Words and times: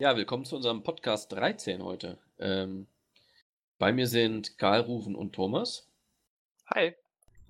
Ja, 0.00 0.16
willkommen 0.16 0.44
zu 0.44 0.54
unserem 0.54 0.84
Podcast 0.84 1.32
13 1.32 1.82
heute. 1.82 2.18
Ähm, 2.38 2.86
bei 3.80 3.92
mir 3.92 4.06
sind 4.06 4.56
Karl, 4.56 4.82
Rufen 4.82 5.16
und 5.16 5.32
Thomas. 5.32 5.88
Hi. 6.72 6.94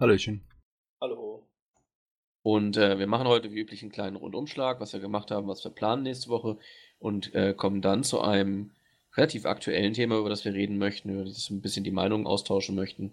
Hallöchen. 0.01 0.40
Hallo. 0.98 1.46
Und 2.42 2.79
äh, 2.79 2.98
wir 2.98 3.06
machen 3.06 3.29
heute 3.29 3.53
wie 3.53 3.61
üblich 3.61 3.82
einen 3.82 3.92
kleinen 3.92 4.16
Rundumschlag, 4.16 4.80
was 4.80 4.95
wir 4.95 5.00
gemacht 5.00 5.30
haben, 5.30 5.46
was 5.46 5.62
wir 5.62 5.71
planen 5.71 6.04
nächste 6.04 6.30
Woche 6.30 6.56
und 6.98 7.34
äh, 7.34 7.53
kommen 7.53 7.83
dann 7.83 8.03
zu 8.03 8.22
einem 8.22 8.71
relativ 9.15 9.44
aktuellen 9.44 9.92
Thema, 9.92 10.17
über 10.19 10.30
das 10.30 10.46
wir 10.46 10.54
reden 10.54 10.78
möchten, 10.78 11.10
über 11.10 11.24
das 11.24 11.51
wir 11.51 11.54
ein 11.54 11.60
bisschen 11.60 11.85
die 11.85 11.90
Meinungen 11.90 12.26
austauschen 12.26 12.74
möchten. 12.74 13.12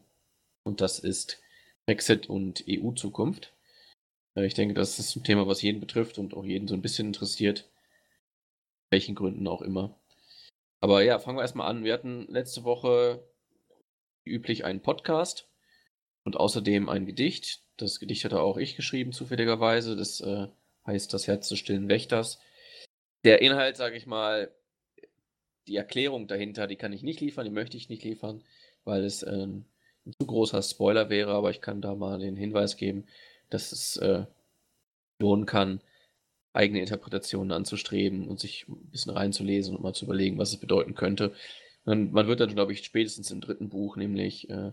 Und 0.64 0.80
das 0.80 0.98
ist 0.98 1.44
Brexit 1.86 2.30
und 2.30 2.64
EU-Zukunft. 2.70 3.52
Äh, 4.38 4.46
ich 4.46 4.54
denke, 4.54 4.76
das 4.76 4.98
ist 4.98 5.14
ein 5.18 5.26
Thema, 5.26 5.46
was 5.46 5.62
jeden 5.62 5.82
betrifft 5.82 6.20
und 6.20 6.34
auch 6.36 6.46
jeden 6.46 6.70
so 6.70 6.74
ein 6.74 6.82
bisschen 6.82 7.08
interessiert 7.08 7.68
welchen 8.90 9.16
Gründen 9.16 9.48
auch 9.48 9.62
immer. 9.62 10.00
Aber 10.80 11.04
ja, 11.04 11.20
fangen 11.20 11.38
wir 11.38 11.42
erstmal 11.42 11.70
an. 11.70 11.84
Wir 11.84 11.94
hatten 11.94 12.28
letzte 12.30 12.64
Woche 12.64 13.28
wie 14.24 14.32
üblich 14.32 14.66
einen 14.66 14.82
Podcast 14.82 15.50
und 16.24 16.38
außerdem 16.38 16.90
ein 16.90 17.06
Gedicht. 17.06 17.64
Das 17.78 18.00
Gedicht 18.00 18.26
hatte 18.26 18.42
auch 18.42 18.58
ich 18.58 18.76
geschrieben, 18.76 19.12
zufälligerweise. 19.12 19.96
Das 19.96 20.22
äh, 20.22 20.48
heißt 20.86 21.14
Das 21.14 21.28
Herz 21.28 21.50
des 21.50 21.60
stillen 21.60 21.90
Wächters. 21.90 22.40
Der 23.24 23.42
Inhalt, 23.42 23.78
sage 23.78 23.96
ich 23.96 24.06
mal, 24.06 24.52
die 25.68 25.76
Erklärung 25.76 26.28
dahinter, 26.28 26.68
die 26.68 26.76
kann 26.76 26.94
ich 26.94 27.02
nicht 27.02 27.22
liefern, 27.22 27.46
die 27.46 27.52
möchte 27.52 27.78
ich 27.78 27.90
nicht 27.90 28.04
liefern, 28.04 28.44
weil 28.84 29.04
es 29.04 29.24
äh, 29.24 29.48
ein 29.48 29.66
zu 30.20 30.28
großer 30.28 30.62
Spoiler 30.62 31.10
wäre, 31.10 31.34
aber 31.34 31.50
ich 31.50 31.62
kann 31.62 31.82
da 31.82 31.96
mal 31.96 32.20
den 32.20 32.36
Hinweis 32.36 32.78
geben, 32.78 33.08
dass 33.50 33.72
es 33.72 33.98
äh, 33.98 34.26
lohnen 35.20 35.46
kann, 35.46 35.82
eigene 36.56 36.80
Interpretationen 36.80 37.52
anzustreben 37.52 38.28
und 38.28 38.40
sich 38.40 38.68
ein 38.68 38.90
bisschen 38.92 39.14
reinzulesen 39.14 39.76
und 39.76 39.84
mal 39.84 39.94
zu 39.94 40.06
überlegen, 40.06 40.38
was 40.38 40.50
es 40.50 40.58
bedeuten 40.58 40.96
könnte. 40.96 41.34
Und 41.86 42.14
man 42.14 42.28
wird 42.28 42.40
dann, 42.40 42.56
glaube 42.56 42.74
ich, 42.74 42.84
spätestens 42.84 43.32
im 43.32 43.42
dritten 43.42 43.70
Buch 43.70 43.96
nämlich 43.96 44.50
äh, 44.50 44.72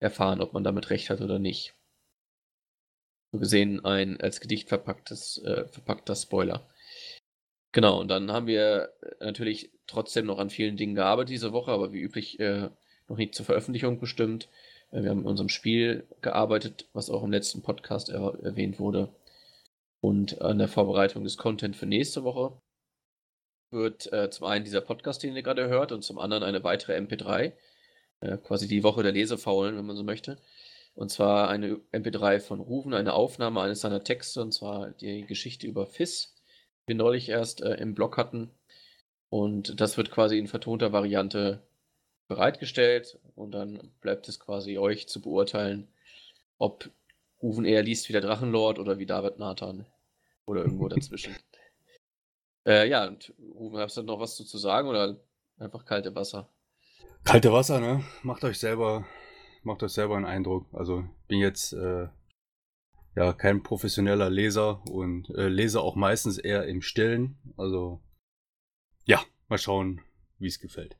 erfahren, 0.00 0.40
ob 0.40 0.52
man 0.52 0.64
damit 0.64 0.90
recht 0.90 1.10
hat 1.10 1.20
oder 1.20 1.38
nicht. 1.38 1.74
So 3.32 3.38
gesehen 3.38 3.84
ein 3.84 4.20
als 4.20 4.40
Gedicht 4.40 4.68
verpacktes, 4.68 5.38
äh, 5.44 5.66
verpackter 5.68 6.14
Spoiler. 6.14 6.66
Genau, 7.72 8.00
und 8.00 8.08
dann 8.08 8.30
haben 8.30 8.46
wir 8.46 8.92
natürlich 9.20 9.70
trotzdem 9.86 10.26
noch 10.26 10.38
an 10.38 10.50
vielen 10.50 10.76
Dingen 10.76 10.94
gearbeitet 10.94 11.30
diese 11.30 11.52
Woche, 11.52 11.70
aber 11.72 11.92
wie 11.92 12.00
üblich 12.00 12.38
äh, 12.40 12.68
noch 13.08 13.16
nicht 13.16 13.34
zur 13.34 13.46
Veröffentlichung 13.46 13.98
bestimmt. 13.98 14.48
Äh, 14.90 15.02
wir 15.02 15.10
haben 15.10 15.20
in 15.20 15.26
unserem 15.26 15.48
Spiel 15.48 16.06
gearbeitet, 16.20 16.86
was 16.92 17.10
auch 17.10 17.22
im 17.22 17.32
letzten 17.32 17.62
Podcast 17.62 18.10
er 18.10 18.38
erwähnt 18.42 18.78
wurde. 18.78 19.08
Und 20.02 20.42
an 20.42 20.58
der 20.58 20.66
Vorbereitung 20.66 21.22
des 21.22 21.36
Content 21.36 21.76
für 21.76 21.86
nächste 21.86 22.24
Woche 22.24 22.60
wird 23.70 24.12
äh, 24.12 24.30
zum 24.30 24.48
einen 24.48 24.64
dieser 24.64 24.80
Podcast, 24.80 25.22
den 25.22 25.36
ihr 25.36 25.44
gerade 25.44 25.68
hört, 25.68 25.92
und 25.92 26.02
zum 26.02 26.18
anderen 26.18 26.42
eine 26.42 26.64
weitere 26.64 26.96
MP3, 26.98 27.52
äh, 28.20 28.36
quasi 28.38 28.66
die 28.66 28.82
Woche 28.82 29.04
der 29.04 29.12
Lesefaulen, 29.12 29.76
wenn 29.76 29.86
man 29.86 29.96
so 29.96 30.02
möchte. 30.02 30.38
Und 30.94 31.12
zwar 31.12 31.48
eine 31.48 31.80
MP3 31.92 32.40
von 32.40 32.58
Rufen, 32.58 32.94
eine 32.94 33.14
Aufnahme 33.14 33.60
eines 33.60 33.80
seiner 33.80 34.02
Texte, 34.02 34.42
und 34.42 34.52
zwar 34.52 34.90
die 34.90 35.24
Geschichte 35.24 35.68
über 35.68 35.86
FIS, 35.86 36.34
die 36.82 36.88
wir 36.88 36.96
neulich 36.96 37.28
erst 37.28 37.62
äh, 37.62 37.74
im 37.74 37.94
Blog 37.94 38.16
hatten. 38.16 38.50
Und 39.30 39.80
das 39.80 39.96
wird 39.96 40.10
quasi 40.10 40.36
in 40.36 40.48
vertonter 40.48 40.92
Variante 40.92 41.62
bereitgestellt 42.26 43.20
und 43.36 43.52
dann 43.52 43.92
bleibt 44.00 44.28
es 44.28 44.40
quasi 44.40 44.78
euch 44.78 45.06
zu 45.06 45.22
beurteilen, 45.22 45.86
ob 46.58 46.90
Rufen 47.42 47.64
eher 47.64 47.82
liest 47.82 48.08
wie 48.08 48.12
der 48.12 48.22
Drachenlord 48.22 48.78
oder 48.78 48.98
wie 48.98 49.06
David 49.06 49.38
Nathan. 49.38 49.86
Oder 50.46 50.62
irgendwo 50.62 50.88
dazwischen. 50.88 51.34
äh, 52.66 52.88
ja, 52.88 53.06
und 53.06 53.34
Rufen, 53.54 53.78
hast 53.78 53.96
du 53.96 54.02
noch 54.02 54.20
was 54.20 54.36
zu 54.36 54.58
sagen 54.58 54.88
oder 54.88 55.20
einfach 55.58 55.84
kalte 55.84 56.14
Wasser? 56.14 56.52
Kalte 57.24 57.52
Wasser, 57.52 57.80
ne? 57.80 58.04
Macht 58.22 58.44
euch 58.44 58.58
selber, 58.58 59.06
macht 59.62 59.82
euch 59.82 59.92
selber 59.92 60.16
einen 60.16 60.24
Eindruck. 60.24 60.66
Also 60.72 61.04
bin 61.28 61.38
jetzt 61.38 61.72
äh, 61.72 62.08
ja 63.16 63.32
kein 63.32 63.62
professioneller 63.62 64.30
Leser 64.30 64.82
und 64.90 65.30
äh, 65.30 65.48
lese 65.48 65.80
auch 65.80 65.94
meistens 65.94 66.38
eher 66.38 66.66
im 66.66 66.82
Stillen. 66.82 67.38
Also 67.56 68.00
ja, 69.04 69.22
mal 69.48 69.58
schauen, 69.58 70.00
wie 70.38 70.48
es 70.48 70.58
gefällt. 70.58 70.96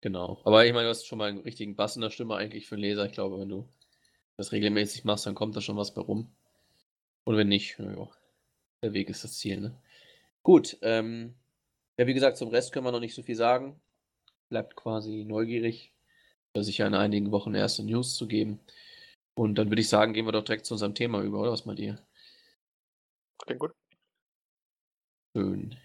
Genau. 0.00 0.40
Aber 0.44 0.64
ich 0.64 0.72
meine, 0.72 0.84
du 0.84 0.90
hast 0.90 1.06
schon 1.06 1.18
mal 1.18 1.28
einen 1.28 1.40
richtigen 1.40 1.76
Bass 1.76 1.96
in 1.96 2.02
der 2.02 2.10
Stimme 2.10 2.36
eigentlich 2.36 2.68
für 2.68 2.76
einen 2.76 2.82
Leser. 2.82 3.06
Ich 3.06 3.12
glaube, 3.12 3.40
wenn 3.40 3.48
du 3.48 3.68
das 4.38 4.52
regelmäßig 4.52 5.04
machst, 5.04 5.26
dann 5.26 5.34
kommt 5.34 5.56
da 5.56 5.60
schon 5.60 5.76
was 5.76 5.92
bei 5.92 6.00
rum. 6.00 6.32
Und 7.24 7.36
wenn 7.36 7.48
nicht, 7.48 7.78
ja, 7.78 8.08
der 8.82 8.92
Weg 8.94 9.10
ist 9.10 9.24
das 9.24 9.38
Ziel, 9.38 9.60
ne? 9.60 9.76
Gut, 10.42 10.78
ähm, 10.82 11.34
ja, 11.98 12.06
wie 12.06 12.14
gesagt, 12.14 12.38
zum 12.38 12.48
Rest 12.48 12.72
können 12.72 12.86
wir 12.86 12.92
noch 12.92 13.00
nicht 13.00 13.14
so 13.14 13.22
viel 13.22 13.34
sagen. 13.34 13.78
Bleibt 14.48 14.76
quasi 14.76 15.24
neugierig, 15.24 15.92
sicher 16.56 16.86
in 16.86 16.94
einigen 16.94 17.32
Wochen 17.32 17.54
erste 17.54 17.84
News 17.84 18.16
zu 18.16 18.26
geben. 18.26 18.60
Und 19.34 19.56
dann 19.56 19.68
würde 19.70 19.82
ich 19.82 19.88
sagen, 19.88 20.14
gehen 20.14 20.26
wir 20.26 20.32
doch 20.32 20.44
direkt 20.44 20.66
zu 20.66 20.74
unserem 20.74 20.94
Thema 20.94 21.22
über, 21.22 21.40
oder 21.40 21.52
was 21.52 21.66
mal 21.66 21.74
dir? 21.74 22.00
Klingt 23.44 23.60
gut. 23.60 23.72
Schön. 25.36 25.76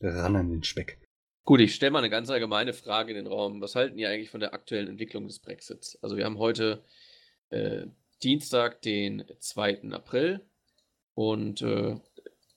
Ran 0.00 0.36
an 0.36 0.50
den 0.50 0.62
Speck. 0.62 0.98
Gut, 1.44 1.60
ich 1.60 1.74
stelle 1.74 1.90
mal 1.90 1.98
eine 1.98 2.10
ganz 2.10 2.30
allgemeine 2.30 2.72
Frage 2.72 3.10
in 3.10 3.16
den 3.16 3.26
Raum. 3.26 3.60
Was 3.60 3.74
halten 3.74 3.98
ihr 3.98 4.08
eigentlich 4.08 4.30
von 4.30 4.40
der 4.40 4.54
aktuellen 4.54 4.88
Entwicklung 4.88 5.26
des 5.26 5.40
Brexits? 5.40 5.98
Also 6.02 6.16
wir 6.16 6.24
haben 6.24 6.38
heute 6.38 6.84
äh, 7.50 7.86
Dienstag, 8.22 8.82
den 8.82 9.24
2. 9.38 9.90
April. 9.92 10.40
Und 11.14 11.62
äh, 11.62 11.96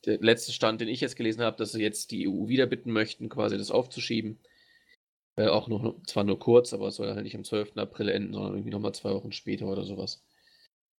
der 0.06 0.20
letzte 0.20 0.52
Stand, 0.52 0.82
den 0.82 0.88
ich 0.88 1.02
jetzt 1.02 1.16
gelesen 1.16 1.42
habe, 1.42 1.58
dass 1.58 1.72
sie 1.72 1.82
jetzt 1.82 2.12
die 2.12 2.28
EU 2.28 2.48
wieder 2.48 2.68
bitten 2.68 2.92
möchten, 2.92 3.30
quasi 3.30 3.58
das 3.58 3.72
aufzuschieben. 3.72 4.40
Äh, 5.38 5.48
auch 5.48 5.68
noch, 5.68 6.02
zwar 6.04 6.24
nur 6.24 6.40
kurz, 6.40 6.74
aber 6.74 6.88
es 6.88 6.96
soll 6.96 7.14
halt 7.14 7.24
nicht 7.24 7.36
am 7.36 7.44
12. 7.44 7.78
April 7.78 8.10
enden, 8.10 8.34
sondern 8.34 8.54
irgendwie 8.54 8.70
nochmal 8.70 8.94
zwei 8.94 9.12
Wochen 9.14 9.32
später 9.32 9.66
oder 9.66 9.84
sowas. 9.84 10.24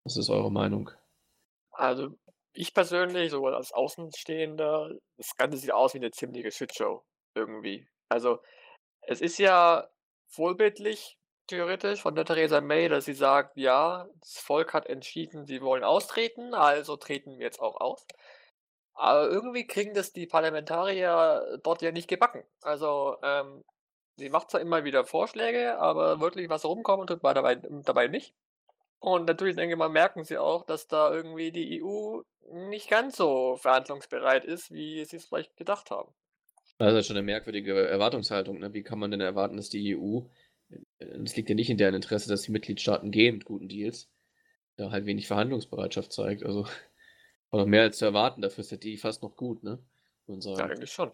Was 0.04 0.18
ist 0.18 0.30
eure 0.30 0.52
Meinung? 0.52 0.92
Also, 1.72 2.18
ich 2.54 2.74
persönlich, 2.74 3.32
so 3.32 3.46
als 3.48 3.72
Außenstehender, 3.72 4.98
das 5.18 5.36
Ganze 5.36 5.58
sieht 5.58 5.74
aus 5.74 5.94
wie 5.94 6.00
eine 6.00 6.12
ziemliche 6.12 6.52
Shitshow 6.52 7.04
irgendwie. 7.36 7.88
Also, 8.10 8.40
es 9.02 9.22
ist 9.22 9.38
ja 9.38 9.90
vorbildlich, 10.28 11.18
theoretisch, 11.48 12.02
von 12.02 12.16
der 12.16 12.26
Theresa 12.26 12.62
May, 12.62 12.90
dass 12.90 13.06
sie 13.06 13.14
sagt: 13.14 13.58
„Ja, 13.58 14.08
das 14.22 14.38
Volk 14.40 14.74
hat 14.74 14.88
entschieden, 14.88 15.46
sie 15.46 15.62
wollen 15.62 15.84
austreten, 15.84 16.54
also 16.54 16.98
treten 16.98 17.38
wir 17.38 17.46
jetzt 17.46 17.60
auch 17.62 17.80
aus.“ 17.82 18.06
Aber 18.94 19.30
irgendwie 19.30 19.68
kriegen 19.68 19.94
das 19.94 20.14
die 20.14 20.28
Parlamentarier 20.28 21.60
dort 21.64 21.82
ja 21.82 21.92
nicht 21.92 22.08
gebacken. 22.10 22.44
Also, 22.62 23.18
ähm, 23.24 23.64
sie 24.18 24.30
macht 24.30 24.52
zwar 24.52 24.62
immer 24.62 24.84
wieder 24.86 25.06
Vorschläge, 25.06 25.80
aber 25.80 26.20
wirklich 26.22 26.50
was 26.50 26.66
rumkommen 26.66 27.08
tut 27.08 27.24
man 27.24 27.36
dabei 27.36 27.56
dabei 27.58 28.08
nicht. 28.08 28.36
Und 29.00 29.26
natürlich, 29.28 29.56
denke 29.58 29.74
ich 29.76 29.80
mal, 29.80 29.90
merken 29.90 30.26
sie 30.26 30.38
auch, 30.38 30.66
dass 30.66 30.88
da 30.88 31.14
irgendwie 31.14 31.52
die 31.52 31.78
EU 31.78 32.24
nicht 32.52 32.90
ganz 32.90 33.18
so 33.18 33.58
verhandlungsbereit 33.58 34.46
ist, 34.46 34.72
wie 34.72 35.06
sie 35.06 35.18
es 35.18 35.26
vielleicht 35.28 35.58
gedacht 35.58 35.92
haben. 35.92 36.14
Das 36.78 36.94
ist 36.94 37.08
schon 37.08 37.18
eine 37.18 37.26
merkwürdige 37.26 37.88
Erwartungshaltung, 37.88 38.60
ne? 38.60 38.74
Wie 38.74 38.84
kann 38.84 38.98
man 39.00 39.12
denn 39.12 39.20
erwarten, 39.22 39.58
dass 39.58 39.70
die 39.70 39.90
EU 39.90 40.30
es 41.00 41.36
liegt 41.36 41.50
ja 41.50 41.56
nicht 41.56 41.70
in 41.70 41.78
deren 41.78 41.96
Interesse, 41.96 42.30
dass 42.30 42.44
die 42.44 42.52
Mitgliedstaaten 42.52 43.12
gehen 43.12 43.36
mit 43.36 43.46
guten 43.46 43.68
Deals, 43.68 44.10
da 44.78 44.92
halt 44.92 45.06
wenig 45.06 45.28
Verhandlungsbereitschaft 45.28 46.12
zeigt. 46.12 46.44
Also 46.44 46.64
war 47.52 47.60
noch 47.60 47.68
mehr 47.68 47.84
als 47.84 47.98
zu 47.98 48.06
erwarten, 48.06 48.42
dafür 48.42 48.62
ist 48.62 48.72
der 48.72 48.78
die 48.78 48.98
fast 48.98 49.24
noch 49.24 49.36
gut, 49.36 49.64
ne? 49.64 49.80
Ja, 50.28 50.56
eigentlich 50.66 50.92
schon. 50.92 51.12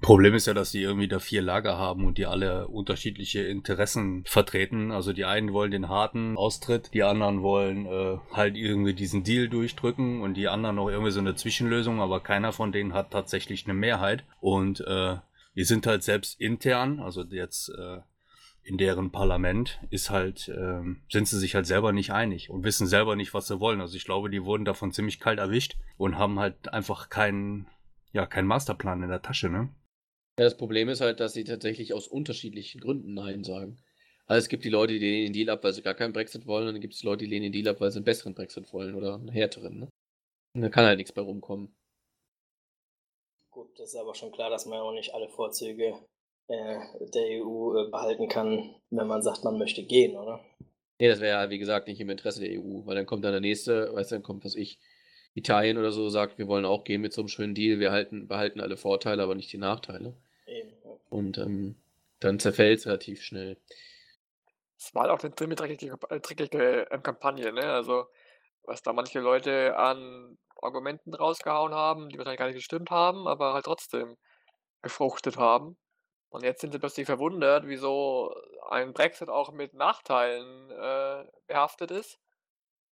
Problem 0.00 0.34
ist 0.34 0.46
ja, 0.46 0.54
dass 0.54 0.70
die 0.70 0.82
irgendwie 0.82 1.08
da 1.08 1.18
vier 1.18 1.42
Lager 1.42 1.76
haben 1.76 2.04
und 2.06 2.18
die 2.18 2.26
alle 2.26 2.68
unterschiedliche 2.68 3.40
Interessen 3.40 4.24
vertreten. 4.26 4.92
Also 4.92 5.12
die 5.12 5.24
einen 5.24 5.52
wollen 5.52 5.72
den 5.72 5.88
harten 5.88 6.36
Austritt, 6.36 6.94
die 6.94 7.02
anderen 7.02 7.42
wollen 7.42 7.86
äh, 7.86 8.18
halt 8.32 8.56
irgendwie 8.56 8.94
diesen 8.94 9.24
Deal 9.24 9.48
durchdrücken 9.48 10.20
und 10.22 10.34
die 10.34 10.48
anderen 10.48 10.76
noch 10.76 10.88
irgendwie 10.88 11.10
so 11.10 11.18
eine 11.18 11.34
Zwischenlösung, 11.34 12.00
aber 12.00 12.20
keiner 12.20 12.52
von 12.52 12.70
denen 12.70 12.94
hat 12.94 13.10
tatsächlich 13.10 13.64
eine 13.64 13.74
Mehrheit. 13.74 14.24
Und 14.40 14.80
äh, 14.80 15.16
die 15.58 15.64
sind 15.64 15.88
halt 15.88 16.04
selbst 16.04 16.40
intern, 16.40 17.00
also 17.00 17.24
jetzt 17.24 17.70
äh, 17.70 17.98
in 18.62 18.78
deren 18.78 19.10
Parlament 19.10 19.80
ist 19.90 20.08
halt, 20.08 20.46
äh, 20.46 20.82
sind 21.10 21.26
sie 21.26 21.38
sich 21.38 21.56
halt 21.56 21.66
selber 21.66 21.90
nicht 21.92 22.12
einig 22.12 22.48
und 22.48 22.62
wissen 22.62 22.86
selber 22.86 23.16
nicht, 23.16 23.34
was 23.34 23.48
sie 23.48 23.58
wollen. 23.58 23.80
Also 23.80 23.96
ich 23.96 24.04
glaube, 24.04 24.30
die 24.30 24.44
wurden 24.44 24.64
davon 24.64 24.92
ziemlich 24.92 25.18
kalt 25.18 25.40
erwischt 25.40 25.76
und 25.96 26.16
haben 26.16 26.38
halt 26.38 26.72
einfach 26.72 27.08
keinen, 27.08 27.66
ja, 28.12 28.24
keinen 28.24 28.46
Masterplan 28.46 29.02
in 29.02 29.08
der 29.08 29.20
Tasche, 29.20 29.48
ne? 29.48 29.68
Ja, 30.38 30.44
das 30.44 30.56
Problem 30.56 30.88
ist 30.88 31.00
halt, 31.00 31.18
dass 31.18 31.32
sie 31.32 31.42
tatsächlich 31.42 31.92
aus 31.92 32.06
unterschiedlichen 32.06 32.80
Gründen 32.80 33.14
Nein 33.14 33.42
sagen. 33.42 33.78
Also 34.26 34.38
es 34.44 34.48
gibt 34.48 34.64
die 34.64 34.70
Leute, 34.70 34.92
die 34.92 35.00
lehnen 35.00 35.26
den 35.26 35.32
Deal 35.32 35.50
ab, 35.50 35.64
weil 35.64 35.72
sie 35.72 35.82
gar 35.82 35.94
keinen 35.94 36.12
Brexit 36.12 36.46
wollen, 36.46 36.68
und 36.68 36.74
dann 36.74 36.80
gibt 36.80 36.94
es 36.94 37.02
Leute, 37.02 37.24
die 37.24 37.30
lehnen 37.30 37.50
den 37.50 37.64
Deal 37.64 37.66
ab, 37.66 37.80
weil 37.80 37.90
sie 37.90 37.96
einen 37.96 38.04
besseren 38.04 38.34
Brexit 38.34 38.72
wollen 38.72 38.94
oder 38.94 39.14
einen 39.14 39.28
härteren, 39.28 39.80
ne? 39.80 39.88
Und 40.54 40.62
da 40.62 40.68
kann 40.68 40.84
halt 40.84 40.98
nichts 40.98 41.10
bei 41.12 41.22
rumkommen. 41.22 41.74
Gut, 43.58 43.76
das 43.76 43.88
ist 43.88 43.96
aber 43.96 44.14
schon 44.14 44.30
klar, 44.30 44.50
dass 44.50 44.66
man 44.66 44.78
auch 44.78 44.92
nicht 44.92 45.12
alle 45.12 45.28
Vorzüge 45.28 45.92
äh, 46.46 46.78
der 47.12 47.44
EU 47.44 47.74
äh, 47.74 47.90
behalten 47.90 48.28
kann, 48.28 48.76
wenn 48.90 49.08
man 49.08 49.20
sagt, 49.20 49.42
man 49.42 49.58
möchte 49.58 49.82
gehen, 49.82 50.16
oder? 50.16 50.38
Nee, 51.00 51.08
das 51.08 51.18
wäre 51.18 51.42
ja, 51.42 51.50
wie 51.50 51.58
gesagt, 51.58 51.88
nicht 51.88 51.98
im 51.98 52.08
Interesse 52.08 52.38
der 52.38 52.52
EU, 52.52 52.86
weil 52.86 52.94
dann 52.94 53.04
kommt 53.04 53.24
dann 53.24 53.32
der 53.32 53.40
nächste, 53.40 53.92
weißt 53.92 54.12
du, 54.12 54.14
dann 54.14 54.22
kommt, 54.22 54.44
was 54.44 54.54
ich, 54.54 54.78
Italien 55.34 55.76
oder 55.76 55.90
so 55.90 56.08
sagt, 56.08 56.38
wir 56.38 56.46
wollen 56.46 56.64
auch 56.64 56.84
gehen 56.84 57.00
mit 57.00 57.12
so 57.12 57.20
einem 57.20 57.28
schönen 57.28 57.56
Deal, 57.56 57.80
wir 57.80 57.90
halten, 57.90 58.28
behalten 58.28 58.60
alle 58.60 58.76
Vorteile, 58.76 59.24
aber 59.24 59.34
nicht 59.34 59.52
die 59.52 59.58
Nachteile. 59.58 60.14
Eben. 60.46 60.72
Und 61.10 61.38
ähm, 61.38 61.74
dann 62.20 62.38
zerfällt 62.38 62.78
es 62.78 62.86
relativ 62.86 63.22
schnell. 63.22 63.56
Es 64.78 64.94
war 64.94 65.02
halt 65.02 65.10
auch 65.10 65.24
eine 65.24 65.34
ziemlich 65.34 65.58
dreckige, 65.58 65.98
äh, 66.10 66.20
dreckige 66.20 66.86
ähm, 66.92 67.02
Kampagne, 67.02 67.52
ne? 67.52 67.64
Also, 67.64 68.06
was 68.62 68.84
da 68.84 68.92
manche 68.92 69.18
Leute 69.18 69.76
an 69.76 70.38
Argumenten 70.62 71.14
rausgehauen 71.14 71.74
haben, 71.74 72.08
die 72.08 72.18
wahrscheinlich 72.18 72.38
gar 72.38 72.46
nicht 72.46 72.56
gestimmt 72.56 72.90
haben, 72.90 73.26
aber 73.26 73.54
halt 73.54 73.64
trotzdem 73.64 74.16
gefruchtet 74.82 75.36
haben. 75.36 75.76
Und 76.30 76.44
jetzt 76.44 76.60
sind 76.60 76.72
sie 76.72 76.78
plötzlich 76.78 77.06
verwundert, 77.06 77.66
wieso 77.66 78.34
ein 78.68 78.92
Brexit 78.92 79.28
auch 79.28 79.52
mit 79.52 79.74
Nachteilen 79.74 80.70
äh, 80.70 81.24
behaftet 81.46 81.90
ist. 81.90 82.18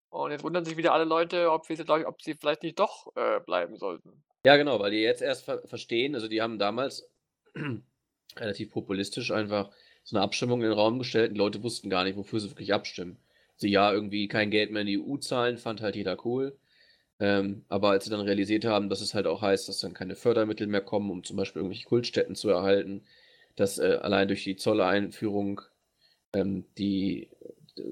Und 0.09 0.31
jetzt 0.31 0.45
wundern 0.45 0.65
sich 0.65 0.77
wieder 0.77 0.93
alle 0.93 1.05
Leute, 1.05 1.51
ob, 1.51 1.69
wir, 1.69 2.09
ob 2.09 2.23
sie 2.23 2.35
vielleicht 2.35 2.63
nicht 2.63 2.79
doch 2.79 3.15
äh, 3.17 3.41
bleiben 3.41 3.77
sollten. 3.77 4.25
Ja, 4.47 4.57
genau, 4.57 4.79
weil 4.79 4.93
die 4.93 5.03
jetzt 5.03 5.23
erst 5.23 5.45
ver 5.45 5.67
verstehen, 5.67 6.15
also 6.15 6.29
die 6.29 6.41
haben 6.41 6.59
damals 6.59 7.11
relativ 8.37 8.71
populistisch 8.71 9.31
einfach 9.33 9.71
so 10.05 10.17
eine 10.17 10.25
Abstimmung 10.25 10.61
in 10.63 10.69
den 10.69 10.79
Raum 10.79 10.99
gestellt 10.99 11.33
und 11.33 11.37
Leute 11.37 11.63
wussten 11.63 11.91
gar 11.91 12.05
nicht, 12.05 12.17
wofür 12.17 12.41
sie 12.41 12.51
wirklich 12.51 12.73
abstimmen. 12.73 13.19
Sie 13.57 13.71
ja, 13.71 13.93
irgendwie 13.93 14.29
kein 14.29 14.51
Geld 14.51 14.71
mehr 14.71 14.83
in 14.83 14.87
die 14.87 15.01
EU 15.01 15.17
zahlen, 15.17 15.59
fand 15.59 15.81
halt 15.81 15.97
jeder 15.97 16.25
cool. 16.25 16.57
Ähm, 17.19 17.65
aber 17.69 17.91
als 17.91 18.05
sie 18.05 18.11
dann 18.11 18.21
realisiert 18.21 18.65
haben, 18.65 18.89
dass 18.91 19.01
es 19.01 19.15
halt 19.15 19.27
auch 19.27 19.41
heißt, 19.41 19.69
dass 19.69 19.81
dann 19.81 19.95
keine 19.95 20.17
Fördermittel 20.17 20.67
mehr 20.67 20.83
kommen, 20.83 21.11
um 21.11 21.25
zum 21.25 21.37
Beispiel 21.37 21.61
irgendwelche 21.61 21.87
Kultstätten 21.87 22.35
zu 22.35 22.51
erhalten, 22.51 23.05
dass 23.57 23.79
äh, 23.79 23.99
allein 24.03 24.29
durch 24.29 24.45
die 24.45 24.57
Zolleinführung 24.57 25.63
ähm, 26.35 26.67
die 26.77 27.31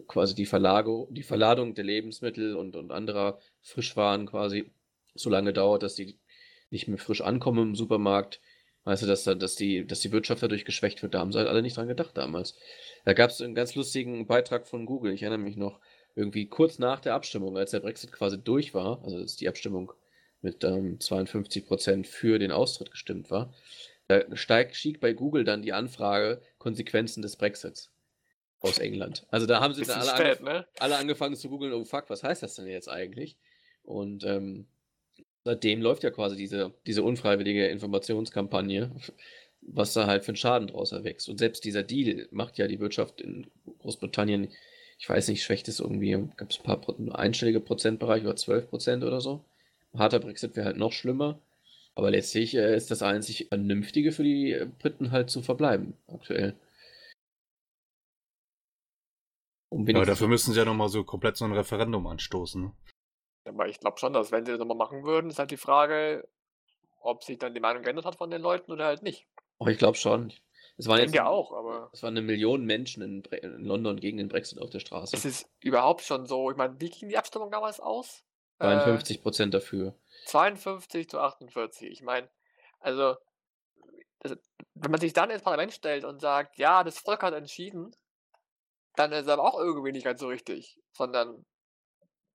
quasi 0.09 0.35
die, 0.35 0.47
Verlagerung, 0.47 1.13
die 1.13 1.23
Verladung 1.23 1.75
der 1.75 1.85
Lebensmittel 1.85 2.57
und, 2.57 2.77
und 2.77 2.91
anderer 2.91 3.39
Frischwaren 3.63 4.27
quasi 4.27 4.71
so 5.15 5.31
lange 5.31 5.53
dauert, 5.53 5.83
dass 5.83 5.95
die 5.95 6.19
nicht 6.71 6.89
mehr 6.89 6.99
frisch 6.99 7.21
ankommen 7.21 7.69
im 7.71 7.75
Supermarkt. 7.75 8.41
Weißt 8.85 9.03
du, 9.03 9.07
dass, 9.07 9.25
dass, 9.25 9.57
die, 9.57 9.87
dass 9.87 10.01
die 10.01 10.13
Wirtschaft 10.13 10.43
dadurch 10.43 10.65
geschwächt 10.67 11.03
wird. 11.03 11.15
Da 11.15 11.21
haben 11.21 11.33
sie 11.33 11.39
halt 11.39 11.49
alle 11.49 11.63
nicht 11.63 11.77
dran 11.77 11.89
gedacht 11.89 12.17
damals. 12.17 12.55
Da 13.05 13.15
gab 13.15 13.31
es 13.31 13.41
einen 13.41 13.55
ganz 13.55 13.75
lustigen 13.75 14.27
Beitrag 14.27 14.67
von 14.67 14.85
Google, 14.85 15.13
ich 15.13 15.23
erinnere 15.23 15.39
mich 15.39 15.57
noch, 15.57 15.81
irgendwie 16.17 16.47
kurz 16.47 16.79
nach 16.79 17.01
der 17.01 17.15
Abstimmung, 17.15 17.57
als 17.57 17.73
der 17.73 17.81
Brexit 17.81 18.13
quasi 18.13 18.39
durch 18.39 18.75
war, 18.75 19.03
also 19.05 19.21
dass 19.21 19.37
die 19.37 19.49
Abstimmung 19.49 19.93
mit 20.41 20.63
ähm, 20.63 21.01
52 21.01 21.67
Prozent 21.67 22.07
für 22.07 22.39
den 22.39 22.53
Austritt 22.53 22.91
gestimmt 22.91 23.31
war, 23.31 23.53
da 24.07 24.23
steig, 24.37 24.77
stieg 24.77 25.01
bei 25.01 25.13
Google 25.13 25.45
dann 25.45 25.63
die 25.63 25.73
Anfrage 25.73 26.43
Konsequenzen 26.59 27.23
des 27.23 27.37
Brexits 27.37 27.91
aus 28.61 28.79
England. 28.79 29.27
Also 29.31 29.47
da 29.47 29.61
haben 29.61 29.75
sie 29.75 29.85
dann 29.85 30.01
alle, 30.01 30.11
spät, 30.11 30.39
angef 30.39 30.41
ne? 30.41 30.67
alle 30.79 30.97
angefangen 30.97 31.37
zu 31.37 31.49
googeln, 31.49 31.73
oh 31.73 31.85
fuck, 31.85 32.09
was 32.09 32.23
heißt 32.23 32.43
das 32.43 32.55
denn 32.55 32.67
jetzt 32.67 32.89
eigentlich? 32.89 33.37
Und 33.83 34.25
ähm, 34.25 34.67
seitdem 35.45 35.83
läuft 35.83 36.03
ja 36.03 36.11
quasi 36.11 36.37
diese, 36.37 36.75
diese 36.87 37.03
unfreiwillige 37.03 37.67
Informationskampagne, 37.69 38.95
was 39.61 39.93
da 39.95 40.07
halt 40.07 40.25
für 40.25 40.31
einen 40.31 40.37
Schaden 40.37 40.69
draus 40.69 40.93
erwächst. 40.93 41.29
Und 41.29 41.39
selbst 41.39 41.65
dieser 41.65 41.83
Deal 41.83 42.29
macht 42.31 42.59
ja 42.59 42.67
die 42.67 42.81
Wirtschaft 42.81 43.21
in 43.21 43.51
Großbritannien, 43.79 44.49
ich 45.05 45.11
weiß 45.11 45.29
nicht, 45.29 45.43
schwächt 45.43 45.69
es 45.69 45.81
irgendwie, 45.81 46.13
gab 46.39 46.49
es 46.51 46.59
ein 46.59 46.65
paar 46.65 47.19
einstellige 47.19 47.61
Prozentbereich 47.61 48.23
oder 48.23 48.37
12 48.37 48.71
Prozent 48.71 49.05
oder 49.05 49.21
so. 49.21 49.45
Ein 49.93 49.99
harter 49.99 50.19
Brexit 50.19 50.57
wäre 50.57 50.65
halt 50.65 50.79
noch 50.79 50.93
schlimmer. 50.93 51.39
Aber 51.95 52.11
letztlich 52.11 52.55
äh, 52.55 52.75
ist 52.75 52.91
das 52.91 53.03
einzig 53.03 53.49
Vernünftige 53.49 54.13
für 54.13 54.23
die 54.23 54.53
äh, 54.53 54.67
Briten 54.79 55.11
halt 55.11 55.29
zu 55.29 55.43
verbleiben, 55.43 55.93
aktuell. 56.09 56.57
Um 59.69 59.87
ja, 59.87 60.07
dafür 60.07 60.29
müssen 60.29 60.55
sie 60.55 60.59
ja 60.59 60.65
nochmal 60.65 60.89
so 60.89 61.05
komplett 61.05 61.37
so 61.37 61.45
ein 61.45 61.53
Referendum 61.53 62.07
anstoßen. 62.07 62.63
Ne? 62.63 62.73
Aber 63.45 63.69
ich 63.69 63.81
glaube 63.81 63.99
schon, 63.99 64.15
dass 64.15 64.33
wenn 64.33 64.47
sie 64.47 64.53
das 64.53 64.59
nochmal 64.59 64.79
machen 64.79 65.05
würden, 65.05 65.29
ist 65.29 65.39
halt 65.39 65.51
die 65.51 65.59
Frage, 65.59 66.27
ob 67.03 67.25
sich 67.25 67.37
dann 67.37 67.53
die 67.53 67.61
Meinung 67.61 67.83
geändert 67.83 68.07
hat 68.07 68.17
von 68.17 68.31
den 68.31 68.41
Leuten 68.41 68.73
oder 68.73 68.87
halt 68.87 69.03
nicht. 69.03 69.27
Oh, 69.59 69.67
ich 69.67 69.77
glaube 69.77 69.99
schon. 69.99 70.33
Es 70.77 70.89
waren 70.89 70.99
ich 70.99 71.05
denke 71.05 71.19
jetzt, 71.19 71.27
auch, 71.27 71.53
aber. 71.53 71.91
Es 71.93 72.03
waren 72.03 72.17
eine 72.17 72.23
Million 72.23 72.65
Menschen 72.65 73.03
in, 73.03 73.23
in, 73.23 73.65
London 73.65 74.01
gegen 74.01 74.19
den 74.19 74.29
Brexit 74.29 74.61
auf 74.61 74.71
der 74.71 74.81
Straße. 74.81 75.17
Es 75.17 75.25
ist 75.25 75.49
überhaupt 75.61 76.03
schon 76.03 76.27
so. 76.27 76.51
Ich 76.51 76.57
meine, 76.57 76.81
wie 76.81 76.91
ging 76.91 77.09
die 77.09 77.19
Abstimmung 77.19 77.51
damals 77.51 77.79
aus? 77.81 78.25
52 78.59 79.23
Prozent 79.23 79.55
äh, 79.55 79.59
dafür. 79.59 79.95
52 80.27 81.09
zu 81.09 81.21
48. 81.21 81.91
Ich 81.91 82.03
meine, 82.03 82.29
also, 82.81 83.17
das, 84.21 84.37
wenn 84.75 84.91
man 84.91 85.01
sich 85.01 85.13
dann 85.13 85.31
ins 85.31 85.43
Parlament 85.43 85.73
stellt 85.73 86.05
und 86.05 86.21
sagt, 86.21 86.59
ja, 86.59 86.83
das 86.83 86.99
Volk 86.99 87.23
hat 87.23 87.35
entschieden, 87.35 87.95
dann 88.97 89.13
ist 89.13 89.23
es 89.23 89.29
aber 89.29 89.45
auch 89.45 89.59
irgendwie 89.59 89.93
nicht 89.93 90.05
ganz 90.05 90.21
so 90.21 90.29
richtig, 90.29 90.81
sondern 90.93 91.45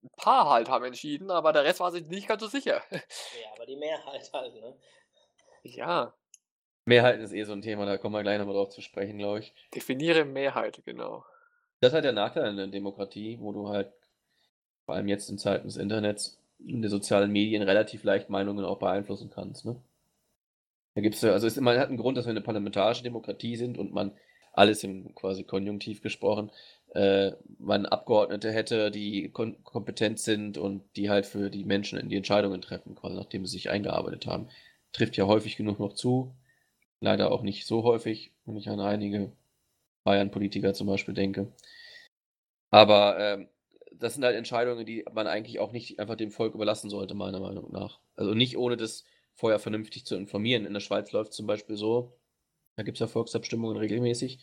ein 0.03 0.09
paar 0.18 0.50
halt 0.50 0.69
haben 0.69 0.85
entschieden, 0.85 1.30
aber 1.30 1.51
der 1.51 1.63
Rest 1.63 1.80
war 1.80 1.92
sich 1.92 2.06
nicht 2.06 2.27
ganz 2.27 2.42
so 2.42 2.47
sicher. 2.47 2.81
Ja, 2.92 3.51
aber 3.56 3.65
die 3.65 3.75
Mehrheit 3.75 4.30
halt, 4.33 4.56
ne? 4.56 4.77
Ja. 5.63 6.13
Mehrheit 6.89 7.19
ist 7.21 7.33
eh 7.33 7.44
so 7.44 7.53
ein 7.53 7.62
Thema, 7.62 7.86
da 7.86 7.97
kommen 7.97 8.15
wir 8.15 8.24
gleich 8.24 8.38
nochmal 8.38 8.56
drauf 8.56 8.69
zu 8.69 8.81
sprechen, 8.81 9.18
glaube 9.18 9.39
ich. 9.39 9.53
Definiere 9.74 10.25
Mehrheit, 10.25 10.81
genau. 10.86 11.24
Das 11.80 11.89
ist 11.89 11.94
halt 11.94 12.06
der 12.06 12.12
Nachteil 12.12 12.50
in 12.50 12.57
der 12.57 12.68
Demokratie, 12.68 13.38
wo 13.39 13.53
du 13.53 13.69
halt, 13.69 13.94
vor 14.86 14.95
allem 14.95 15.07
jetzt 15.07 15.30
in 15.30 15.38
Zeiten 15.38 15.68
des 15.68 15.77
Internets, 15.77 16.38
in 16.59 16.81
den 16.81 16.91
sozialen 16.91 17.31
Medien 17.31 17.62
relativ 17.62 18.03
leicht 18.03 18.30
Meinungen 18.30 18.65
auch 18.65 18.80
beeinflussen 18.80 19.30
kannst, 19.33 19.65
ne? 19.65 19.77
Da 20.95 21.01
gibt's 21.01 21.21
ja, 21.21 21.31
also 21.31 21.47
ist 21.47 21.57
immer 21.57 21.80
hat 21.80 21.88
einen 21.88 21.97
Grund, 21.97 22.18
dass 22.18 22.25
wir 22.25 22.31
eine 22.31 22.41
parlamentarische 22.41 23.03
Demokratie 23.03 23.56
sind 23.56 23.77
und 23.77 23.94
man 23.94 24.12
alles 24.51 24.83
im 24.83 25.13
quasi 25.15 25.44
Konjunktiv 25.44 26.01
gesprochen, 26.01 26.51
äh, 26.94 27.31
man 27.59 27.85
Abgeordnete 27.85 28.51
hätte, 28.51 28.92
die 28.92 29.30
kom 29.30 29.63
kompetent 29.63 30.19
sind 30.19 30.57
und 30.57 30.83
die 30.95 31.09
halt 31.09 31.25
für 31.25 31.50
die 31.50 31.63
Menschen 31.63 32.00
in 32.00 32.09
die 32.09 32.18
Entscheidungen 32.18 32.62
treffen, 32.62 32.95
quasi 32.95 33.15
nachdem 33.15 33.45
sie 33.45 33.53
sich 33.53 33.69
eingearbeitet 33.69 34.25
haben. 34.25 34.50
Trifft 34.92 35.15
ja 35.15 35.27
häufig 35.27 35.56
genug 35.56 35.80
noch 35.80 35.94
zu. 35.94 36.33
Leider 37.01 37.31
auch 37.31 37.42
nicht 37.42 37.66
so 37.66 37.84
häufig, 37.84 38.34
wenn 38.46 38.57
ich 38.57 38.69
an 38.69 38.80
einige 38.80 39.31
Bayern-Politiker 40.04 40.74
zum 40.74 40.88
Beispiel 40.88 41.13
denke. 41.13 41.51
Aber 42.72 43.18
äh, 43.19 43.48
das 43.94 44.13
sind 44.13 44.24
halt 44.24 44.36
Entscheidungen, 44.36 44.86
die 44.86 45.06
man 45.12 45.28
eigentlich 45.28 45.60
auch 45.60 45.72
nicht 45.72 46.00
einfach 46.00 46.16
dem 46.16 46.31
Volk 46.31 46.56
überlassen 46.56 46.90
sollte, 46.90 47.13
meiner 47.13 47.40
Meinung 47.40 47.72
nach. 47.72 48.00
Also 48.16 48.34
nicht 48.34 48.57
ohne 48.57 48.78
das 48.78 49.06
vorher 49.34 49.60
vernünftig 49.60 50.06
zu 50.06 50.16
informieren. 50.16 50.66
In 50.66 50.74
der 50.74 50.80
Schweiz 50.81 51.12
läuft 51.12 51.34
zum 51.34 51.48
Beispiel 51.48 51.78
so, 51.78 52.19
da 52.75 52.84
gibt 52.84 52.98
es 52.98 53.00
ja 53.00 53.07
Volksabstimmungen 53.07 53.78
regelmäßig, 53.78 54.40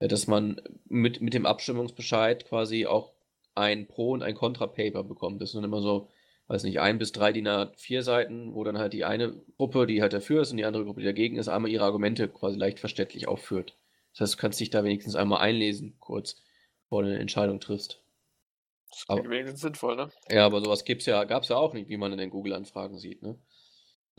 äh, 0.00 0.08
dass 0.08 0.26
man 0.26 0.60
mit, 0.84 1.20
mit 1.20 1.34
dem 1.34 1.46
Abstimmungsbescheid 1.46 2.44
quasi 2.46 2.86
auch 2.86 3.12
ein 3.54 3.86
Pro- 3.86 4.12
und 4.12 4.22
ein 4.22 4.34
Contra-Paper 4.34 5.02
bekommt. 5.04 5.40
Das 5.40 5.52
sind 5.52 5.64
immer 5.64 5.80
so, 5.80 6.10
weiß 6.48 6.62
nicht, 6.62 6.80
ein 6.80 6.98
bis 6.98 7.12
drei 7.12 7.32
DIN 7.32 7.48
A4 7.48 8.02
Seiten, 8.02 8.54
wo 8.54 8.64
dann 8.64 8.78
halt 8.78 8.92
die 8.92 9.04
eine 9.04 9.34
Gruppe, 9.56 9.86
die 9.86 10.00
halt 10.00 10.12
dafür 10.12 10.42
ist 10.42 10.50
und 10.50 10.58
die 10.58 10.64
andere 10.64 10.84
Gruppe, 10.84 11.00
die 11.00 11.06
dagegen 11.06 11.36
ist, 11.36 11.48
einmal 11.48 11.70
ihre 11.70 11.84
Argumente 11.84 12.28
quasi 12.28 12.56
leicht 12.56 12.78
verständlich 12.80 13.28
aufführt. 13.28 13.76
Das 14.12 14.20
heißt, 14.20 14.34
du 14.34 14.38
kannst 14.38 14.60
dich 14.60 14.70
da 14.70 14.84
wenigstens 14.84 15.16
einmal 15.16 15.40
einlesen, 15.40 15.96
kurz, 15.98 16.42
bevor 16.84 17.02
du 17.02 17.08
eine 17.08 17.18
Entscheidung 17.18 17.60
triffst. 17.60 18.02
Das 18.90 19.06
klingt 19.06 19.28
wenigstens 19.28 19.60
sinnvoll, 19.60 19.96
ne? 19.96 20.10
Ja, 20.30 20.46
aber 20.46 20.60
sowas 20.60 20.84
gibt's 20.84 21.06
ja, 21.06 21.24
gab 21.24 21.42
es 21.42 21.48
ja 21.48 21.56
auch 21.56 21.74
nicht, 21.74 21.88
wie 21.88 21.96
man 21.96 22.12
in 22.12 22.18
den 22.18 22.30
Google-Anfragen 22.30 22.98
sieht, 22.98 23.22
ne? 23.22 23.38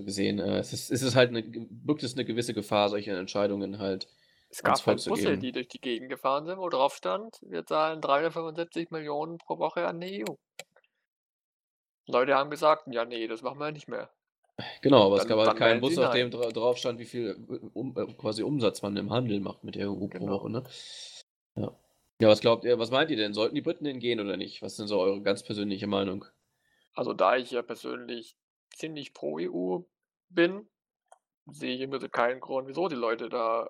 gesehen, 0.04 0.40
äh, 0.40 0.60
es, 0.60 0.74
ist, 0.74 0.92
es 0.92 1.02
ist 1.02 1.16
halt 1.16 1.30
eine, 1.30 1.44
birgt 1.44 2.04
es 2.04 2.14
eine 2.14 2.26
gewisse 2.26 2.54
Gefahr, 2.54 2.90
solche 2.90 3.12
Entscheidungen 3.12 3.80
halt. 3.80 4.08
Es 4.50 4.64
gab 4.64 4.86
halt 4.86 5.04
Busse, 5.06 5.38
die 5.38 5.52
durch 5.52 5.68
die 5.68 5.82
Gegend 5.82 6.10
gefahren 6.10 6.46
sind, 6.46 6.58
wo 6.58 6.70
drauf 6.70 6.96
stand, 6.96 7.38
wir 7.42 7.66
zahlen 7.66 8.00
375 8.00 8.92
Millionen 8.92 9.40
pro 9.40 9.58
Woche 9.58 9.86
an 9.86 10.00
die 10.00 10.24
EU. 10.24 10.36
Leute 12.08 12.36
haben 12.36 12.50
gesagt, 12.50 12.88
ja, 12.88 13.06
nee, 13.06 13.28
das 13.28 13.42
machen 13.42 13.60
wir 13.60 13.72
nicht 13.72 13.88
mehr. 13.88 14.10
Genau, 14.82 15.06
aber 15.06 15.18
dann, 15.18 15.26
es 15.26 15.30
gab 15.30 15.40
halt 15.40 15.58
keinen 15.58 15.82
Bus, 15.82 15.98
auf 16.00 16.14
dem 16.14 16.32
dra 16.32 16.50
drauf 16.50 16.78
stand, 16.78 17.00
wie 17.00 17.06
viel 17.06 17.36
um, 17.74 17.96
äh, 17.96 18.12
quasi 18.14 18.42
Umsatz 18.42 18.82
man 18.82 18.98
im 18.98 19.12
Handel 19.12 19.40
macht 19.40 19.64
mit 19.64 19.76
der 19.76 19.92
EU 19.92 20.08
genau. 20.08 20.18
pro 20.18 20.28
Woche. 20.30 20.50
Ne? 20.50 20.64
Ja. 21.56 21.78
ja, 22.20 22.28
was 22.28 22.42
glaubt 22.42 22.66
ihr, 22.66 22.80
was 22.80 22.90
meint 22.90 23.12
ihr 23.12 23.18
denn? 23.18 23.34
Sollten 23.34 23.54
die 23.54 23.62
Briten 23.62 23.84
denn 23.84 24.00
gehen 24.00 24.20
oder 24.20 24.36
nicht? 24.36 24.62
Was 24.64 24.74
ist 24.74 24.80
denn 24.80 24.88
so 24.88 25.00
eure 25.00 25.22
ganz 25.22 25.44
persönliche 25.44 25.86
Meinung? 25.86 26.26
Also 26.94 27.14
da 27.14 27.36
ich 27.36 27.52
ja 27.52 27.62
persönlich 27.62 28.36
ziemlich 28.74 29.14
pro 29.14 29.38
EU 29.40 29.82
bin, 30.30 30.68
sehe 31.46 31.76
ich 31.76 31.82
im 31.82 31.92
Prinzip 31.92 32.12
keinen 32.12 32.40
Grund, 32.40 32.68
wieso 32.68 32.88
die 32.88 32.96
Leute 32.96 33.30
da 33.30 33.66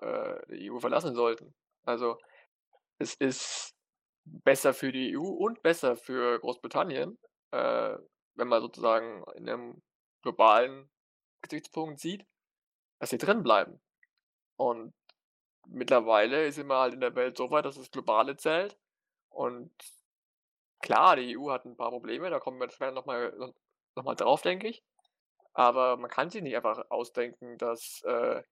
äh, 0.48 0.56
die 0.56 0.70
EU 0.70 0.78
verlassen 0.78 1.14
sollten. 1.14 1.54
Also 1.84 2.18
es 2.98 3.14
ist 3.14 3.74
besser 4.24 4.72
für 4.72 4.92
die 4.92 5.16
EU 5.16 5.22
und 5.22 5.62
besser 5.62 5.96
für 5.96 6.38
Großbritannien, 6.40 7.18
äh, 7.50 7.96
wenn 8.38 8.48
man 8.48 8.62
sozusagen 8.62 9.24
in 9.34 9.48
einem 9.48 9.82
globalen 10.22 10.88
Gesichtspunkt 11.42 12.00
sieht, 12.00 12.26
dass 13.00 13.10
sie 13.10 13.18
drin 13.18 13.42
bleiben. 13.42 13.80
Und 14.56 14.94
mittlerweile 15.66 16.46
ist 16.46 16.58
immer 16.58 16.78
halt 16.78 16.94
in 16.94 17.00
der 17.00 17.14
Welt 17.14 17.36
so 17.36 17.50
weit, 17.50 17.64
dass 17.64 17.76
das 17.76 17.90
Globale 17.90 18.36
zählt. 18.36 18.78
Und 19.28 19.72
klar, 20.80 21.16
die 21.16 21.36
EU 21.36 21.50
hat 21.50 21.64
ein 21.64 21.76
paar 21.76 21.90
Probleme, 21.90 22.30
da 22.30 22.38
kommen 22.40 22.60
wir 22.60 22.70
später 22.70 22.92
nochmal 22.92 23.32
noch 23.96 24.04
mal 24.04 24.14
drauf, 24.14 24.42
denke 24.42 24.68
ich. 24.68 24.82
Aber 25.52 25.96
man 25.96 26.10
kann 26.10 26.30
sich 26.30 26.42
nicht 26.42 26.56
einfach 26.56 26.90
ausdenken, 26.90 27.58
dass, 27.58 28.02
äh, 28.04 28.42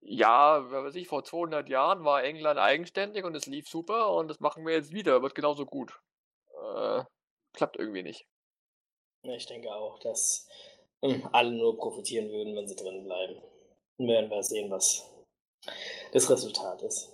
ja, 0.00 0.70
wer 0.70 0.84
weiß 0.84 0.96
ich, 0.96 1.06
vor 1.06 1.24
200 1.24 1.68
Jahren 1.68 2.04
war 2.04 2.24
England 2.24 2.58
eigenständig 2.58 3.24
und 3.24 3.36
es 3.36 3.46
lief 3.46 3.68
super 3.68 4.12
und 4.14 4.28
das 4.28 4.40
machen 4.40 4.66
wir 4.66 4.74
jetzt 4.74 4.92
wieder, 4.92 5.22
wird 5.22 5.36
genauso 5.36 5.64
gut. 5.66 6.00
Äh, 6.74 7.04
klappt 7.52 7.76
irgendwie 7.76 8.02
nicht. 8.02 8.26
Ich 9.24 9.46
denke 9.46 9.72
auch, 9.72 9.98
dass 10.00 10.48
hm, 11.02 11.28
alle 11.32 11.52
nur 11.52 11.76
profitieren 11.76 12.30
würden, 12.30 12.56
wenn 12.56 12.66
sie 12.66 12.76
drin 12.76 13.04
bleiben. 13.04 13.40
Dann 13.98 14.08
werden 14.08 14.30
wir 14.30 14.42
sehen, 14.42 14.70
was 14.70 15.08
das 16.12 16.28
Resultat 16.28 16.82
ist. 16.82 17.10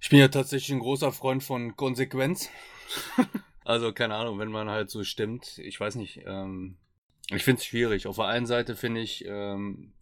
Ich 0.00 0.08
bin 0.08 0.18
ja 0.18 0.28
tatsächlich 0.28 0.72
ein 0.72 0.80
großer 0.80 1.12
Freund 1.12 1.42
von 1.42 1.76
Konsequenz. 1.76 2.48
also 3.64 3.92
keine 3.92 4.14
Ahnung, 4.14 4.38
wenn 4.38 4.50
man 4.50 4.70
halt 4.70 4.90
so 4.90 5.04
stimmt. 5.04 5.58
Ich 5.58 5.78
weiß 5.78 5.96
nicht. 5.96 6.22
Ähm, 6.26 6.78
ich 7.30 7.44
finde 7.44 7.60
es 7.60 7.66
schwierig. 7.66 8.06
Auf 8.06 8.16
der 8.16 8.26
einen 8.26 8.46
Seite 8.46 8.74
finde 8.74 9.00
ich, 9.00 9.24
ähm, 9.26 9.94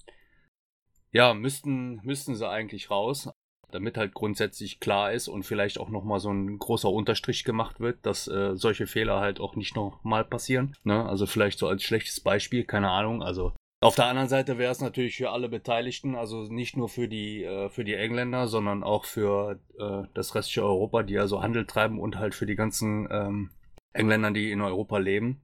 ja, 1.12 1.35
müssten, 1.35 1.97
müssten 2.02 2.37
sie 2.37 2.49
eigentlich 2.49 2.90
raus, 2.90 3.29
damit 3.74 3.96
halt 3.96 4.14
grundsätzlich 4.14 4.80
klar 4.80 5.12
ist 5.12 5.28
und 5.28 5.44
vielleicht 5.44 5.78
auch 5.78 5.88
nochmal 5.88 6.20
so 6.20 6.30
ein 6.30 6.58
großer 6.58 6.90
Unterstrich 6.90 7.44
gemacht 7.44 7.80
wird, 7.80 8.04
dass 8.04 8.28
äh, 8.28 8.56
solche 8.56 8.86
Fehler 8.86 9.20
halt 9.20 9.40
auch 9.40 9.56
nicht 9.56 9.76
nochmal 9.76 10.24
passieren. 10.24 10.76
Ne? 10.84 11.04
Also 11.06 11.26
vielleicht 11.26 11.58
so 11.58 11.68
als 11.68 11.82
schlechtes 11.82 12.20
Beispiel, 12.20 12.64
keine 12.64 12.90
Ahnung. 12.90 13.22
Also 13.22 13.52
auf 13.82 13.94
der 13.94 14.06
anderen 14.06 14.28
Seite 14.28 14.58
wäre 14.58 14.72
es 14.72 14.82
natürlich 14.82 15.16
für 15.16 15.30
alle 15.30 15.48
Beteiligten, 15.48 16.14
also 16.14 16.42
nicht 16.42 16.76
nur 16.76 16.90
für 16.90 17.08
die, 17.08 17.44
äh, 17.44 17.70
für 17.70 17.82
die 17.82 17.94
Engländer, 17.94 18.46
sondern 18.46 18.82
auch 18.82 19.06
für 19.06 19.58
äh, 19.78 20.02
das 20.12 20.34
restliche 20.34 20.64
Europa, 20.64 21.02
die 21.02 21.18
also 21.18 21.42
Handel 21.42 21.66
treiben 21.66 21.98
und 21.98 22.18
halt 22.18 22.34
für 22.34 22.44
die 22.44 22.56
ganzen 22.56 23.08
ähm, 23.10 23.50
Engländer, 23.94 24.32
die 24.32 24.50
in 24.50 24.60
Europa 24.60 24.98
leben, 24.98 25.40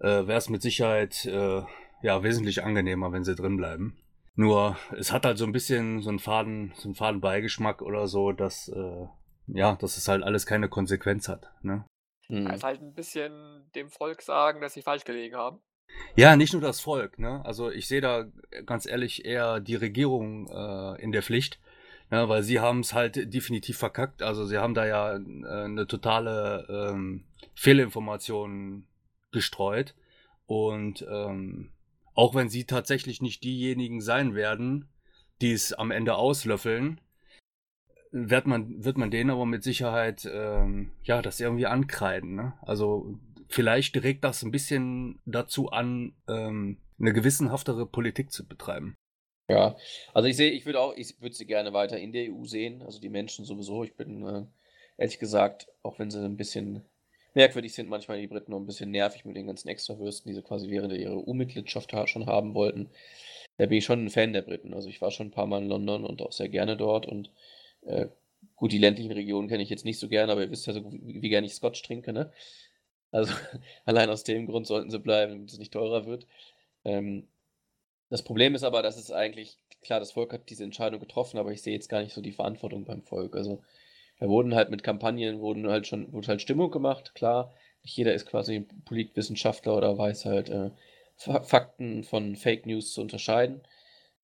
äh, 0.00 0.06
wäre 0.06 0.38
es 0.38 0.48
mit 0.48 0.60
Sicherheit 0.60 1.24
äh, 1.26 1.62
ja 2.02 2.22
wesentlich 2.24 2.64
angenehmer, 2.64 3.12
wenn 3.12 3.22
sie 3.22 3.36
drin 3.36 3.56
bleiben. 3.56 3.96
Nur 4.38 4.76
es 4.96 5.10
hat 5.10 5.24
halt 5.24 5.36
so 5.36 5.44
ein 5.44 5.50
bisschen 5.50 6.00
so 6.00 6.10
einen 6.10 6.20
faden, 6.20 6.72
so 6.76 6.86
einen 6.86 6.94
faden 6.94 7.20
Beigeschmack 7.20 7.82
oder 7.82 8.06
so, 8.06 8.30
dass 8.30 8.68
äh, 8.68 9.06
ja, 9.48 9.74
dass 9.74 9.96
es 9.96 10.06
halt 10.06 10.22
alles 10.22 10.46
keine 10.46 10.68
Konsequenz 10.68 11.28
hat. 11.28 11.50
Ne? 11.62 11.84
Mhm. 12.28 12.46
Also 12.46 12.62
halt 12.64 12.80
ein 12.80 12.94
bisschen 12.94 13.68
dem 13.74 13.90
Volk 13.90 14.22
sagen, 14.22 14.60
dass 14.60 14.74
sie 14.74 14.82
falsch 14.82 15.02
gelegen 15.02 15.34
haben. 15.34 15.58
Ja, 16.14 16.36
nicht 16.36 16.52
nur 16.52 16.62
das 16.62 16.80
Volk, 16.80 17.18
ne? 17.18 17.44
Also 17.44 17.68
ich 17.68 17.88
sehe 17.88 18.00
da 18.00 18.26
ganz 18.64 18.86
ehrlich 18.86 19.24
eher 19.24 19.58
die 19.58 19.74
Regierung 19.74 20.46
äh, 20.46 21.02
in 21.02 21.10
der 21.10 21.24
Pflicht, 21.24 21.58
ne? 22.12 22.28
weil 22.28 22.44
sie 22.44 22.60
haben 22.60 22.78
es 22.78 22.94
halt 22.94 23.34
definitiv 23.34 23.76
verkackt. 23.76 24.22
Also 24.22 24.46
sie 24.46 24.58
haben 24.58 24.74
da 24.74 24.86
ja 24.86 25.16
äh, 25.16 25.64
eine 25.64 25.88
totale 25.88 26.64
ähm, 26.70 27.24
Fehlinformation 27.56 28.86
gestreut. 29.32 29.96
Und 30.46 31.04
ähm, 31.10 31.72
auch 32.18 32.34
wenn 32.34 32.48
sie 32.48 32.64
tatsächlich 32.64 33.22
nicht 33.22 33.44
diejenigen 33.44 34.00
sein 34.00 34.34
werden, 34.34 34.88
die 35.40 35.52
es 35.52 35.72
am 35.72 35.92
Ende 35.92 36.16
auslöffeln, 36.16 37.00
wird 38.10 38.44
man, 38.44 38.84
wird 38.84 38.98
man 38.98 39.12
denen 39.12 39.30
aber 39.30 39.46
mit 39.46 39.62
Sicherheit 39.62 40.28
ähm, 40.28 40.90
ja 41.04 41.22
das 41.22 41.38
irgendwie 41.38 41.66
ankreiden. 41.66 42.34
Ne? 42.34 42.54
Also 42.62 43.20
vielleicht 43.48 44.02
regt 44.02 44.24
das 44.24 44.42
ein 44.42 44.50
bisschen 44.50 45.20
dazu 45.26 45.68
an, 45.68 46.16
ähm, 46.26 46.78
eine 46.98 47.12
gewissenhaftere 47.12 47.86
Politik 47.86 48.32
zu 48.32 48.48
betreiben. 48.48 48.96
Ja, 49.48 49.76
also 50.12 50.28
ich 50.28 50.36
sehe, 50.36 50.50
ich 50.50 50.66
würde 50.66 50.80
auch, 50.80 50.96
ich 50.96 51.20
würde 51.20 51.36
sie 51.36 51.46
gerne 51.46 51.72
weiter 51.72 52.00
in 52.00 52.10
der 52.10 52.32
EU 52.32 52.42
sehen, 52.46 52.82
also 52.82 53.00
die 53.00 53.10
Menschen 53.10 53.44
sowieso. 53.44 53.84
Ich 53.84 53.94
bin 53.94 54.26
äh, 54.26 54.44
ehrlich 54.96 55.20
gesagt, 55.20 55.68
auch 55.84 56.00
wenn 56.00 56.10
sie 56.10 56.24
ein 56.24 56.36
bisschen 56.36 56.84
merkwürdig 57.34 57.74
sind, 57.74 57.88
manchmal 57.88 58.20
die 58.20 58.26
Briten 58.26 58.50
noch 58.50 58.58
ein 58.58 58.66
bisschen 58.66 58.90
nervig 58.90 59.24
mit 59.24 59.36
den 59.36 59.46
ganzen 59.46 59.68
Extrawürsten, 59.68 60.28
die 60.30 60.34
sie 60.34 60.42
quasi 60.42 60.70
während 60.70 60.92
ihrer 60.92 61.16
EU-Mitgliedschaft 61.16 61.92
schon 62.08 62.26
haben 62.26 62.54
wollten. 62.54 62.90
Da 63.58 63.66
bin 63.66 63.78
ich 63.78 63.84
schon 63.84 64.04
ein 64.04 64.10
Fan 64.10 64.32
der 64.32 64.42
Briten. 64.42 64.74
Also 64.74 64.88
ich 64.88 65.00
war 65.00 65.10
schon 65.10 65.28
ein 65.28 65.32
paar 65.32 65.46
Mal 65.46 65.62
in 65.62 65.68
London 65.68 66.04
und 66.04 66.22
auch 66.22 66.32
sehr 66.32 66.48
gerne 66.48 66.76
dort 66.76 67.06
und 67.06 67.30
äh, 67.82 68.06
gut, 68.56 68.72
die 68.72 68.78
ländlichen 68.78 69.12
Regionen 69.12 69.48
kenne 69.48 69.62
ich 69.62 69.70
jetzt 69.70 69.84
nicht 69.84 69.98
so 69.98 70.08
gerne, 70.08 70.32
aber 70.32 70.42
ihr 70.42 70.50
wisst 70.50 70.66
ja 70.66 70.72
so, 70.72 70.92
wie, 70.92 71.22
wie 71.22 71.28
gerne 71.28 71.46
ich 71.46 71.54
Scotch 71.54 71.82
trinke, 71.82 72.12
ne? 72.12 72.32
Also 73.10 73.32
allein 73.84 74.10
aus 74.10 74.24
dem 74.24 74.46
Grund 74.46 74.66
sollten 74.66 74.90
sie 74.90 74.98
bleiben, 74.98 75.32
damit 75.32 75.50
es 75.50 75.58
nicht 75.58 75.72
teurer 75.72 76.06
wird. 76.06 76.26
Ähm, 76.84 77.28
das 78.10 78.22
Problem 78.22 78.54
ist 78.54 78.62
aber, 78.62 78.82
dass 78.82 78.96
es 78.96 79.10
eigentlich, 79.10 79.58
klar, 79.82 80.00
das 80.00 80.12
Volk 80.12 80.32
hat 80.32 80.48
diese 80.50 80.64
Entscheidung 80.64 81.00
getroffen, 81.00 81.38
aber 81.38 81.52
ich 81.52 81.62
sehe 81.62 81.74
jetzt 81.74 81.88
gar 81.88 82.02
nicht 82.02 82.14
so 82.14 82.20
die 82.22 82.32
Verantwortung 82.32 82.84
beim 82.84 83.02
Volk. 83.02 83.36
Also 83.36 83.62
da 84.18 84.28
wurden 84.28 84.54
halt 84.54 84.70
mit 84.70 84.82
Kampagnen, 84.82 85.40
wurden 85.40 85.68
halt 85.68 85.86
schon, 85.86 86.12
wurde 86.12 86.28
halt 86.28 86.42
Stimmung 86.42 86.70
gemacht, 86.70 87.14
klar. 87.14 87.52
Nicht 87.82 87.96
jeder 87.96 88.14
ist 88.14 88.26
quasi 88.26 88.66
Politwissenschaftler 88.84 89.76
oder 89.76 89.96
weiß 89.96 90.24
halt 90.24 90.50
äh, 90.50 90.70
Fakten 91.16 92.04
von 92.04 92.36
Fake 92.36 92.66
News 92.66 92.92
zu 92.92 93.00
unterscheiden. 93.00 93.62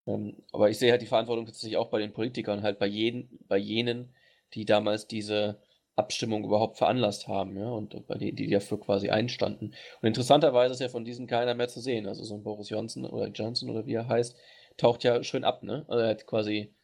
Ähm, 0.07 0.37
aber 0.53 0.71
ich 0.71 0.79
sehe 0.79 0.91
halt 0.91 1.03
die 1.03 1.07
Verantwortung 1.07 1.47
tatsächlich 1.47 1.77
auch 1.77 1.89
bei 1.91 1.99
den 1.99 2.13
Politikern, 2.13 2.63
halt 2.63 2.79
bei, 2.79 2.87
jeden, 2.87 3.39
bei 3.49 3.57
jenen, 3.57 4.15
die 4.55 4.65
damals 4.65 5.07
diese 5.07 5.59
Abstimmung 5.97 6.45
überhaupt 6.45 6.77
veranlasst 6.77 7.29
haben, 7.29 7.57
ja, 7.57 7.69
und 7.69 8.07
bei 8.07 8.17
denen, 8.17 8.37
die 8.37 8.49
dafür 8.51 8.81
quasi 8.81 9.11
einstanden. 9.11 9.75
Und 10.01 10.09
interessanterweise 10.09 10.75
ist 10.75 10.81
ja 10.81 10.89
von 10.89 11.05
diesen 11.05 11.27
keiner 11.27 11.55
mehr 11.55 11.69
zu 11.69 11.81
sehen. 11.81 12.07
Also 12.09 12.25
so 12.25 12.35
ein 12.35 12.43
Boris 12.43 12.69
Johnson 12.69 13.05
oder 13.07 13.29
Johnson 13.29 13.71
oder 13.71 13.87
wie 13.87 13.95
er 13.95 14.09
heißt, 14.09 14.37
taucht 14.77 15.05
ja 15.05 15.23
schön 15.23 15.45
ab, 15.45 15.63
ne? 15.63 15.85
Also 15.89 16.03
er 16.03 16.11
hat 16.11 16.27
quasi, 16.27 16.75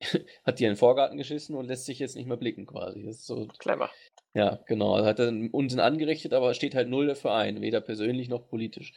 hat 0.44 0.58
die 0.58 0.64
in 0.64 0.70
den 0.70 0.76
Vorgarten 0.76 1.18
geschissen 1.18 1.54
und 1.56 1.66
lässt 1.66 1.86
sich 1.86 1.98
jetzt 1.98 2.16
nicht 2.16 2.26
mehr 2.26 2.36
blicken 2.36 2.66
quasi. 2.66 3.02
Das 3.04 3.16
ist 3.16 3.26
so. 3.26 3.46
Clever. 3.58 3.90
Ja, 4.34 4.60
genau. 4.66 4.94
Also 4.94 5.06
hat 5.06 5.20
er 5.20 5.32
Unsinn 5.52 5.80
angerichtet, 5.80 6.32
aber 6.32 6.54
steht 6.54 6.74
halt 6.74 6.88
null 6.88 7.06
dafür 7.06 7.34
ein, 7.34 7.60
weder 7.60 7.80
persönlich 7.80 8.28
noch 8.28 8.48
politisch. 8.48 8.92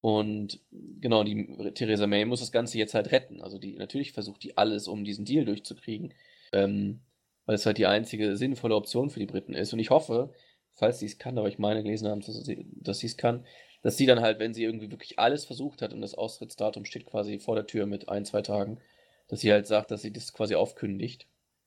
Und 0.00 0.60
genau, 0.70 1.24
die 1.24 1.72
Theresa 1.74 2.06
May 2.06 2.24
muss 2.26 2.40
das 2.40 2.52
Ganze 2.52 2.78
jetzt 2.78 2.94
halt 2.94 3.10
retten. 3.10 3.40
Also 3.40 3.58
die, 3.58 3.74
natürlich 3.74 4.12
versucht 4.12 4.42
die 4.42 4.56
alles, 4.56 4.86
um 4.86 5.04
diesen 5.04 5.24
Deal 5.24 5.44
durchzukriegen. 5.44 6.14
Ähm, 6.52 7.00
weil 7.46 7.54
es 7.54 7.64
halt 7.64 7.78
die 7.78 7.86
einzige 7.86 8.36
sinnvolle 8.36 8.74
Option 8.74 9.08
für 9.08 9.20
die 9.20 9.26
Briten 9.26 9.54
ist. 9.54 9.72
Und 9.72 9.78
ich 9.78 9.90
hoffe, 9.90 10.32
falls 10.74 10.98
sie 10.98 11.06
es 11.06 11.18
kann, 11.18 11.38
aber 11.38 11.48
ich 11.48 11.58
meine 11.58 11.82
gelesen 11.82 12.08
haben, 12.08 12.20
dass 12.20 12.44
sie, 12.44 12.66
dass 12.74 12.98
sie 12.98 13.06
es 13.06 13.16
kann, 13.16 13.46
dass 13.82 13.96
sie 13.96 14.06
dann 14.06 14.20
halt, 14.20 14.38
wenn 14.38 14.52
sie 14.52 14.64
irgendwie 14.64 14.90
wirklich 14.90 15.18
alles 15.18 15.44
versucht 15.44 15.80
hat 15.80 15.92
und 15.92 16.00
das 16.00 16.14
Austrittsdatum 16.14 16.84
steht 16.84 17.06
quasi 17.06 17.38
vor 17.38 17.54
der 17.54 17.66
Tür 17.66 17.86
mit 17.86 18.08
ein, 18.08 18.24
zwei 18.24 18.42
Tagen, 18.42 18.80
dass 19.28 19.40
sie 19.40 19.52
halt 19.52 19.66
sagt, 19.66 19.90
dass 19.90 20.02
sie 20.02 20.12
das 20.12 20.32
quasi 20.32 20.54
aufkündigt 20.54 21.26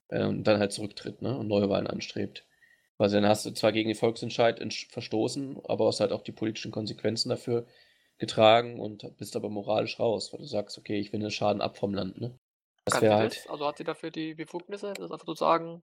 äh, 0.10 0.24
und 0.24 0.44
dann 0.46 0.60
halt 0.60 0.74
zurücktritt 0.74 1.22
ne, 1.22 1.38
und 1.38 1.48
Neuwahlen 1.48 1.88
anstrebt. 1.88 2.46
Weil 2.98 3.10
dann 3.10 3.26
hast 3.26 3.46
du 3.46 3.52
zwar 3.52 3.72
gegen 3.72 3.90
den 3.90 3.96
Volksentscheid 3.96 4.62
verstoßen, 4.90 5.62
aber 5.66 5.88
hast 5.88 6.02
halt 6.02 6.12
auch 6.12 6.22
die 6.22 6.34
politischen 6.34 6.72
Konsequenzen 6.72 7.30
dafür 7.30 7.66
getragen 8.18 8.80
und 8.80 9.16
bist 9.18 9.38
aber 9.38 9.50
moralisch 9.50 10.00
raus, 10.00 10.34
weil 10.34 10.42
du 10.42 10.46
sagst, 10.46 10.78
okay, 10.78 11.00
ich 11.00 11.14
will 11.14 11.22
den 11.22 11.32
Schaden 11.32 11.62
ab 11.62 11.78
vom 11.78 11.94
Land, 11.94 12.20
ne? 12.20 12.38
Das 12.84 13.02
wäre 13.02 13.16
halt. 13.16 13.50
Also 13.50 13.66
hat 13.66 13.78
sie 13.78 13.84
dafür 13.84 14.12
die 14.12 14.34
Befugnisse, 14.34 14.94
das 14.94 15.12
einfach 15.12 15.26
zu 15.26 15.34
sagen, 15.34 15.82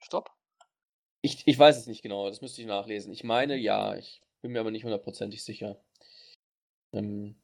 stopp? 0.00 0.30
Ich, 1.20 1.46
ich 1.46 1.58
weiß 1.58 1.76
es 1.76 1.86
nicht 1.86 2.02
genau, 2.02 2.28
das 2.28 2.40
müsste 2.40 2.62
ich 2.62 2.66
nachlesen. 2.66 3.12
Ich 3.12 3.24
meine 3.24 3.56
ja, 3.56 3.96
ich 3.96 4.22
bin 4.40 4.52
mir 4.52 4.60
aber 4.60 4.70
nicht 4.70 4.84
hundertprozentig 4.84 5.44
sicher. 5.44 5.76
Ähm, 6.92 7.36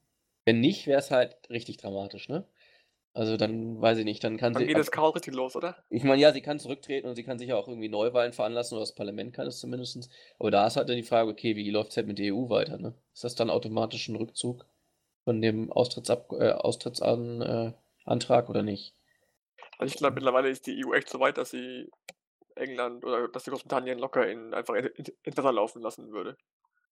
wenn 0.44 0.60
nicht, 0.60 0.86
wäre 0.86 1.00
es 1.00 1.10
halt 1.10 1.36
richtig 1.50 1.76
dramatisch, 1.76 2.28
ne? 2.28 2.46
Also 3.14 3.36
dann 3.36 3.80
weiß 3.80 3.98
ich 3.98 4.04
nicht, 4.04 4.24
dann 4.24 4.38
kann 4.38 4.54
dann 4.54 4.60
sie. 4.60 4.66
Dann 4.66 4.74
geht 4.74 4.78
das 4.78 4.90
Chaos 4.90 5.14
richtig 5.14 5.34
los, 5.34 5.54
oder? 5.54 5.76
Ich 5.90 6.02
meine, 6.02 6.20
ja, 6.20 6.32
sie 6.32 6.40
kann 6.40 6.58
zurücktreten 6.58 7.08
und 7.08 7.14
sie 7.14 7.24
kann 7.24 7.38
sicher 7.38 7.58
auch 7.58 7.68
irgendwie 7.68 7.90
Neuwahlen 7.90 8.32
veranlassen 8.32 8.76
oder 8.76 8.82
das 8.82 8.94
Parlament 8.94 9.34
kann 9.34 9.46
es 9.46 9.60
zumindest. 9.60 10.08
Aber 10.38 10.50
da 10.50 10.66
ist 10.66 10.76
halt 10.76 10.88
dann 10.88 10.96
die 10.96 11.02
Frage, 11.02 11.30
okay, 11.30 11.54
wie 11.54 11.70
läuft 11.70 11.90
es 11.90 11.96
halt 11.98 12.06
mit 12.06 12.18
der 12.18 12.34
EU 12.34 12.48
weiter, 12.48 12.78
ne? 12.78 12.94
Ist 13.12 13.24
das 13.24 13.34
dann 13.34 13.50
automatisch 13.50 14.08
ein 14.08 14.16
Rückzug 14.16 14.64
von 15.24 15.42
dem 15.42 15.70
Austrittsab 15.70 16.32
äh, 16.32 16.52
Austrittsan 16.52 17.42
äh, 17.42 17.72
oder 18.06 18.62
nicht? 18.62 18.94
Also 19.78 19.92
ich 19.92 19.98
glaube, 19.98 20.14
mittlerweile 20.14 20.48
ist 20.48 20.66
die 20.66 20.82
EU 20.84 20.94
echt 20.94 21.10
so 21.10 21.20
weit, 21.20 21.36
dass 21.36 21.50
sie 21.50 21.90
England 22.56 23.04
oder 23.04 23.28
dass 23.28 23.44
sie 23.44 23.50
Großbritannien 23.50 23.98
locker 23.98 24.26
in, 24.26 24.54
einfach 24.54 24.74
in, 24.74 24.86
in, 24.86 25.04
in 25.22 25.36
Wasser 25.36 25.52
laufen 25.52 25.82
lassen 25.82 26.12
würde. 26.12 26.36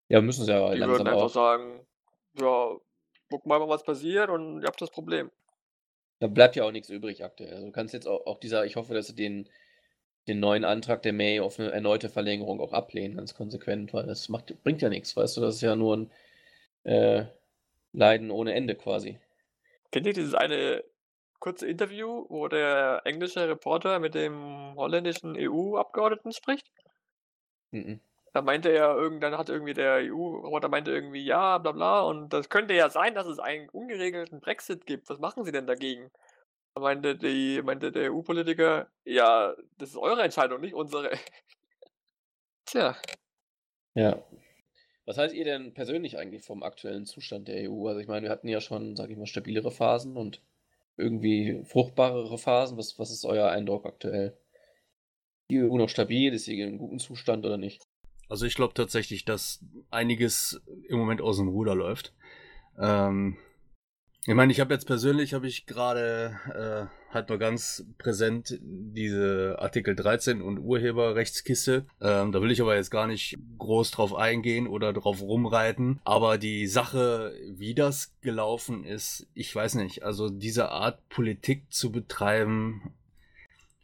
Ja, 0.08 0.20
müssen 0.20 0.44
sie 0.44 0.52
ja 0.52 0.74
Die 0.74 0.80
würden 0.80 1.06
einfach 1.06 1.22
auch. 1.22 1.28
sagen, 1.28 1.86
ja, 2.38 2.76
guck 3.30 3.46
mal, 3.46 3.66
was 3.68 3.84
passiert 3.84 4.28
und 4.28 4.60
ihr 4.62 4.66
habt 4.66 4.80
das 4.80 4.90
Problem. 4.90 5.30
Da 6.20 6.26
bleibt 6.26 6.54
ja 6.54 6.64
auch 6.64 6.70
nichts 6.70 6.90
übrig 6.90 7.24
aktuell. 7.24 7.54
Also 7.54 7.66
du 7.66 7.72
kannst 7.72 7.94
jetzt 7.94 8.06
auch, 8.06 8.26
auch 8.26 8.38
dieser, 8.38 8.64
ich 8.66 8.76
hoffe, 8.76 8.94
dass 8.94 9.08
sie 9.08 9.14
den, 9.14 9.48
den 10.28 10.38
neuen 10.38 10.64
Antrag 10.64 11.02
der 11.02 11.14
May 11.14 11.40
auf 11.40 11.58
eine 11.58 11.72
erneute 11.72 12.08
Verlängerung 12.08 12.60
auch 12.60 12.72
ablehnen, 12.72 13.16
ganz 13.16 13.34
konsequent, 13.34 13.92
weil 13.94 14.06
das 14.06 14.28
macht, 14.28 14.62
bringt 14.62 14.82
ja 14.82 14.90
nichts, 14.90 15.16
weißt 15.16 15.38
du, 15.38 15.40
das 15.40 15.56
ist 15.56 15.62
ja 15.62 15.74
nur 15.76 15.96
ein 15.96 16.10
äh, 16.84 17.24
Leiden 17.92 18.30
ohne 18.30 18.54
Ende 18.54 18.76
quasi. 18.76 19.18
Kennt 19.90 20.06
ihr 20.06 20.12
dieses 20.12 20.34
eine 20.34 20.84
kurze 21.40 21.66
Interview, 21.66 22.26
wo 22.28 22.48
der 22.48 23.00
englische 23.04 23.48
Reporter 23.48 23.98
mit 23.98 24.14
dem 24.14 24.74
holländischen 24.76 25.34
EU-Abgeordneten 25.36 26.32
spricht. 26.32 26.70
Mhm. 27.72 28.00
Da 28.32 28.42
meinte 28.42 28.70
er, 28.70 28.94
irgendwann 28.96 29.36
hat 29.36 29.48
irgendwie 29.48 29.74
der 29.74 29.96
EU-Reporter 29.96 30.68
meinte 30.68 30.92
irgendwie, 30.92 31.24
ja, 31.24 31.58
bla 31.58 31.72
bla, 31.72 32.02
und 32.02 32.32
das 32.32 32.48
könnte 32.48 32.74
ja 32.74 32.88
sein, 32.88 33.14
dass 33.14 33.26
es 33.26 33.40
einen 33.40 33.68
ungeregelten 33.70 34.40
Brexit 34.40 34.86
gibt. 34.86 35.08
Was 35.10 35.18
machen 35.18 35.44
Sie 35.44 35.52
denn 35.52 35.66
dagegen? 35.66 36.10
Da 36.74 36.80
meinte, 36.80 37.16
die, 37.16 37.60
meinte 37.62 37.90
der 37.92 38.12
EU-Politiker, 38.12 38.88
ja, 39.04 39.54
das 39.78 39.90
ist 39.90 39.96
eure 39.96 40.22
Entscheidung, 40.22 40.60
nicht 40.60 40.74
unsere. 40.74 41.10
Tja. 42.66 42.96
Ja. 43.94 44.22
Was 45.06 45.18
haltet 45.18 45.36
ihr 45.36 45.44
denn 45.44 45.74
persönlich 45.74 46.18
eigentlich 46.18 46.44
vom 46.44 46.62
aktuellen 46.62 47.06
Zustand 47.06 47.48
der 47.48 47.68
EU? 47.68 47.88
Also 47.88 48.00
ich 48.00 48.06
meine, 48.06 48.26
wir 48.26 48.30
hatten 48.30 48.46
ja 48.46 48.60
schon, 48.60 48.94
sag 48.94 49.10
ich 49.10 49.16
mal, 49.16 49.26
stabilere 49.26 49.72
Phasen 49.72 50.16
und 50.16 50.40
irgendwie 50.96 51.64
fruchtbarere 51.64 52.38
Phasen? 52.38 52.78
Was, 52.78 52.98
was 52.98 53.10
ist 53.10 53.24
euer 53.24 53.50
Eindruck 53.50 53.86
aktuell? 53.86 54.36
Die 55.50 55.58
EU 55.60 55.76
noch 55.78 55.88
stabil? 55.88 56.32
Ist 56.32 56.44
sie 56.44 56.60
in 56.60 56.68
einem 56.68 56.78
guten 56.78 57.00
Zustand 57.00 57.44
oder 57.44 57.56
nicht? 57.56 57.89
Also 58.30 58.46
ich 58.46 58.54
glaube 58.54 58.74
tatsächlich, 58.74 59.24
dass 59.24 59.60
einiges 59.90 60.62
im 60.88 60.98
Moment 60.98 61.20
aus 61.20 61.38
dem 61.38 61.48
Ruder 61.48 61.74
läuft. 61.74 62.14
Ähm, 62.78 63.36
ich 64.24 64.34
meine, 64.34 64.52
ich 64.52 64.60
habe 64.60 64.72
jetzt 64.72 64.86
persönlich, 64.86 65.34
habe 65.34 65.48
ich 65.48 65.66
gerade 65.66 66.38
äh, 66.54 67.12
halt 67.12 67.28
nur 67.28 67.38
ganz 67.38 67.84
präsent 67.98 68.56
diese 68.60 69.56
Artikel 69.58 69.96
13 69.96 70.42
und 70.42 70.58
Urheberrechtskiste. 70.58 71.86
Ähm, 72.00 72.30
da 72.30 72.40
will 72.40 72.52
ich 72.52 72.60
aber 72.60 72.76
jetzt 72.76 72.90
gar 72.90 73.08
nicht 73.08 73.36
groß 73.58 73.90
drauf 73.90 74.14
eingehen 74.14 74.68
oder 74.68 74.92
drauf 74.92 75.22
rumreiten. 75.22 76.00
Aber 76.04 76.38
die 76.38 76.68
Sache, 76.68 77.34
wie 77.48 77.74
das 77.74 78.14
gelaufen 78.20 78.84
ist, 78.84 79.26
ich 79.34 79.52
weiß 79.52 79.74
nicht. 79.74 80.04
Also 80.04 80.28
diese 80.28 80.68
Art 80.68 81.08
Politik 81.08 81.64
zu 81.70 81.90
betreiben, 81.90 82.94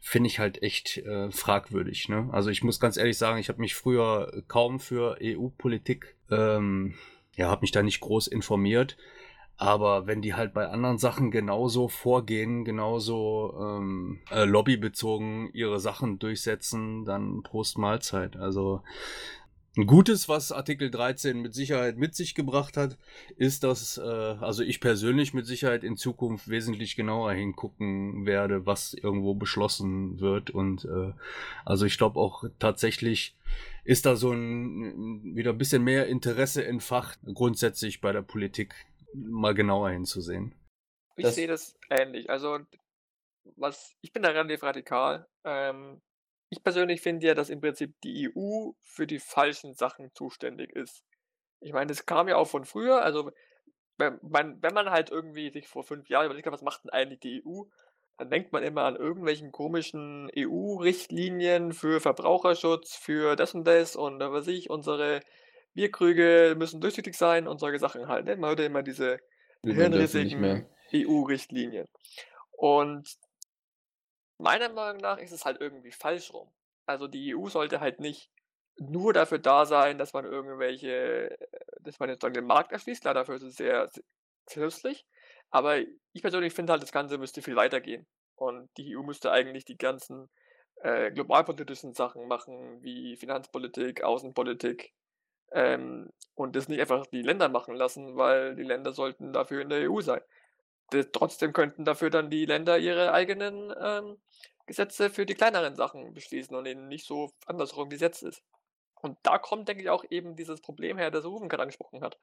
finde 0.07 0.27
ich 0.27 0.39
halt 0.39 0.63
echt 0.63 0.99
äh, 0.99 1.29
fragwürdig. 1.31 2.07
Ne? 2.07 2.29
Also 2.31 2.49
ich 2.49 2.63
muss 2.63 2.79
ganz 2.79 2.95
ehrlich 2.95 3.17
sagen, 3.17 3.39
ich 3.39 3.49
habe 3.49 3.59
mich 3.59 3.75
früher 3.75 4.41
kaum 4.47 4.79
für 4.79 5.17
EU-Politik, 5.21 6.15
ähm, 6.31 6.93
ja, 7.35 7.49
habe 7.49 7.61
mich 7.61 7.71
da 7.71 7.83
nicht 7.83 7.99
groß 7.99 8.27
informiert. 8.27 8.95
Aber 9.57 10.07
wenn 10.07 10.21
die 10.21 10.33
halt 10.33 10.53
bei 10.53 10.69
anderen 10.69 10.97
Sachen 10.97 11.29
genauso 11.29 11.89
vorgehen, 11.89 12.63
genauso 12.63 13.53
ähm, 13.59 14.21
äh, 14.31 14.45
lobbybezogen 14.45 15.49
ihre 15.51 15.79
Sachen 15.81 16.19
durchsetzen, 16.19 17.03
dann 17.03 17.43
Prost 17.43 17.77
Mahlzeit. 17.77 18.37
Also 18.37 18.83
ein 19.77 19.85
Gutes, 19.85 20.27
was 20.27 20.51
Artikel 20.51 20.89
13 20.89 21.39
mit 21.39 21.53
Sicherheit 21.53 21.97
mit 21.97 22.15
sich 22.15 22.35
gebracht 22.35 22.77
hat, 22.77 22.97
ist, 23.37 23.63
dass 23.63 23.97
äh, 23.97 24.01
also 24.01 24.63
ich 24.63 24.81
persönlich 24.81 25.33
mit 25.33 25.45
Sicherheit 25.45 25.83
in 25.83 25.97
Zukunft 25.97 26.49
wesentlich 26.49 26.95
genauer 26.95 27.33
hingucken 27.33 28.25
werde, 28.25 28.65
was 28.65 28.93
irgendwo 28.93 29.35
beschlossen 29.35 30.19
wird. 30.19 30.49
Und 30.49 30.85
äh, 30.85 31.13
also 31.65 31.85
ich 31.85 31.97
glaube 31.97 32.19
auch 32.19 32.43
tatsächlich 32.59 33.35
ist 33.83 34.05
da 34.05 34.15
so 34.15 34.31
ein 34.31 35.35
wieder 35.35 35.51
ein 35.51 35.57
bisschen 35.57 35.83
mehr 35.83 36.07
Interesse 36.07 36.65
entfacht 36.65 37.19
grundsätzlich 37.33 38.01
bei 38.01 38.11
der 38.11 38.23
Politik 38.23 38.73
mal 39.13 39.53
genauer 39.53 39.91
hinzusehen. 39.91 40.53
Ich 41.15 41.27
sehe 41.27 41.47
das 41.47 41.77
ähnlich. 41.89 42.29
Also, 42.29 42.59
was, 43.55 43.95
ich 44.01 44.13
bin 44.13 44.23
da 44.23 44.29
relativ 44.29 44.61
radikal. 44.63 45.27
Ähm, 45.43 46.01
ich 46.49 46.63
persönlich 46.63 47.01
finde 47.01 47.27
ja, 47.27 47.33
dass 47.33 47.49
im 47.49 47.61
Prinzip 47.61 47.93
die 48.03 48.29
EU 48.29 48.71
für 48.83 49.07
die 49.07 49.19
falschen 49.19 49.73
Sachen 49.73 50.13
zuständig 50.13 50.71
ist. 50.71 51.03
Ich 51.59 51.73
meine, 51.73 51.87
das 51.87 52.05
kam 52.05 52.27
ja 52.27 52.37
auch 52.37 52.47
von 52.47 52.65
früher. 52.65 53.01
Also, 53.01 53.31
wenn 53.97 54.19
man, 54.21 54.61
wenn 54.61 54.73
man 54.73 54.89
halt 54.89 55.09
irgendwie 55.09 55.51
sich 55.51 55.67
vor 55.67 55.83
fünf 55.83 56.07
Jahren 56.09 56.25
überlegt 56.25 56.45
hat, 56.45 56.53
was 56.53 56.61
macht 56.61 56.83
denn 56.83 56.91
eigentlich 56.91 57.19
die 57.19 57.43
EU, 57.45 57.63
dann 58.17 58.29
denkt 58.29 58.51
man 58.51 58.63
immer 58.63 58.83
an 58.83 58.95
irgendwelchen 58.95 59.51
komischen 59.51 60.29
EU-Richtlinien 60.35 61.73
für 61.73 61.99
Verbraucherschutz, 61.99 62.95
für 62.95 63.35
das 63.35 63.53
und 63.53 63.65
das 63.65 63.95
und 63.95 64.19
was 64.19 64.31
weiß 64.31 64.47
ich, 64.47 64.69
unsere 64.69 65.21
Bierkrüge 65.73 66.55
müssen 66.57 66.81
durchsichtig 66.81 67.15
sein 67.15 67.47
und 67.47 67.59
solche 67.59 67.79
Sachen 67.79 68.07
halt, 68.07 68.25
ne? 68.25 68.35
Man 68.35 68.49
hört 68.49 68.59
ja 68.59 68.65
immer 68.65 68.83
diese 68.83 69.19
hirnrissigen 69.63 70.67
EU-Richtlinien. 70.93 71.87
Und 72.51 73.07
meiner 74.37 74.69
Meinung 74.69 75.01
nach 75.01 75.17
ist 75.17 75.31
es 75.31 75.45
halt 75.45 75.59
irgendwie 75.61 75.91
falsch 75.91 76.33
rum. 76.33 76.51
Also 76.85 77.07
die 77.07 77.35
EU 77.35 77.47
sollte 77.49 77.79
halt 77.79 77.99
nicht 77.99 78.31
nur 78.77 79.13
dafür 79.13 79.39
da 79.39 79.65
sein, 79.65 79.97
dass 79.97 80.13
man 80.13 80.25
irgendwelche, 80.25 81.37
dass 81.81 81.99
man 81.99 82.09
jetzt 82.09 82.23
den 82.23 82.45
Markt 82.45 82.71
erschließt. 82.71 83.01
Klar, 83.01 83.13
dafür 83.13 83.35
ist 83.35 83.43
es 83.43 83.55
sehr, 83.55 83.89
sehr. 84.47 85.05
Aber 85.49 85.79
ich 85.79 86.21
persönlich 86.21 86.53
finde 86.53 86.73
halt, 86.73 86.83
das 86.83 86.91
Ganze 86.91 87.17
müsste 87.17 87.41
viel 87.41 87.55
weiter 87.55 87.81
gehen. 87.81 88.07
Und 88.35 88.69
die 88.77 88.95
EU 88.95 89.01
müsste 89.01 89.31
eigentlich 89.31 89.65
die 89.65 89.77
ganzen 89.77 90.29
äh, 90.81 91.11
globalpolitischen 91.11 91.93
Sachen 91.93 92.27
machen, 92.27 92.81
wie 92.83 93.17
Finanzpolitik, 93.17 94.03
Außenpolitik, 94.03 94.93
ähm, 95.51 96.09
und 96.35 96.55
das 96.55 96.67
nicht 96.67 96.79
einfach 96.79 97.05
die 97.07 97.21
Länder 97.21 97.49
machen 97.49 97.75
lassen, 97.75 98.15
weil 98.17 98.55
die 98.55 98.63
Länder 98.63 98.93
sollten 98.93 99.33
dafür 99.33 99.61
in 99.61 99.69
der 99.69 99.89
EU 99.89 100.01
sein. 100.01 100.21
Trotzdem 101.11 101.53
könnten 101.53 101.85
dafür 101.85 102.09
dann 102.09 102.29
die 102.29 102.45
Länder 102.45 102.77
ihre 102.77 103.11
eigenen 103.13 103.73
ähm, 103.79 104.17
Gesetze 104.65 105.09
für 105.09 105.25
die 105.25 105.35
kleineren 105.35 105.75
Sachen 105.75 106.13
beschließen 106.13 106.55
und 106.55 106.65
eben 106.65 106.87
nicht 106.87 107.05
so 107.05 107.31
andersrum 107.45 107.89
gesetzt 107.89 108.23
ist. 108.23 108.43
Und 109.01 109.17
da 109.23 109.37
kommt, 109.37 109.67
denke 109.67 109.83
ich, 109.83 109.89
auch 109.89 110.05
eben 110.09 110.35
dieses 110.35 110.61
Problem 110.61 110.97
her, 110.97 111.11
das 111.11 111.25
Ruben 111.25 111.49
gerade 111.49 111.63
angesprochen 111.63 112.01
hat. 112.01 112.17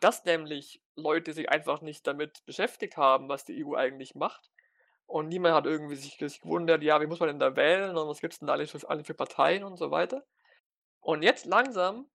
Dass 0.00 0.24
nämlich 0.24 0.82
Leute 0.96 1.32
sich 1.32 1.50
einfach 1.50 1.80
nicht 1.80 2.06
damit 2.06 2.44
beschäftigt 2.46 2.96
haben, 2.96 3.28
was 3.28 3.44
die 3.44 3.64
EU 3.64 3.74
eigentlich 3.74 4.14
macht. 4.14 4.50
Und 5.06 5.28
niemand 5.28 5.54
hat 5.54 5.66
irgendwie 5.66 5.96
sich, 5.96 6.18
gewundert, 6.18 6.82
ja, 6.82 7.00
wie 7.00 7.06
muss 7.06 7.20
man 7.20 7.28
denn 7.28 7.38
da 7.38 7.56
wählen 7.56 7.96
und 7.96 8.08
was 8.08 8.20
gibt 8.20 8.34
es 8.34 8.38
denn 8.40 8.48
da 8.48 8.54
alle 8.54 8.66
für, 8.66 8.88
alle 8.88 9.04
für 9.04 9.14
Parteien 9.14 9.64
und 9.64 9.76
so 9.76 9.90
weiter. 9.90 10.24
Und 11.00 11.22
jetzt 11.22 11.46
langsam 11.46 12.06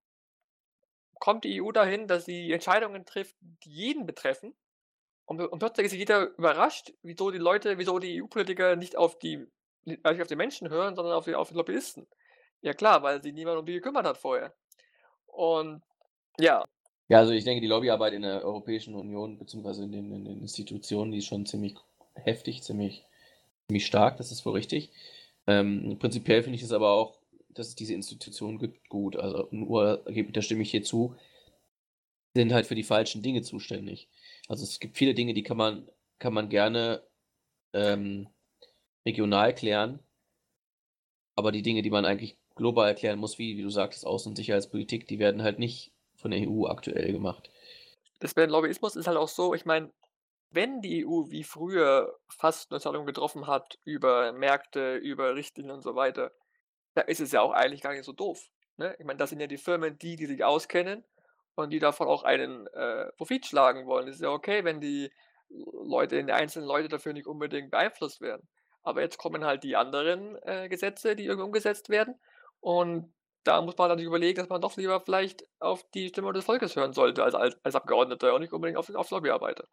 kommt 1.19 1.43
die 1.43 1.61
EU 1.61 1.71
dahin, 1.71 2.07
dass 2.07 2.25
sie 2.25 2.51
Entscheidungen 2.51 3.05
trifft, 3.05 3.35
die 3.41 3.71
jeden 3.71 4.05
betreffen. 4.05 4.53
Und, 5.25 5.41
und 5.41 5.59
plötzlich 5.59 5.87
ist 5.87 5.93
jeder 5.93 6.35
überrascht, 6.37 6.93
wieso 7.01 7.31
die 7.31 7.37
Leute, 7.37 7.77
wieso 7.77 7.99
die 7.99 8.21
EU-Politiker 8.21 8.75
nicht 8.75 8.97
auf 8.97 9.17
die, 9.19 9.45
nicht 9.85 10.05
auf 10.05 10.27
die 10.27 10.35
Menschen 10.35 10.69
hören, 10.69 10.95
sondern 10.95 11.13
auf 11.13 11.25
die, 11.25 11.35
auf 11.35 11.49
die 11.49 11.55
Lobbyisten. 11.55 12.07
Ja 12.61 12.73
klar, 12.73 13.03
weil 13.03 13.21
sich 13.21 13.33
niemand 13.33 13.59
um 13.59 13.65
die 13.65 13.73
gekümmert 13.73 14.05
hat 14.05 14.17
vorher. 14.17 14.53
Und 15.25 15.81
ja. 16.39 16.63
Ja, 17.09 17.19
also 17.19 17.33
ich 17.33 17.43
denke, 17.43 17.61
die 17.61 17.67
Lobbyarbeit 17.67 18.13
in 18.13 18.21
der 18.21 18.43
Europäischen 18.43 18.95
Union 18.95 19.37
beziehungsweise 19.37 19.83
in 19.83 19.91
den, 19.91 20.11
in 20.11 20.25
den 20.25 20.41
Institutionen, 20.41 21.11
die 21.11 21.19
ist 21.19 21.27
schon 21.27 21.45
ziemlich 21.45 21.75
heftig, 22.15 22.63
ziemlich, 22.63 23.05
ziemlich 23.67 23.85
stark, 23.85 24.17
das 24.17 24.31
ist 24.31 24.45
wohl 24.45 24.53
richtig. 24.53 24.91
Ähm, 25.47 25.97
prinzipiell 25.99 26.43
finde 26.43 26.55
ich 26.55 26.63
es 26.63 26.71
aber 26.71 26.91
auch 26.91 27.17
dass 27.53 27.69
es 27.69 27.75
diese 27.75 27.93
Institutionen 27.93 28.59
gibt, 28.59 28.89
gut. 28.89 29.15
Also 29.15 29.47
nur, 29.51 30.03
da 30.31 30.41
stimme 30.41 30.63
ich 30.63 30.71
hier 30.71 30.83
zu, 30.83 31.15
sind 32.33 32.51
halt 32.51 32.65
für 32.65 32.75
die 32.75 32.83
falschen 32.83 33.21
Dinge 33.21 33.41
zuständig. 33.41 34.07
Also 34.47 34.63
es 34.63 34.79
gibt 34.79 34.97
viele 34.97 35.13
Dinge, 35.13 35.33
die 35.33 35.43
kann 35.43 35.57
man, 35.57 35.89
kann 36.19 36.33
man 36.33 36.49
gerne 36.49 37.03
ähm, 37.73 38.27
regional 39.05 39.53
klären, 39.55 39.99
aber 41.35 41.51
die 41.51 41.61
Dinge, 41.61 41.81
die 41.81 41.89
man 41.89 42.05
eigentlich 42.05 42.37
global 42.55 42.87
erklären 42.87 43.19
muss, 43.19 43.39
wie, 43.39 43.57
wie 43.57 43.63
du 43.63 43.69
sagtest, 43.69 44.05
Außen- 44.05 44.27
und 44.27 44.35
Sicherheitspolitik, 44.35 45.07
die 45.07 45.19
werden 45.19 45.41
halt 45.43 45.59
nicht 45.59 45.91
von 46.15 46.31
der 46.31 46.47
EU 46.47 46.67
aktuell 46.67 47.11
gemacht. 47.11 47.49
Das 48.19 48.35
mit 48.35 48.49
Lobbyismus 48.49 48.95
ist 48.95 49.07
halt 49.07 49.17
auch 49.17 49.27
so, 49.27 49.53
ich 49.53 49.65
meine, 49.65 49.91
wenn 50.51 50.81
die 50.81 51.05
EU 51.05 51.29
wie 51.29 51.43
früher 51.43 52.19
fast 52.29 52.69
eine 52.69 52.77
Entscheidung 52.77 53.05
getroffen 53.05 53.47
hat 53.47 53.79
über 53.83 54.31
Märkte, 54.33 54.95
über 54.97 55.35
Richtlinien 55.35 55.73
und 55.73 55.81
so 55.81 55.95
weiter, 55.95 56.31
da 56.93 57.01
ist 57.01 57.19
es 57.19 57.31
ja 57.31 57.41
auch 57.41 57.51
eigentlich 57.51 57.81
gar 57.81 57.93
nicht 57.93 58.05
so 58.05 58.13
doof. 58.13 58.49
Ne? 58.77 58.95
Ich 58.99 59.05
meine, 59.05 59.17
das 59.17 59.31
sind 59.31 59.39
ja 59.39 59.47
die 59.47 59.57
Firmen, 59.57 59.97
die, 59.97 60.15
die 60.15 60.27
sich 60.27 60.43
auskennen 60.43 61.03
und 61.55 61.69
die 61.71 61.79
davon 61.79 62.07
auch 62.07 62.23
einen 62.23 62.67
äh, 62.67 63.11
Profit 63.13 63.45
schlagen 63.45 63.85
wollen. 63.85 64.07
Es 64.07 64.15
ist 64.15 64.21
ja 64.21 64.29
okay, 64.29 64.63
wenn 64.63 64.81
die 64.81 65.11
Leute, 65.49 66.23
die 66.23 66.31
einzelnen 66.31 66.67
Leute 66.67 66.87
dafür 66.87 67.13
nicht 67.13 67.27
unbedingt 67.27 67.71
beeinflusst 67.71 68.21
werden. 68.21 68.47
Aber 68.81 69.01
jetzt 69.01 69.17
kommen 69.17 69.45
halt 69.45 69.63
die 69.63 69.75
anderen 69.75 70.37
äh, 70.43 70.67
Gesetze, 70.67 71.15
die 71.15 71.25
irgendwie 71.25 71.45
umgesetzt 71.45 71.89
werden. 71.89 72.15
Und 72.59 73.13
da 73.43 73.61
muss 73.61 73.77
man 73.77 73.89
dann 73.89 73.99
überlegen, 73.99 74.39
dass 74.39 74.49
man 74.49 74.61
doch 74.61 74.75
lieber 74.77 74.99
vielleicht 75.01 75.45
auf 75.59 75.83
die 75.91 76.09
Stimme 76.09 76.33
des 76.33 76.45
Volkes 76.45 76.75
hören 76.75 76.93
sollte 76.93 77.23
als, 77.23 77.35
als, 77.35 77.57
als 77.63 77.75
Abgeordneter 77.75 78.33
und 78.33 78.41
nicht 78.41 78.53
unbedingt 78.53 78.77
auf, 78.77 78.93
auf 78.93 79.11
Lobbyarbeiter. 79.11 79.67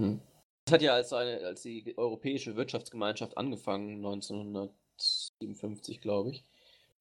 Hm. 0.00 0.20
Das 0.64 0.74
hat 0.74 0.82
ja 0.82 0.94
als, 0.94 1.12
eine, 1.12 1.40
als 1.46 1.62
die 1.62 1.96
Europäische 1.96 2.56
Wirtschaftsgemeinschaft 2.56 3.36
angefangen, 3.36 3.96
1900 3.96 4.70
57, 4.98 6.00
glaube 6.00 6.30
ich. 6.30 6.44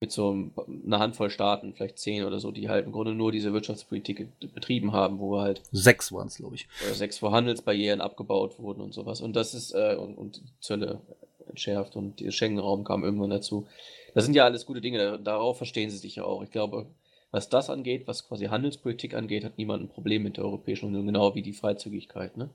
Mit 0.01 0.12
so 0.12 0.51
einer 0.86 0.99
Handvoll 0.99 1.29
Staaten, 1.29 1.73
vielleicht 1.73 1.99
zehn 1.99 2.25
oder 2.25 2.39
so, 2.39 2.51
die 2.51 2.69
halt 2.69 2.86
im 2.86 2.91
Grunde 2.91 3.13
nur 3.13 3.31
diese 3.31 3.53
Wirtschaftspolitik 3.53 4.27
betrieben 4.53 4.91
haben, 4.91 5.19
wo 5.19 5.39
halt. 5.39 5.62
Sechs 5.71 6.12
waren 6.12 6.27
es, 6.27 6.36
glaube 6.38 6.55
ich. 6.55 6.67
Sechs, 6.93 7.21
wo 7.21 7.31
Handelsbarrieren 7.31 8.01
abgebaut 8.01 8.60
wurden 8.60 8.81
und 8.81 8.93
sowas. 8.93 9.21
Und 9.21 9.36
das 9.36 9.53
ist, 9.53 9.71
äh, 9.73 9.95
und, 9.97 10.15
und 10.17 10.41
Zölle 10.60 10.99
entschärft 11.47 11.95
und 11.95 12.19
der 12.19 12.31
Schengen-Raum 12.31 12.84
kam 12.84 13.03
irgendwann 13.03 13.29
dazu. 13.29 13.67
Das 14.13 14.25
sind 14.25 14.36
ja 14.36 14.45
alles 14.45 14.65
gute 14.65 14.81
Dinge, 14.81 15.19
darauf 15.19 15.58
verstehen 15.58 15.89
sie 15.89 15.97
sich 15.97 16.17
ja 16.17 16.23
auch. 16.23 16.43
Ich 16.43 16.51
glaube, 16.51 16.88
was 17.31 17.49
das 17.49 17.69
angeht, 17.69 18.08
was 18.08 18.27
quasi 18.27 18.45
Handelspolitik 18.45 19.13
angeht, 19.13 19.43
hat 19.43 19.58
niemand 19.58 19.84
ein 19.84 19.89
Problem 19.89 20.23
mit 20.23 20.38
der 20.38 20.45
Europäischen 20.45 20.88
Union, 20.88 21.05
genau 21.05 21.36
wie 21.36 21.41
die 21.41 21.53
Freizügigkeit, 21.53 22.38
ne? 22.38 22.49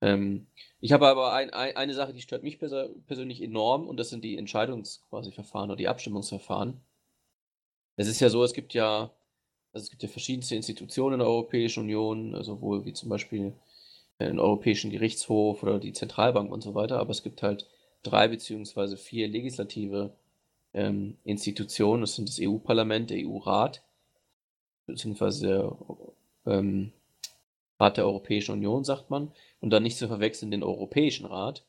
Ähm, 0.00 0.46
ich 0.80 0.92
habe 0.92 1.08
aber 1.08 1.32
ein, 1.32 1.50
ein, 1.50 1.76
eine 1.76 1.94
Sache, 1.94 2.12
die 2.12 2.20
stört 2.20 2.42
mich 2.42 2.58
pers 2.58 2.72
persönlich 3.06 3.42
enorm 3.42 3.88
und 3.88 3.98
das 3.98 4.10
sind 4.10 4.24
die 4.24 4.36
Entscheidungsverfahren 4.36 5.70
oder 5.70 5.76
die 5.76 5.88
Abstimmungsverfahren. 5.88 6.80
Es 7.96 8.08
ist 8.08 8.20
ja 8.20 8.28
so, 8.28 8.44
es 8.44 8.52
gibt 8.52 8.74
ja, 8.74 9.10
also 9.72 9.84
es 9.84 9.90
gibt 9.90 10.02
ja 10.02 10.08
verschiedenste 10.08 10.54
Institutionen 10.54 11.14
in 11.14 11.20
der 11.20 11.28
Europäischen 11.28 11.80
Union, 11.84 12.42
sowohl 12.44 12.84
wie 12.84 12.92
zum 12.92 13.08
Beispiel 13.08 13.54
den 14.20 14.38
Europäischen 14.38 14.90
Gerichtshof 14.90 15.62
oder 15.62 15.78
die 15.78 15.92
Zentralbank 15.92 16.50
und 16.50 16.62
so 16.62 16.74
weiter, 16.74 16.98
aber 16.98 17.10
es 17.10 17.22
gibt 17.22 17.42
halt 17.42 17.66
drei 18.02 18.28
beziehungsweise 18.28 18.96
vier 18.96 19.28
legislative 19.28 20.14
ähm, 20.74 21.18
Institutionen. 21.24 22.02
Das 22.02 22.14
sind 22.14 22.28
das 22.28 22.38
EU-Parlament, 22.40 23.10
der 23.10 23.18
EU-Rat, 23.26 23.82
beziehungsweise 24.86 25.46
der 25.46 25.76
ähm, 26.46 26.92
Rat 27.78 27.96
der 27.96 28.06
Europäischen 28.06 28.52
Union, 28.52 28.84
sagt 28.84 29.10
man, 29.10 29.32
und 29.60 29.70
dann 29.70 29.82
nicht 29.82 29.98
zu 29.98 30.08
verwechseln 30.08 30.50
den 30.50 30.62
Europäischen 30.62 31.26
Rat. 31.26 31.64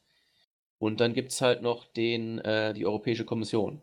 Und 0.79 0.99
dann 0.99 1.13
gibt 1.13 1.31
es 1.31 1.41
halt 1.41 1.61
noch 1.61 1.85
den, 1.85 2.39
äh, 2.39 2.73
die 2.73 2.85
Europäische 2.85 3.25
Kommission. 3.25 3.81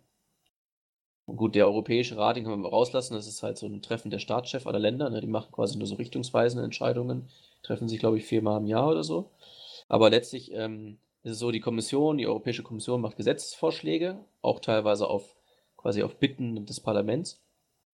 Gut, 1.27 1.55
der 1.55 1.67
Europäische 1.67 2.17
Rat, 2.19 2.37
den 2.37 2.45
können 2.45 2.63
wir 2.63 2.69
rauslassen. 2.69 3.15
Das 3.15 3.27
ist 3.27 3.43
halt 3.43 3.57
so 3.57 3.67
ein 3.67 3.83
Treffen 3.83 4.11
der 4.11 4.19
Staatschefs 4.19 4.67
aller 4.67 4.79
Länder. 4.79 5.09
Ne? 5.11 5.21
Die 5.21 5.27
machen 5.27 5.53
quasi 5.53 5.79
nur 5.79 5.87
so 5.87 5.95
richtungsweisende 5.95 6.65
Entscheidungen, 6.65 7.29
treffen 7.63 7.89
sich, 7.89 7.99
glaube 7.99 8.19
ich, 8.19 8.27
viermal 8.27 8.61
im 8.61 8.67
Jahr 8.67 8.91
oder 8.91 9.03
so. 9.03 9.31
Aber 9.89 10.11
letztlich 10.11 10.53
ähm, 10.53 10.99
ist 11.23 11.33
es 11.33 11.39
so, 11.39 11.51
die 11.51 11.61
Kommission, 11.61 12.19
die 12.19 12.27
Europäische 12.27 12.63
Kommission 12.63 13.01
macht 13.01 13.17
Gesetzesvorschläge, 13.17 14.19
auch 14.43 14.61
teilweise 14.61 15.09
auf 15.09 15.35
quasi 15.77 16.03
auf 16.03 16.17
Bitten 16.17 16.67
des 16.67 16.81
Parlaments. 16.81 17.43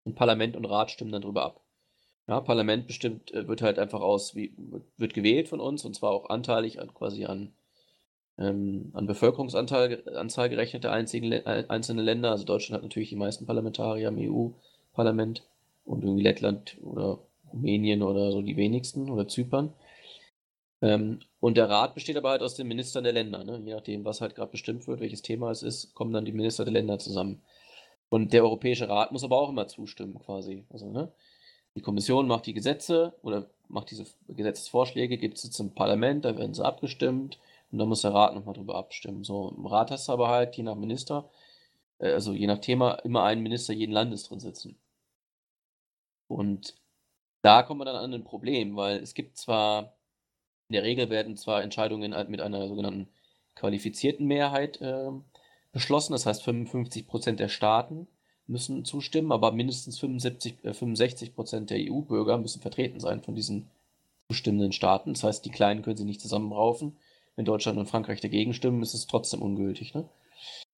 Und 0.04 0.14
Parlament 0.14 0.56
und 0.56 0.64
Rat 0.64 0.92
stimmen 0.92 1.10
dann 1.10 1.22
darüber 1.22 1.44
ab. 1.44 1.65
Ja, 2.28 2.40
Parlament 2.40 2.86
bestimmt, 2.86 3.32
äh, 3.32 3.46
wird 3.48 3.62
halt 3.62 3.78
einfach 3.78 4.00
aus, 4.00 4.34
wie, 4.34 4.54
wird 4.96 5.14
gewählt 5.14 5.48
von 5.48 5.60
uns 5.60 5.84
und 5.84 5.94
zwar 5.94 6.10
auch 6.10 6.28
anteilig 6.30 6.80
an, 6.80 6.92
quasi 6.94 7.24
an 7.24 7.52
ähm, 8.38 8.90
an 8.92 9.06
Bevölkerungsanzahl 9.06 10.02
Anzahl 10.14 10.48
gerechnet 10.48 10.84
der 10.84 10.92
einzigen, 10.92 11.32
einzelnen 11.32 12.04
Länder. 12.04 12.30
Also 12.30 12.44
Deutschland 12.44 12.76
hat 12.76 12.82
natürlich 12.82 13.08
die 13.08 13.16
meisten 13.16 13.46
Parlamentarier 13.46 14.08
im 14.08 14.18
EU-Parlament 14.18 15.42
und 15.84 16.02
irgendwie 16.04 16.22
Lettland 16.22 16.76
oder 16.82 17.20
Rumänien 17.52 18.02
oder 18.02 18.32
so 18.32 18.42
die 18.42 18.56
wenigsten 18.56 19.10
oder 19.10 19.28
Zypern. 19.28 19.72
Ähm, 20.82 21.20
und 21.40 21.56
der 21.56 21.70
Rat 21.70 21.94
besteht 21.94 22.16
aber 22.16 22.30
halt 22.30 22.42
aus 22.42 22.54
den 22.54 22.68
Ministern 22.68 23.04
der 23.04 23.12
Länder. 23.12 23.44
Ne? 23.44 23.62
Je 23.64 23.72
nachdem, 23.74 24.04
was 24.04 24.20
halt 24.20 24.34
gerade 24.34 24.50
bestimmt 24.50 24.86
wird, 24.86 25.00
welches 25.00 25.22
Thema 25.22 25.50
es 25.50 25.62
ist, 25.62 25.94
kommen 25.94 26.12
dann 26.12 26.24
die 26.24 26.32
Minister 26.32 26.64
der 26.64 26.74
Länder 26.74 26.98
zusammen. 26.98 27.42
Und 28.08 28.32
der 28.32 28.44
Europäische 28.44 28.88
Rat 28.88 29.12
muss 29.12 29.24
aber 29.24 29.38
auch 29.38 29.48
immer 29.48 29.68
zustimmen, 29.68 30.18
quasi. 30.18 30.64
Also, 30.70 30.90
ne? 30.90 31.12
Die 31.76 31.82
Kommission 31.82 32.26
macht 32.26 32.46
die 32.46 32.54
Gesetze 32.54 33.12
oder 33.22 33.46
macht 33.68 33.90
diese 33.90 34.06
Gesetzesvorschläge, 34.28 35.18
gibt 35.18 35.36
sie 35.38 35.50
zum 35.50 35.74
Parlament, 35.74 36.24
da 36.24 36.36
werden 36.38 36.54
sie 36.54 36.64
abgestimmt 36.64 37.38
und 37.70 37.78
dann 37.78 37.88
muss 37.88 38.00
der 38.00 38.14
Rat 38.14 38.34
nochmal 38.34 38.54
drüber 38.54 38.76
abstimmen. 38.76 39.24
So, 39.24 39.54
im 39.56 39.66
Rat 39.66 39.90
hast 39.90 40.08
du 40.08 40.12
aber 40.12 40.28
halt 40.28 40.56
je 40.56 40.62
nach 40.62 40.74
Minister, 40.74 41.28
äh, 41.98 42.12
also 42.12 42.32
je 42.32 42.46
nach 42.46 42.60
Thema, 42.60 42.94
immer 43.04 43.24
einen 43.24 43.42
Minister 43.42 43.74
jeden 43.74 43.92
Landes 43.92 44.24
drin 44.24 44.40
sitzen. 44.40 44.78
Und 46.28 46.74
da 47.42 47.62
kommen 47.62 47.80
wir 47.80 47.84
dann 47.84 47.96
an 47.96 48.14
ein 48.14 48.24
Problem, 48.24 48.76
weil 48.76 48.98
es 48.98 49.12
gibt 49.14 49.36
zwar, 49.36 49.94
in 50.68 50.74
der 50.74 50.82
Regel 50.82 51.10
werden 51.10 51.36
zwar 51.36 51.62
Entscheidungen 51.62 52.14
halt 52.14 52.30
mit 52.30 52.40
einer 52.40 52.68
sogenannten 52.68 53.08
qualifizierten 53.54 54.26
Mehrheit 54.26 54.80
äh, 54.80 55.10
beschlossen, 55.72 56.12
das 56.12 56.24
heißt 56.24 56.42
55 56.42 57.06
Prozent 57.06 57.38
der 57.38 57.48
Staaten 57.48 58.08
müssen 58.46 58.85
zustimmen, 58.85 59.32
aber 59.32 59.52
mindestens 59.52 59.98
75, 59.98 60.64
äh, 60.64 60.72
65 60.72 61.35
Prozent 61.35 61.70
der 61.70 61.78
EU-Bürger 61.80 62.38
müssen 62.38 62.61
vertreten 62.61 63.00
sein 63.00 63.22
von 63.22 63.35
diesen 63.35 63.70
zustimmenden 64.28 64.72
Staaten. 64.72 65.14
Das 65.14 65.24
heißt, 65.24 65.44
die 65.44 65.50
Kleinen 65.50 65.82
können 65.82 65.96
sie 65.96 66.04
nicht 66.04 66.20
zusammenraufen 66.20 66.96
wenn 67.37 67.44
Deutschland 67.44 67.78
und 67.78 67.87
Frankreich 67.87 68.20
dagegen 68.20 68.54
stimmen, 68.54 68.82
ist 68.82 68.94
es 68.94 69.06
trotzdem 69.06 69.42
ungültig. 69.42 69.94
Ne? 69.94 70.09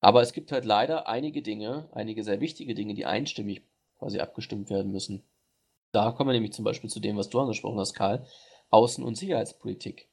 Aber 0.00 0.22
es 0.22 0.32
gibt 0.32 0.52
halt 0.52 0.64
leider 0.64 1.08
einige 1.08 1.40
Dinge, 1.40 1.88
einige 1.92 2.22
sehr 2.24 2.40
wichtige 2.40 2.74
Dinge, 2.74 2.94
die 2.94 3.06
einstimmig 3.06 3.62
quasi 3.98 4.18
abgestimmt 4.18 4.68
werden 4.68 4.92
müssen. 4.92 5.22
Da 5.92 6.10
kommen 6.10 6.28
wir 6.28 6.34
nämlich 6.34 6.52
zum 6.52 6.64
Beispiel 6.64 6.90
zu 6.90 7.00
dem, 7.00 7.16
was 7.16 7.30
du 7.30 7.40
angesprochen 7.40 7.78
hast, 7.78 7.94
Karl. 7.94 8.26
Außen- 8.70 9.02
und 9.02 9.16
Sicherheitspolitik. 9.16 10.08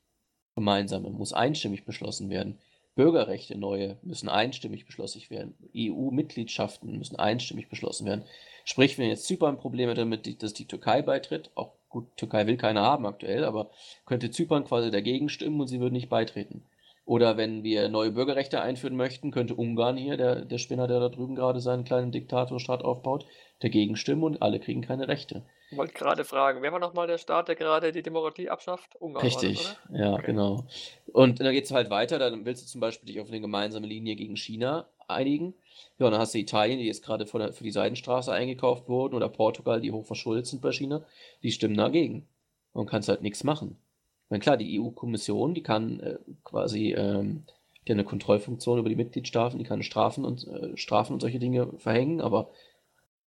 Gemeinsame 0.55 1.09
muss 1.09 1.33
einstimmig 1.33 1.83
beschlossen 1.83 2.29
werden. 2.29 2.59
Bürgerrechte 2.95 3.57
neue 3.57 3.97
müssen 4.01 4.29
einstimmig 4.29 4.85
beschlossen 4.85 5.21
werden. 5.29 5.53
EU-Mitgliedschaften 5.75 6.97
müssen 6.97 7.17
einstimmig 7.17 7.69
beschlossen 7.69 8.05
werden. 8.05 8.23
Sprich, 8.63 8.97
wenn 8.97 9.09
jetzt 9.09 9.25
Zypern 9.25 9.57
Probleme 9.57 9.93
damit, 9.93 10.41
dass 10.41 10.53
die 10.53 10.65
Türkei 10.65 11.01
beitritt, 11.01 11.51
auch 11.55 11.73
Gut, 11.95 12.17
Türkei 12.17 12.45
will 12.45 12.57
keine 12.57 12.81
haben 12.81 13.05
aktuell, 13.05 13.45
aber 13.45 13.69
könnte 14.05 14.29
Zypern 14.29 14.65
quasi 14.65 14.91
dagegen 14.91 15.29
stimmen 15.29 15.61
und 15.61 15.69
sie 15.69 15.79
würden 15.79 15.93
nicht 15.93 16.09
beitreten. 16.09 16.61
Oder 17.05 17.37
wenn 17.37 17.63
wir 17.63 17.87
neue 17.87 18.11
Bürgerrechte 18.11 18.61
einführen 18.61 18.95
möchten, 18.95 19.29
könnte 19.29 19.53
Ungarn 19.53 19.95
hier, 19.95 20.17
der, 20.17 20.43
der 20.43 20.57
Spinner, 20.57 20.87
der 20.87 20.99
da 20.99 21.09
drüben 21.09 21.35
gerade 21.35 21.59
seinen 21.59 21.83
kleinen 21.83 22.11
Diktatorstaat 22.11 22.83
aufbaut, 22.83 23.27
dagegen 23.59 23.95
stimmen 23.95 24.23
und 24.23 24.41
alle 24.41 24.59
kriegen 24.59 24.81
keine 24.81 25.07
Rechte. 25.07 25.43
Ich 25.69 25.77
wollte 25.77 25.93
gerade 25.93 26.23
fragen, 26.23 26.63
wer 26.63 26.71
war 26.71 26.79
nochmal 26.79 27.05
der 27.05 27.19
Staat, 27.19 27.47
der 27.47 27.55
gerade 27.55 27.91
die 27.91 28.01
Demokratie 28.01 28.49
abschafft? 28.49 28.95
Ungarn. 28.95 29.23
Richtig, 29.23 29.59
das, 29.59 29.99
ja, 29.99 30.13
okay. 30.13 30.25
genau. 30.25 30.65
Und 31.13 31.39
dann 31.39 31.53
geht 31.53 31.65
es 31.65 31.71
halt 31.71 31.91
weiter, 31.91 32.17
dann 32.17 32.43
willst 32.43 32.63
du 32.63 32.67
zum 32.67 32.81
Beispiel 32.81 33.07
dich 33.07 33.19
auf 33.19 33.27
eine 33.27 33.39
gemeinsame 33.39 33.85
Linie 33.85 34.15
gegen 34.15 34.35
China 34.35 34.87
einigen. 35.07 35.53
Ja, 35.99 36.07
und 36.07 36.13
dann 36.13 36.21
hast 36.21 36.33
du 36.33 36.39
Italien, 36.39 36.79
die 36.79 36.87
jetzt 36.87 37.03
gerade 37.03 37.27
für, 37.27 37.53
für 37.53 37.63
die 37.63 37.71
Seidenstraße 37.71 38.31
eingekauft 38.31 38.89
wurden, 38.89 39.13
oder 39.13 39.29
Portugal, 39.29 39.79
die 39.79 39.91
hoch 39.91 40.05
verschuldet 40.05 40.47
sind 40.47 40.61
bei 40.61 40.71
China, 40.71 41.05
die 41.43 41.51
stimmen 41.51 41.77
dagegen. 41.77 42.27
Und 42.73 42.87
kannst 42.87 43.07
halt 43.07 43.21
nichts 43.21 43.43
machen. 43.43 43.77
Ich 44.25 44.31
meine, 44.31 44.41
klar, 44.41 44.57
die 44.57 44.79
EU-Kommission, 44.79 45.53
die 45.53 45.61
kann 45.61 45.99
äh, 45.99 46.17
quasi, 46.43 46.93
ähm, 46.93 47.43
die 47.87 47.91
hat 47.91 47.97
eine 47.97 48.03
Kontrollfunktion 48.03 48.79
über 48.79 48.89
die 48.89 48.95
Mitgliedstaaten, 48.95 49.59
die 49.59 49.65
kann 49.65 49.83
Strafen 49.83 50.25
und, 50.25 50.47
äh, 50.47 50.75
Strafen 50.75 51.13
und 51.13 51.19
solche 51.19 51.37
Dinge 51.37 51.71
verhängen, 51.77 52.21
aber 52.21 52.49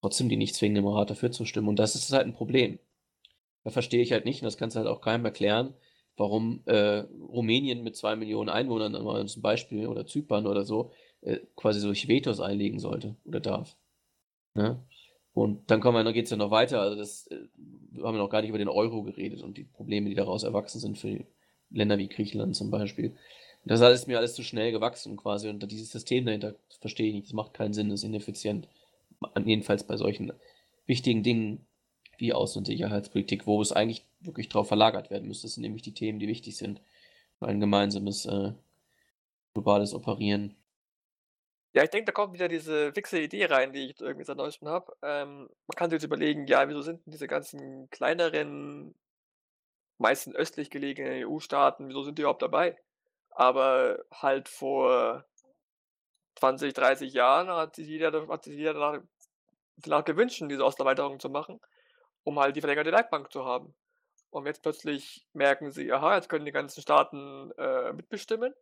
trotzdem 0.01 0.29
die 0.29 0.38
nicht 0.38 0.55
zwingen, 0.55 0.77
im 0.77 0.88
Rat 0.88 1.10
dafür 1.10 1.31
zu 1.31 1.45
stimmen. 1.45 1.67
Und 1.67 1.79
das 1.79 1.95
ist 1.95 2.13
halt 2.13 2.25
ein 2.25 2.34
Problem. 2.34 2.79
Da 3.65 3.71
verstehe 3.71 4.01
ich 4.01 4.13
halt 4.13 4.25
nicht, 4.25 4.41
und 4.41 4.45
das 4.45 4.58
kannst 4.58 4.75
du 4.75 4.79
halt 4.79 4.88
auch 4.88 5.01
keinem 5.01 5.25
erklären, 5.25 5.73
warum 6.17 6.62
äh, 6.65 6.99
Rumänien 7.27 7.84
mit 7.84 7.97
zwei 7.97 8.15
Millionen 8.15 8.49
Einwohnern, 8.49 9.27
zum 9.27 9.41
Beispiel, 9.41 9.88
oder 9.88 10.05
Zypern 10.05 10.47
oder 10.47 10.63
so, 10.63 10.91
äh, 11.21 11.39
quasi 11.55 11.79
solche 11.81 12.08
Vetos 12.08 12.39
einlegen 12.39 12.79
sollte 12.79 13.15
oder 13.25 13.41
darf. 13.41 13.75
Ne? 14.53 14.81
Und 15.36 15.69
dann 15.69 15.82
kommen 15.82 15.98
wir, 15.98 16.04
dann 16.06 16.13
geht 16.13 16.26
es 16.26 16.32
ja 16.32 16.38
noch 16.38 16.50
weiter. 16.50 16.80
Also 16.80 16.95
das 16.95 17.28
äh, 17.28 17.36
haben 18.02 18.15
wir 18.15 18.24
noch 18.24 18.30
gar 18.30 18.41
nicht 18.41 18.50
über 18.50 18.58
den 18.58 18.69
Euro 18.69 19.04
geredet 19.04 19.43
und 19.43 19.58
die 19.58 19.65
Probleme, 19.65 20.10
die 20.10 20.15
daraus 20.15 20.43
erwachsen 20.43 20.80
sind 20.80 20.98
für 20.98 21.26
Länder 21.69 21.98
wie 21.98 22.08
Griechenland 22.08 22.56
zum 22.56 22.71
Beispiel. 22.71 23.10
Und 23.10 23.17
das 23.65 23.82
ist 23.82 24.08
mir 24.08 24.17
alles 24.17 24.34
zu 24.34 24.43
schnell 24.43 24.71
gewachsen 24.71 25.17
quasi. 25.17 25.50
Und 25.50 25.69
dieses 25.69 25.91
System 25.91 26.26
dahinter 26.26 26.56
verstehe 26.80 27.10
ich 27.10 27.15
nicht. 27.15 27.28
Das 27.28 27.34
macht 27.34 27.54
keinen 27.54 27.74
Sinn, 27.74 27.89
das 27.89 28.00
ist 28.00 28.06
ineffizient. 28.06 28.69
Jedenfalls 29.43 29.86
bei 29.86 29.98
solchen 29.98 30.32
wichtigen 30.86 31.21
Dingen 31.21 31.65
wie 32.17 32.34
Außen- 32.34 32.60
und 32.60 32.65
Sicherheitspolitik, 32.65 33.45
wo 33.45 33.62
es 33.62 33.74
eigentlich 33.74 34.06
wirklich 34.21 34.48
drauf 34.48 34.69
verlagert 34.69 35.10
werden 35.10 35.28
müsste. 35.28 35.48
Das 35.48 35.56
sind 35.56 35.63
nämlich 35.63 35.82
die 35.82 35.93
Themen, 35.93 36.19
die 36.19 36.30
wichtig 36.30 36.56
sind. 36.56 36.80
Ein 37.41 37.60
gemeinsames 37.60 38.26
äh, 38.26 38.54
globales 39.54 39.93
Operieren. 39.93 40.56
Ja, 41.75 41.83
ich 41.83 41.89
denke, 41.89 42.05
da 42.05 42.11
kommt 42.13 42.33
wieder 42.33 42.47
diese 42.47 42.93
fixe 42.93 43.19
Idee 43.19 43.45
rein, 43.47 43.73
die 43.73 43.88
ich 43.89 43.99
irgendwie 43.99 44.23
seit 44.23 44.38
Neuestem 44.38 44.69
habe. 44.69 44.95
Ähm, 45.01 45.49
man 45.67 45.75
kann 45.75 45.89
sich 45.89 45.97
jetzt 45.97 46.05
überlegen, 46.05 46.47
ja, 46.47 46.69
wieso 46.69 46.81
sind 46.81 47.05
denn 47.05 47.11
diese 47.11 47.27
ganzen 47.27 47.89
kleineren, 47.89 48.95
meistens 49.97 50.35
östlich 50.35 50.69
gelegenen 50.69 51.27
EU-Staaten, 51.27 51.89
wieso 51.89 52.03
sind 52.03 52.17
die 52.17 52.21
überhaupt 52.21 52.41
dabei? 52.41 52.77
Aber 53.31 53.99
halt 54.13 54.47
vor 54.47 55.25
20, 56.35 56.73
30 56.73 57.13
Jahren 57.13 57.49
hat 57.49 57.75
sich 57.75 57.88
jeder, 57.88 58.27
hat 58.29 58.45
sich 58.45 58.55
jeder 58.55 58.73
danach, 58.73 59.01
danach 59.77 60.05
gewünscht, 60.05 60.41
diese 60.49 60.63
Osterweiterung 60.65 61.19
zu 61.19 61.29
machen, 61.29 61.59
um 62.23 62.39
halt 62.39 62.55
die 62.55 62.61
verlängerte 62.61 62.91
Leitbank 62.91 63.31
zu 63.33 63.45
haben. 63.45 63.75
Und 64.31 64.45
jetzt 64.47 64.63
plötzlich 64.63 65.27
merken 65.33 65.71
sie, 65.71 65.91
aha, 65.91 66.15
jetzt 66.15 66.29
können 66.29 66.45
die 66.45 66.53
ganzen 66.53 66.81
Staaten 66.81 67.51
äh, 67.57 67.93
mitbestimmen. 67.93 68.53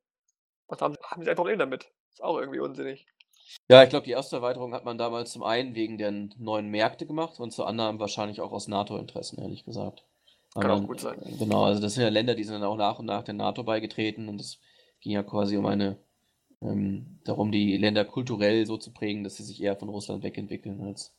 Was 0.67 0.81
haben, 0.81 0.95
haben 1.03 1.23
sie 1.23 1.29
ein 1.29 1.35
Problem 1.35 1.59
damit? 1.59 1.91
Ist 2.13 2.23
auch 2.23 2.37
irgendwie 2.37 2.59
unsinnig. 2.59 3.05
Ja, 3.69 3.83
ich 3.83 3.89
glaube, 3.89 4.05
die 4.05 4.11
erste 4.11 4.37
Erweiterung 4.37 4.73
hat 4.73 4.85
man 4.85 4.97
damals 4.97 5.31
zum 5.31 5.43
einen 5.43 5.75
wegen 5.75 5.97
der 5.97 6.11
neuen 6.37 6.69
Märkte 6.69 7.05
gemacht 7.05 7.39
und 7.39 7.51
zum 7.51 7.65
anderen 7.65 7.99
wahrscheinlich 7.99 8.41
auch 8.41 8.51
aus 8.51 8.67
NATO-Interessen, 8.67 9.41
ehrlich 9.41 9.65
gesagt. 9.65 10.05
Kann 10.53 10.67
man, 10.67 10.83
auch 10.83 10.87
gut 10.87 10.99
sein. 10.99 11.19
Genau, 11.39 11.63
also 11.63 11.81
das 11.81 11.95
sind 11.95 12.03
ja 12.03 12.09
Länder, 12.09 12.35
die 12.35 12.43
sind 12.43 12.53
dann 12.53 12.63
auch 12.63 12.77
nach 12.77 12.99
und 12.99 13.05
nach 13.05 13.23
der 13.23 13.33
NATO 13.33 13.63
beigetreten 13.63 14.29
und 14.29 14.39
es 14.39 14.59
ging 15.01 15.13
ja 15.13 15.23
quasi 15.23 15.57
um 15.57 15.65
eine, 15.65 15.97
ähm, 16.61 17.19
darum, 17.23 17.51
die 17.51 17.77
Länder 17.77 18.05
kulturell 18.05 18.65
so 18.65 18.77
zu 18.77 18.93
prägen, 18.93 19.23
dass 19.23 19.35
sie 19.35 19.43
sich 19.43 19.61
eher 19.61 19.75
von 19.75 19.89
Russland 19.89 20.23
wegentwickeln 20.23 20.81
als 20.81 21.13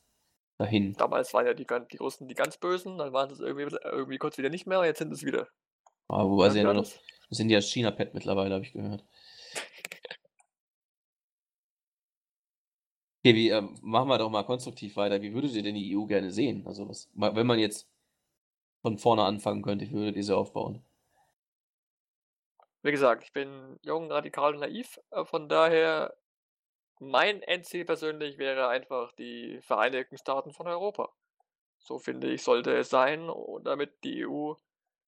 dahin. 0.57 0.93
Damals 0.93 1.33
waren 1.33 1.45
ja 1.45 1.53
die, 1.53 1.67
die 1.91 1.97
Russen 1.97 2.27
die 2.27 2.33
ganz 2.33 2.57
Bösen, 2.57 2.97
dann 2.97 3.11
waren 3.11 3.29
es 3.29 3.39
irgendwie, 3.41 3.75
irgendwie 3.83 4.17
kurz 4.17 4.37
wieder 4.37 4.49
nicht 4.49 4.67
mehr, 4.67 4.83
jetzt 4.85 4.99
sind 4.99 5.11
es 5.11 5.23
wieder. 5.23 5.47
Aber 6.07 6.29
wobei 6.29 6.49
sie 6.49 6.59
ja 6.61 6.73
noch, 6.73 6.85
sind 7.29 7.49
ja 7.49 7.59
China-Pet 7.59 8.13
mittlerweile, 8.13 8.53
habe 8.53 8.63
ich 8.63 8.71
gehört. 8.71 9.03
Okay, 13.25 13.33
wie, 13.33 13.49
ähm, 13.49 13.75
machen 13.81 14.07
wir 14.07 14.19
doch 14.19 14.29
mal 14.29 14.43
konstruktiv 14.43 14.97
weiter. 14.97 15.19
Wie 15.19 15.33
würdet 15.33 15.53
ihr 15.53 15.63
denn 15.63 15.73
die 15.73 15.97
EU 15.97 16.05
gerne 16.05 16.29
sehen? 16.29 16.63
Also 16.67 16.87
was, 16.87 17.09
wenn 17.15 17.47
man 17.47 17.57
jetzt 17.57 17.89
von 18.83 18.99
vorne 18.99 19.23
anfangen 19.23 19.63
könnte, 19.63 19.89
wie 19.89 19.93
würdet 19.93 20.15
ihr 20.15 20.23
sie 20.23 20.37
aufbauen? 20.37 20.85
Wie 22.83 22.91
gesagt, 22.91 23.23
ich 23.23 23.33
bin 23.33 23.79
jung, 23.81 24.11
radikal 24.11 24.53
und 24.53 24.59
naiv. 24.59 24.99
Äh, 25.09 25.25
von 25.25 25.49
daher, 25.49 26.15
mein 26.99 27.41
Endziel 27.41 27.83
persönlich 27.83 28.37
wäre 28.37 28.67
einfach 28.67 29.11
die 29.13 29.59
Vereinigten 29.63 30.19
Staaten 30.19 30.53
von 30.53 30.67
Europa. 30.67 31.11
So 31.79 31.97
finde 31.97 32.31
ich, 32.31 32.43
sollte 32.43 32.77
es 32.77 32.91
sein, 32.91 33.31
damit 33.63 34.03
die 34.03 34.27
EU 34.27 34.53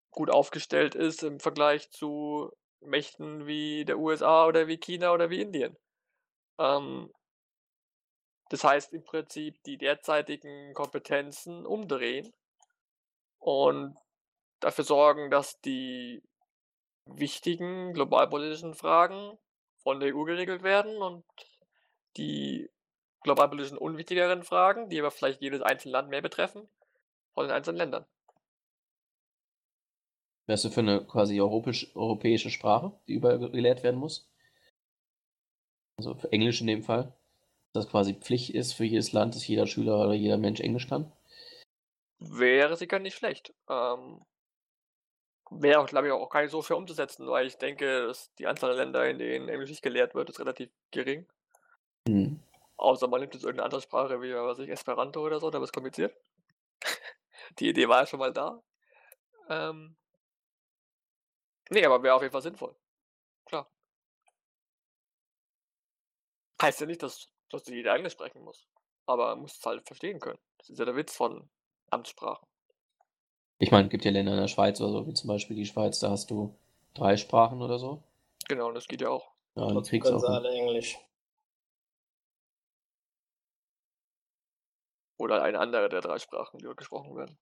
gut 0.10 0.32
aufgestellt 0.32 0.96
ist 0.96 1.22
im 1.22 1.40
Vergleich 1.40 1.92
zu 1.92 2.52
Mächten 2.80 3.46
wie 3.46 3.86
der 3.86 4.00
USA 4.00 4.48
oder 4.48 4.66
wie 4.66 4.78
China 4.78 5.14
oder 5.14 5.30
wie 5.30 5.40
Indien. 5.40 5.78
Ähm, 6.58 7.12
das 8.50 8.64
heißt 8.64 8.94
im 8.94 9.04
Prinzip 9.04 9.62
die 9.64 9.78
derzeitigen 9.78 10.74
Kompetenzen 10.74 11.66
umdrehen 11.66 12.34
und 13.40 13.98
dafür 14.60 14.84
sorgen, 14.84 15.30
dass 15.30 15.60
die 15.62 16.24
wichtigen 17.06 17.94
globalpolitischen 17.94 18.74
Fragen 18.74 19.38
von 19.84 20.00
der 20.00 20.16
EU 20.16 20.24
geregelt 20.24 20.64
werden 20.64 20.98
und 20.98 21.24
die 22.18 22.70
globalpolitischen 23.22 23.78
unwichtigeren 23.78 24.44
Fragen, 24.44 24.90
die 24.90 25.00
aber 25.00 25.12
vielleicht 25.12 25.42
jedes 25.42 25.62
einzelne 25.62 25.94
Land 25.94 26.10
mehr 26.10 26.22
betreffen, 26.22 26.68
von 27.34 27.48
den 27.48 27.56
einzelnen 27.56 27.78
Ländern. 27.78 28.06
Wärst 30.48 30.64
du 30.64 30.70
für 30.70 30.80
eine 30.80 31.06
quasi 31.06 31.40
europäisch, 31.42 31.94
europäische 31.96 32.50
Sprache, 32.50 32.98
die 33.08 33.14
überall 33.14 33.40
gelehrt 33.52 33.84
werden 33.84 34.00
muss? 34.00 34.32
Also 35.98 36.16
für 36.16 36.32
Englisch 36.32 36.62
in 36.62 36.68
dem 36.68 36.84
Fall. 36.84 37.14
Das 37.78 37.90
quasi 37.90 38.14
Pflicht 38.14 38.50
ist 38.50 38.74
für 38.74 38.84
jedes 38.84 39.14
Land, 39.14 39.36
dass 39.36 39.48
jeder 39.48 39.68
Schüler 39.68 40.00
oder 40.00 40.14
jeder 40.14 40.38
Mensch 40.38 40.60
Englisch 40.60 40.88
kann? 40.88 41.12
Wäre 42.20 42.76
sicher 42.76 43.00
nicht 43.00 43.16
schlecht. 43.16 43.54
Ähm, 43.70 44.22
wäre 45.52 45.80
auch, 45.80 45.88
glaube 45.88 46.08
ich, 46.08 46.14
auch 46.14 46.30
gar 46.30 46.42
nicht 46.42 46.52
so 46.52 46.62
schwer 46.62 46.78
umzusetzen, 46.78 47.28
weil 47.28 47.48
ich 47.48 47.58
denke, 47.58 48.08
dass 48.08 48.34
die 48.36 48.48
Anzahl 48.48 48.76
der 48.76 48.86
Länder, 48.86 49.08
in 49.08 49.20
denen 49.20 49.50
Englisch 49.50 49.70
nicht 49.70 49.84
gelehrt 49.84 50.16
wird, 50.16 50.30
ist 50.30 50.40
relativ 50.40 50.70
gering. 50.92 51.28
Hm. 52.08 52.40
Außer 52.78 53.08
man 53.08 53.22
nimmt 53.22 53.34
jetzt 53.34 53.44
irgendeine 53.44 53.66
andere 53.66 53.82
Sprache 53.82 54.22
wie, 54.22 54.34
was 54.34 54.58
weiß 54.58 54.66
ich, 54.66 54.70
Esperanto 54.70 55.22
oder 55.22 55.40
so, 55.40 55.50
da 55.50 55.60
wird 55.60 55.70
es 55.70 55.74
kompliziert. 55.74 56.16
die 57.60 57.70
Idee 57.70 57.88
war 57.88 58.02
ja 58.02 58.08
schon 58.08 58.20
mal 58.20 58.34
da. 58.34 58.62
Ähm, 59.50 59.96
nee, 61.70 61.86
aber 61.86 62.04
wäre 62.04 62.16
auf 62.16 62.22
jeden 62.22 62.32
Fall 62.32 62.42
sinnvoll. 62.42 62.76
Klar. 63.46 63.70
Heißt 66.62 66.82
ja 66.82 66.88
nicht, 66.88 67.04
dass, 67.04 67.30
dass 67.50 67.68
jeder 67.68 67.96
Englisch 67.96 68.14
sprechen 68.14 68.42
muss. 68.44 68.68
Aber 69.06 69.28
man 69.30 69.42
muss 69.42 69.58
es 69.58 69.66
halt 69.66 69.86
verstehen 69.88 70.20
können. 70.20 70.40
Das 70.58 70.70
ist 70.70 70.80
ja 70.80 70.86
der 70.86 70.96
Witz 70.96 71.16
von 71.16 71.50
Amtssprachen. 71.90 72.48
Ich 73.60 73.72
meine, 73.72 73.86
es 73.86 73.90
gibt 73.90 74.06
ja 74.06 74.12
Länder 74.12 74.34
in 74.34 74.40
der 74.40 74.48
Schweiz 74.48 74.80
oder 74.82 74.92
so, 74.92 75.08
wie 75.08 75.14
zum 75.14 75.30
Beispiel 75.30 75.56
die 75.56 75.66
Schweiz, 75.66 76.00
da 76.00 76.12
hast 76.12 76.30
du 76.30 76.56
drei 76.94 77.18
Sprachen 77.18 77.62
oder 77.62 77.80
so. 77.80 78.04
Genau, 78.48 78.68
und 78.68 78.76
das 78.76 78.88
geht 78.88 79.02
ja 79.02 79.10
auch. 79.10 79.32
Ja, 79.56 79.64
und 79.64 79.74
Trotzdem 79.74 80.00
kriegst 80.02 80.14
auch. 80.14 80.24
alle 80.24 80.50
Englisch. 80.50 80.98
Oder 85.18 85.42
eine 85.42 85.60
andere 85.60 85.90
der 85.90 86.02
drei 86.02 86.20
Sprachen, 86.20 86.60
die 86.60 86.66
dort 86.66 86.78
gesprochen 86.78 87.16
werden. 87.16 87.38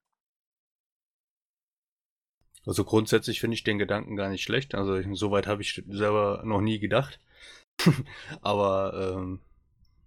Also 2.66 2.84
grundsätzlich 2.84 3.40
finde 3.40 3.56
ich 3.56 3.64
den 3.64 3.78
Gedanken 3.78 4.16
gar 4.16 4.30
nicht 4.30 4.44
schlecht. 4.44 4.74
Also 4.76 4.96
ich- 4.96 5.08
soweit 5.14 5.48
habe 5.48 5.62
ich 5.62 5.84
selber 5.88 6.42
noch 6.46 6.62
nie 6.62 6.80
gedacht. 6.80 7.20
Aber 8.42 9.14
ähm, 9.16 9.42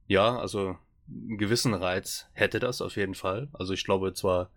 ja, 0.09 0.37
also 0.39 0.77
einen 1.07 1.39
gewissen 1.39 1.75
Reiz 1.75 2.29
hätte 2.33 2.59
das 2.59 2.83
auf 2.83 2.97
jeden 2.97 3.15
Fall. 3.15 3.49
Also 3.53 3.73
ich 3.73 3.85
glaube 3.85 4.13
zwar, 4.15 4.51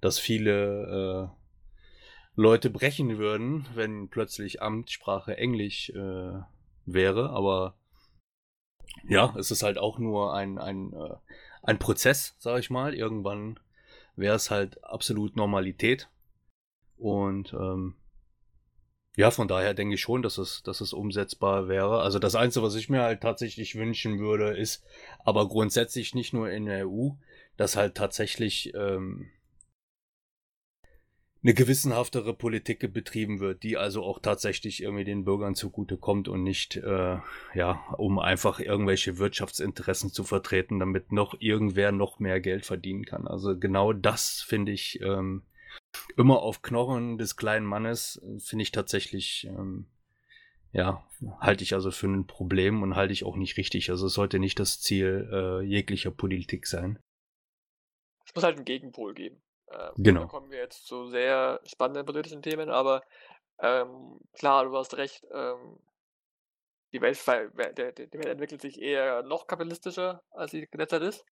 dass 0.00 0.18
viele 0.18 1.32
äh, 1.34 1.38
Leute 2.36 2.70
brechen 2.70 3.18
würden, 3.18 3.66
wenn 3.74 4.08
plötzlich 4.08 4.62
Amtssprache 4.62 5.36
Englisch 5.36 5.90
äh, 5.90 6.40
wäre, 6.86 7.30
aber 7.30 7.76
ja, 9.08 9.34
es 9.36 9.50
ist 9.50 9.62
halt 9.62 9.78
auch 9.78 9.98
nur 9.98 10.34
ein, 10.34 10.58
ein, 10.58 10.92
äh, 10.92 11.16
ein 11.62 11.78
Prozess, 11.78 12.36
sage 12.38 12.60
ich 12.60 12.70
mal. 12.70 12.94
Irgendwann 12.94 13.58
wäre 14.16 14.36
es 14.36 14.50
halt 14.50 14.82
absolut 14.84 15.36
Normalität. 15.36 16.08
Und 16.96 17.52
ähm, 17.52 17.94
ja, 19.18 19.32
von 19.32 19.48
daher 19.48 19.74
denke 19.74 19.96
ich 19.96 20.00
schon, 20.00 20.22
dass 20.22 20.38
es, 20.38 20.62
dass 20.62 20.80
es 20.80 20.92
umsetzbar 20.92 21.66
wäre. 21.66 22.02
Also 22.02 22.20
das 22.20 22.36
Einzige, 22.36 22.64
was 22.64 22.76
ich 22.76 22.88
mir 22.88 23.02
halt 23.02 23.20
tatsächlich 23.20 23.74
wünschen 23.74 24.20
würde, 24.20 24.56
ist, 24.56 24.84
aber 25.24 25.48
grundsätzlich 25.48 26.14
nicht 26.14 26.32
nur 26.32 26.48
in 26.48 26.66
der 26.66 26.88
EU, 26.88 27.10
dass 27.56 27.74
halt 27.74 27.96
tatsächlich 27.96 28.72
ähm, 28.76 29.28
eine 31.42 31.52
gewissenhaftere 31.52 32.32
Politik 32.32 32.92
betrieben 32.92 33.40
wird, 33.40 33.64
die 33.64 33.76
also 33.76 34.04
auch 34.04 34.20
tatsächlich 34.20 34.84
irgendwie 34.84 35.04
den 35.04 35.24
Bürgern 35.24 35.56
zugutekommt 35.56 36.28
und 36.28 36.44
nicht, 36.44 36.76
äh, 36.76 37.16
ja, 37.54 37.84
um 37.96 38.20
einfach 38.20 38.60
irgendwelche 38.60 39.18
Wirtschaftsinteressen 39.18 40.12
zu 40.12 40.22
vertreten, 40.22 40.78
damit 40.78 41.10
noch 41.10 41.34
irgendwer 41.40 41.90
noch 41.90 42.20
mehr 42.20 42.40
Geld 42.40 42.64
verdienen 42.64 43.04
kann. 43.04 43.26
Also 43.26 43.58
genau 43.58 43.92
das 43.92 44.44
finde 44.46 44.70
ich 44.70 45.00
ähm, 45.00 45.42
immer 46.16 46.40
auf 46.42 46.62
Knochen 46.62 47.18
des 47.18 47.36
kleinen 47.36 47.66
Mannes, 47.66 48.20
äh, 48.22 48.38
finde 48.40 48.62
ich 48.62 48.72
tatsächlich, 48.72 49.46
ähm, 49.48 49.86
ja, 50.72 51.06
halte 51.40 51.64
ich 51.64 51.74
also 51.74 51.90
für 51.90 52.06
ein 52.06 52.26
Problem 52.26 52.82
und 52.82 52.96
halte 52.96 53.12
ich 53.12 53.24
auch 53.24 53.36
nicht 53.36 53.56
richtig. 53.56 53.90
Also 53.90 54.06
es 54.06 54.14
sollte 54.14 54.38
nicht 54.38 54.58
das 54.58 54.80
Ziel 54.80 55.28
äh, 55.32 55.64
jeglicher 55.64 56.10
Politik 56.10 56.66
sein. 56.66 56.98
Es 58.26 58.34
muss 58.34 58.44
halt 58.44 58.56
einen 58.56 58.64
Gegenpol 58.64 59.14
geben. 59.14 59.42
Ähm, 59.70 59.92
Genau. 59.96 60.20
Da 60.22 60.26
kommen 60.26 60.50
wir 60.50 60.58
jetzt 60.58 60.86
zu 60.86 61.06
sehr 61.06 61.60
spannenden 61.64 62.04
politischen 62.04 62.42
Themen, 62.42 62.68
aber 62.68 63.02
ähm, 63.60 64.20
klar, 64.32 64.64
du 64.64 64.76
hast 64.76 64.96
recht. 64.96 65.26
Ähm, 65.32 65.78
die, 66.92 67.00
Welt, 67.00 67.18
der, 67.76 67.92
die 67.92 68.12
Welt 68.12 68.26
entwickelt 68.26 68.62
sich 68.62 68.80
eher 68.80 69.22
noch 69.22 69.46
kapitalistischer, 69.46 70.22
als 70.30 70.52
sie 70.52 70.68
derzeit 70.72 71.02
ist. 71.02 71.24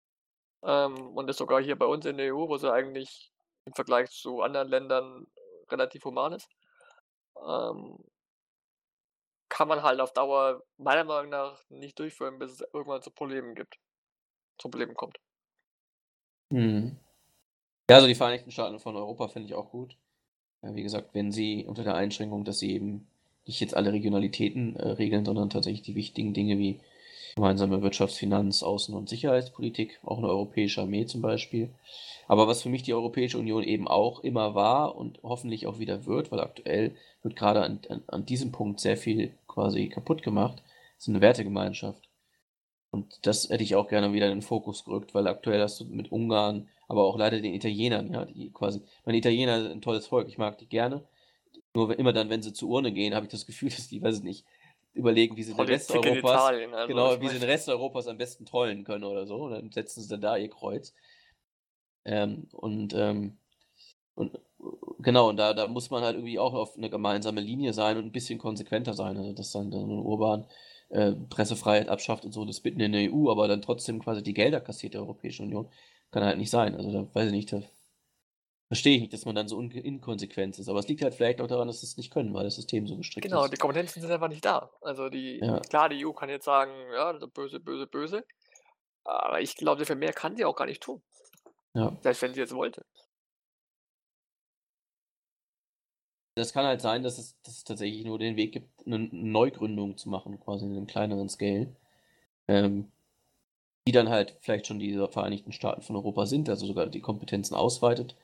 Ähm, 0.62 1.16
und 1.16 1.30
ist 1.30 1.38
sogar 1.38 1.62
hier 1.62 1.76
bei 1.76 1.86
uns 1.86 2.06
in 2.06 2.16
der 2.16 2.34
EU, 2.34 2.48
wo 2.48 2.56
sie 2.56 2.72
eigentlich 2.72 3.32
im 3.66 3.74
Vergleich 3.74 4.10
zu 4.10 4.40
anderen 4.40 4.68
Ländern 4.68 5.26
relativ 5.68 6.04
human 6.04 6.32
ist. 6.32 6.48
Ähm, 7.46 7.98
kann 9.48 9.68
man 9.68 9.82
halt 9.82 10.00
auf 10.00 10.12
Dauer 10.12 10.62
meiner 10.76 11.04
Meinung 11.04 11.30
nach 11.30 11.62
nicht 11.68 11.98
durchführen, 11.98 12.38
bis 12.38 12.52
es 12.52 12.60
irgendwann 12.72 13.02
zu 13.02 13.10
Problemen 13.10 13.54
gibt. 13.54 13.78
Zu 14.58 14.68
Problemen 14.70 14.94
kommt. 14.94 15.18
Hm. 16.50 16.96
Ja, 17.88 17.96
also 17.96 18.08
die 18.08 18.14
Vereinigten 18.14 18.50
Staaten 18.50 18.80
von 18.80 18.96
Europa 18.96 19.28
finde 19.28 19.48
ich 19.48 19.54
auch 19.54 19.70
gut. 19.70 19.96
Ja, 20.62 20.74
wie 20.74 20.82
gesagt, 20.82 21.10
wenn 21.14 21.30
sie 21.32 21.64
unter 21.66 21.84
der 21.84 21.94
Einschränkung, 21.94 22.44
dass 22.44 22.58
sie 22.58 22.72
eben 22.72 23.08
nicht 23.46 23.60
jetzt 23.60 23.76
alle 23.76 23.92
Regionalitäten 23.92 24.76
äh, 24.76 24.88
regeln, 24.88 25.24
sondern 25.24 25.50
tatsächlich 25.50 25.82
die 25.82 25.94
wichtigen 25.94 26.34
Dinge 26.34 26.58
wie 26.58 26.80
gemeinsame 27.36 27.82
Wirtschafts-, 27.82 28.16
Finanz-, 28.16 28.64
Außen- 28.64 28.94
und 28.94 29.08
Sicherheitspolitik, 29.08 30.00
auch 30.02 30.18
eine 30.18 30.28
europäische 30.28 30.80
Armee 30.80 31.06
zum 31.06 31.20
Beispiel. 31.22 31.70
Aber 32.28 32.48
was 32.48 32.62
für 32.62 32.70
mich 32.70 32.82
die 32.82 32.94
Europäische 32.94 33.38
Union 33.38 33.62
eben 33.62 33.86
auch 33.86 34.20
immer 34.24 34.54
war 34.54 34.96
und 34.96 35.20
hoffentlich 35.22 35.66
auch 35.66 35.78
wieder 35.78 36.06
wird, 36.06 36.32
weil 36.32 36.40
aktuell 36.40 36.96
wird 37.22 37.36
gerade 37.36 37.62
an, 37.62 37.80
an, 37.88 38.02
an 38.08 38.26
diesem 38.26 38.50
Punkt 38.52 38.80
sehr 38.80 38.96
viel 38.96 39.32
quasi 39.46 39.88
kaputt 39.88 40.22
gemacht, 40.22 40.62
ist 40.98 41.08
eine 41.08 41.20
Wertegemeinschaft. 41.20 42.08
Und 42.90 43.26
das 43.26 43.50
hätte 43.50 43.62
ich 43.62 43.76
auch 43.76 43.88
gerne 43.88 44.12
wieder 44.14 44.26
in 44.26 44.38
den 44.38 44.42
Fokus 44.42 44.84
gerückt, 44.84 45.14
weil 45.14 45.26
aktuell 45.26 45.60
hast 45.60 45.80
du 45.80 45.84
mit 45.84 46.10
Ungarn, 46.10 46.68
aber 46.88 47.04
auch 47.04 47.18
leider 47.18 47.40
den 47.40 47.52
Italienern, 47.52 48.12
ja, 48.12 48.24
die 48.24 48.50
quasi, 48.50 48.80
meine 49.04 49.18
Italiener 49.18 49.62
sind 49.62 49.72
ein 49.72 49.80
tolles 49.82 50.06
Volk, 50.06 50.28
ich 50.28 50.38
mag 50.38 50.56
die 50.58 50.68
gerne. 50.68 51.06
Nur 51.74 51.98
immer 51.98 52.14
dann, 52.14 52.30
wenn 52.30 52.42
sie 52.42 52.54
zur 52.54 52.70
Urne 52.70 52.92
gehen, 52.92 53.14
habe 53.14 53.26
ich 53.26 53.32
das 53.32 53.44
Gefühl, 53.44 53.68
dass 53.76 53.88
die, 53.88 54.00
weiß 54.00 54.18
ich 54.18 54.24
nicht, 54.24 54.46
überlegen, 54.96 55.36
wie 55.36 55.42
sie 55.42 55.54
den 55.54 55.66
Rest 55.66 55.90
Europas, 55.90 56.18
Italien. 56.18 56.74
Also 56.74 56.88
genau, 56.88 57.20
wie 57.20 57.28
sie 57.28 57.38
den 57.38 57.48
Rest 57.48 57.68
Europas 57.68 58.08
am 58.08 58.18
besten 58.18 58.46
trollen 58.46 58.84
können 58.84 59.04
oder 59.04 59.26
so. 59.26 59.36
Und 59.44 59.50
dann 59.52 59.70
setzen 59.70 60.02
sie 60.02 60.08
dann 60.08 60.20
da 60.20 60.36
ihr 60.36 60.50
Kreuz. 60.50 60.94
Ähm, 62.04 62.48
und, 62.52 62.94
ähm, 62.94 63.38
und 64.14 64.38
genau, 65.00 65.28
und 65.28 65.36
da, 65.36 65.54
da 65.54 65.68
muss 65.68 65.90
man 65.90 66.02
halt 66.02 66.16
irgendwie 66.16 66.38
auch 66.38 66.54
auf 66.54 66.76
eine 66.76 66.90
gemeinsame 66.90 67.40
Linie 67.40 67.72
sein 67.72 67.96
und 67.96 68.06
ein 68.06 68.12
bisschen 68.12 68.38
konsequenter 68.38 68.94
sein. 68.94 69.16
Also, 69.16 69.32
dass 69.32 69.52
dann, 69.52 69.70
dann 69.70 69.90
Urban 69.90 70.46
äh, 70.88 71.12
Pressefreiheit 71.12 71.88
abschafft 71.88 72.24
und 72.24 72.32
so, 72.32 72.44
das 72.44 72.64
mitten 72.64 72.80
in 72.80 72.92
der 72.92 73.12
EU, 73.12 73.30
aber 73.30 73.48
dann 73.48 73.62
trotzdem 73.62 74.00
quasi 74.00 74.22
die 74.22 74.34
Gelder 74.34 74.60
kassiert 74.60 74.94
der 74.94 75.02
Europäischen 75.02 75.46
Union, 75.46 75.68
kann 76.10 76.24
halt 76.24 76.38
nicht 76.38 76.50
sein. 76.50 76.74
Also, 76.74 76.92
da 76.92 77.06
weiß 77.14 77.26
ich 77.26 77.32
nicht, 77.32 77.52
da 77.52 77.62
verstehe 78.68 78.96
ich 78.96 79.00
nicht, 79.02 79.12
dass 79.12 79.24
man 79.24 79.34
dann 79.34 79.48
so 79.48 79.60
inkonsequent 79.60 80.58
ist. 80.58 80.68
Aber 80.68 80.78
es 80.80 80.88
liegt 80.88 81.02
halt 81.02 81.14
vielleicht 81.14 81.40
auch 81.40 81.46
daran, 81.46 81.68
dass 81.68 81.80
sie 81.80 81.86
es 81.86 81.96
nicht 81.96 82.12
können, 82.12 82.34
weil 82.34 82.44
das 82.44 82.56
System 82.56 82.86
so 82.86 82.96
gestrickt 82.96 83.26
Genau, 83.26 83.44
ist. 83.44 83.52
die 83.52 83.56
Kompetenzen 83.56 84.00
sind 84.00 84.10
einfach 84.10 84.28
nicht 84.28 84.44
da. 84.44 84.70
Also 84.80 85.08
die, 85.08 85.38
Ja. 85.38 85.60
klar, 85.60 85.88
die 85.88 86.04
EU 86.04 86.12
kann 86.12 86.28
jetzt 86.28 86.44
sagen, 86.44 86.72
ja, 86.92 87.12
das 87.12 87.22
ist 87.22 87.34
böse, 87.34 87.60
böse, 87.60 87.86
böse. 87.86 88.24
Aber 89.04 89.40
ich 89.40 89.54
glaube, 89.56 89.84
für 89.84 89.94
mehr 89.94 90.12
kann 90.12 90.36
sie 90.36 90.44
auch 90.44 90.56
gar 90.56 90.66
nicht 90.66 90.82
tun. 90.82 91.00
Ja. 91.74 91.96
Selbst 92.00 92.22
wenn 92.22 92.34
sie 92.34 92.40
jetzt 92.40 92.54
wollte. 92.54 92.84
Das 96.34 96.52
kann 96.52 96.66
halt 96.66 96.82
sein, 96.82 97.02
dass 97.02 97.18
es, 97.18 97.40
dass 97.42 97.58
es 97.58 97.64
tatsächlich 97.64 98.04
nur 98.04 98.18
den 98.18 98.36
Weg 98.36 98.52
gibt, 98.52 98.86
eine 98.86 98.98
Neugründung 98.98 99.96
zu 99.96 100.10
machen, 100.10 100.38
quasi 100.40 100.66
in 100.66 100.72
einem 100.72 100.86
kleineren 100.86 101.28
Scale. 101.28 101.74
Ähm, 102.48 102.90
die 103.86 103.92
dann 103.92 104.08
halt 104.08 104.36
vielleicht 104.40 104.66
schon 104.66 104.78
diese 104.80 105.08
Vereinigten 105.08 105.52
Staaten 105.52 105.80
von 105.82 105.96
Europa 105.96 106.26
sind, 106.26 106.48
also 106.48 106.66
sogar 106.66 106.86
die 106.88 107.00
Kompetenzen 107.00 107.54
ausweitet, 107.54 108.16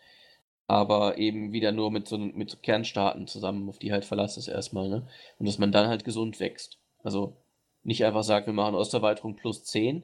aber 0.73 1.19
eben 1.19 1.53
wieder 1.53 1.71
nur 1.71 1.91
mit 1.91 2.09
so, 2.09 2.17
mit 2.17 2.51
so 2.51 2.57
Kernstaaten 2.57 3.27
zusammen, 3.27 3.69
auf 3.69 3.79
die 3.79 3.93
halt 3.93 4.07
Verlass 4.07 4.39
ist 4.39 4.49
erstmal, 4.49 4.89
ne? 4.89 5.07
Und 5.39 5.47
dass 5.47 5.59
man 5.59 5.71
dann 5.71 5.87
halt 5.87 6.03
gesund 6.03 6.41
wächst. 6.41 6.79
Also 7.03 7.37
nicht 7.83 8.05
einfach 8.07 8.23
sagt, 8.23 8.47
wir 8.47 8.55
machen 8.55 8.75
Osterweiterung 8.75 9.37
plus 9.37 9.65
10, 9.65 10.03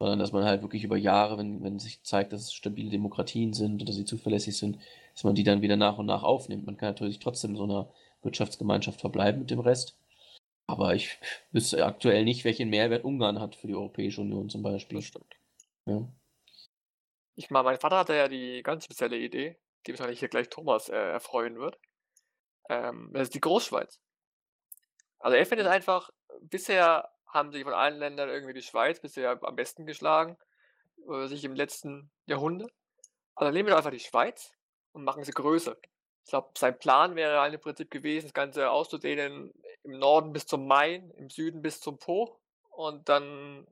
sondern 0.00 0.18
dass 0.18 0.32
man 0.32 0.44
halt 0.44 0.62
wirklich 0.62 0.82
über 0.82 0.96
Jahre, 0.96 1.38
wenn, 1.38 1.62
wenn 1.62 1.78
sich 1.78 2.02
zeigt, 2.02 2.32
dass 2.32 2.42
es 2.42 2.52
stabile 2.52 2.90
Demokratien 2.90 3.52
sind 3.52 3.82
oder 3.82 3.92
sie 3.92 4.04
zuverlässig 4.04 4.58
sind, 4.58 4.78
dass 5.14 5.22
man 5.22 5.36
die 5.36 5.44
dann 5.44 5.62
wieder 5.62 5.76
nach 5.76 5.98
und 5.98 6.06
nach 6.06 6.24
aufnimmt. 6.24 6.66
Man 6.66 6.76
kann 6.76 6.88
natürlich 6.88 7.20
trotzdem 7.20 7.52
in 7.52 7.56
so 7.56 7.64
einer 7.64 7.88
Wirtschaftsgemeinschaft 8.22 9.00
verbleiben 9.00 9.40
mit 9.40 9.50
dem 9.50 9.60
Rest. 9.60 9.96
Aber 10.66 10.94
ich 10.94 11.18
wüsste 11.52 11.86
aktuell 11.86 12.24
nicht, 12.24 12.44
welchen 12.44 12.68
Mehrwert 12.68 13.04
Ungarn 13.04 13.38
hat 13.38 13.54
für 13.54 13.68
die 13.68 13.76
Europäische 13.76 14.22
Union 14.22 14.48
zum 14.48 14.62
Beispiel. 14.62 14.98
Das 14.98 15.04
stimmt. 15.04 15.34
Ja. 15.86 16.08
Ich 17.36 17.50
meine, 17.50 17.64
mein 17.64 17.78
Vater 17.78 17.98
hatte 17.98 18.16
ja 18.16 18.26
die 18.26 18.62
ganz 18.64 18.84
spezielle 18.84 19.18
Idee, 19.18 19.56
die 19.86 19.92
wahrscheinlich 19.92 20.20
hier 20.20 20.28
gleich 20.28 20.48
Thomas 20.48 20.88
äh, 20.88 20.96
erfreuen 20.96 21.58
wird. 21.58 21.78
Ähm, 22.68 23.10
das 23.12 23.22
ist 23.22 23.34
die 23.34 23.40
Großschweiz. 23.40 24.00
Also 25.18 25.36
er 25.36 25.46
findet 25.46 25.66
einfach, 25.66 26.10
bisher 26.40 27.10
haben 27.26 27.52
sich 27.52 27.64
von 27.64 27.74
allen 27.74 27.98
Ländern 27.98 28.28
irgendwie 28.28 28.54
die 28.54 28.62
Schweiz 28.62 29.00
bisher 29.00 29.38
am 29.42 29.56
besten 29.56 29.86
geschlagen, 29.86 30.36
äh, 31.08 31.26
sich 31.26 31.44
im 31.44 31.54
letzten 31.54 32.10
Jahrhundert. 32.26 32.72
Also 33.34 33.46
dann 33.46 33.54
nehmen 33.54 33.68
wir 33.68 33.72
doch 33.72 33.78
einfach 33.78 33.90
die 33.90 34.00
Schweiz 34.00 34.52
und 34.92 35.04
machen 35.04 35.24
sie 35.24 35.32
größer. 35.32 35.76
Ich 36.24 36.30
glaube, 36.30 36.50
sein 36.56 36.78
Plan 36.78 37.16
wäre 37.16 37.40
halt 37.40 37.54
im 37.54 37.60
Prinzip 37.60 37.90
gewesen, 37.90 38.26
das 38.26 38.34
Ganze 38.34 38.70
auszudehnen 38.70 39.52
im 39.82 39.98
Norden 39.98 40.32
bis 40.32 40.46
zum 40.46 40.66
Main, 40.66 41.10
im 41.12 41.30
Süden 41.30 41.62
bis 41.62 41.80
zum 41.80 41.98
Po 41.98 42.38
und 42.70 43.08
dann 43.08 43.66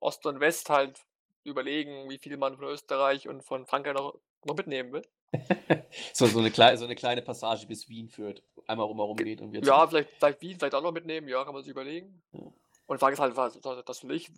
Ost 0.00 0.26
und 0.26 0.40
West 0.40 0.68
halt 0.70 1.00
überlegen, 1.44 2.08
wie 2.10 2.18
viel 2.18 2.36
man 2.36 2.56
von 2.56 2.66
Österreich 2.66 3.28
und 3.28 3.42
von 3.42 3.66
Frankreich 3.66 3.94
noch, 3.94 4.18
noch 4.44 4.56
mitnehmen 4.56 4.92
will. 4.92 5.02
so, 6.12 6.26
so, 6.26 6.38
eine 6.38 6.50
kleine, 6.50 6.76
so 6.78 6.84
eine 6.84 6.94
kleine 6.94 7.22
Passage 7.22 7.66
bis 7.66 7.88
Wien 7.88 8.08
führt. 8.08 8.42
Einmal 8.66 8.86
rumherum 8.86 9.16
geht 9.16 9.40
und 9.40 9.52
wir 9.52 9.62
Ja, 9.62 9.86
vielleicht, 9.86 10.10
vielleicht 10.18 10.40
Wien, 10.42 10.58
vielleicht 10.58 10.74
auch 10.74 10.82
noch 10.82 10.92
mitnehmen, 10.92 11.28
ja, 11.28 11.44
kann 11.44 11.54
man 11.54 11.62
sich 11.62 11.70
überlegen. 11.70 12.22
Ja. 12.32 12.40
Und 12.86 12.98
Frage 12.98 13.14
ist 13.14 13.20
halt, 13.20 13.36
was, 13.36 13.58
das 13.60 14.04
will 14.04 14.16
ich, 14.16 14.30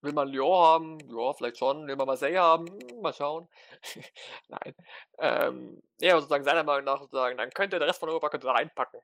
will 0.00 0.12
man 0.12 0.28
Lyon 0.28 0.64
haben? 0.64 0.98
Ja, 1.08 1.32
vielleicht 1.32 1.58
schon. 1.58 1.86
Will 1.86 1.94
man 1.94 2.06
Marseille 2.06 2.38
haben? 2.38 2.66
Hm, 2.66 3.00
mal 3.00 3.12
schauen. 3.12 3.48
Nein. 4.48 4.74
Ähm, 5.18 5.82
ja, 6.00 6.16
sozusagen 6.16 6.44
seiner 6.44 6.64
Meinung 6.64 6.84
nach 6.84 7.00
sozusagen, 7.00 7.36
dann 7.36 7.50
könnte 7.50 7.78
der 7.78 7.86
Rest 7.86 8.00
von 8.00 8.08
Europa 8.08 8.30
könnte 8.30 8.48
da 8.48 8.52
reinpacken. 8.52 9.00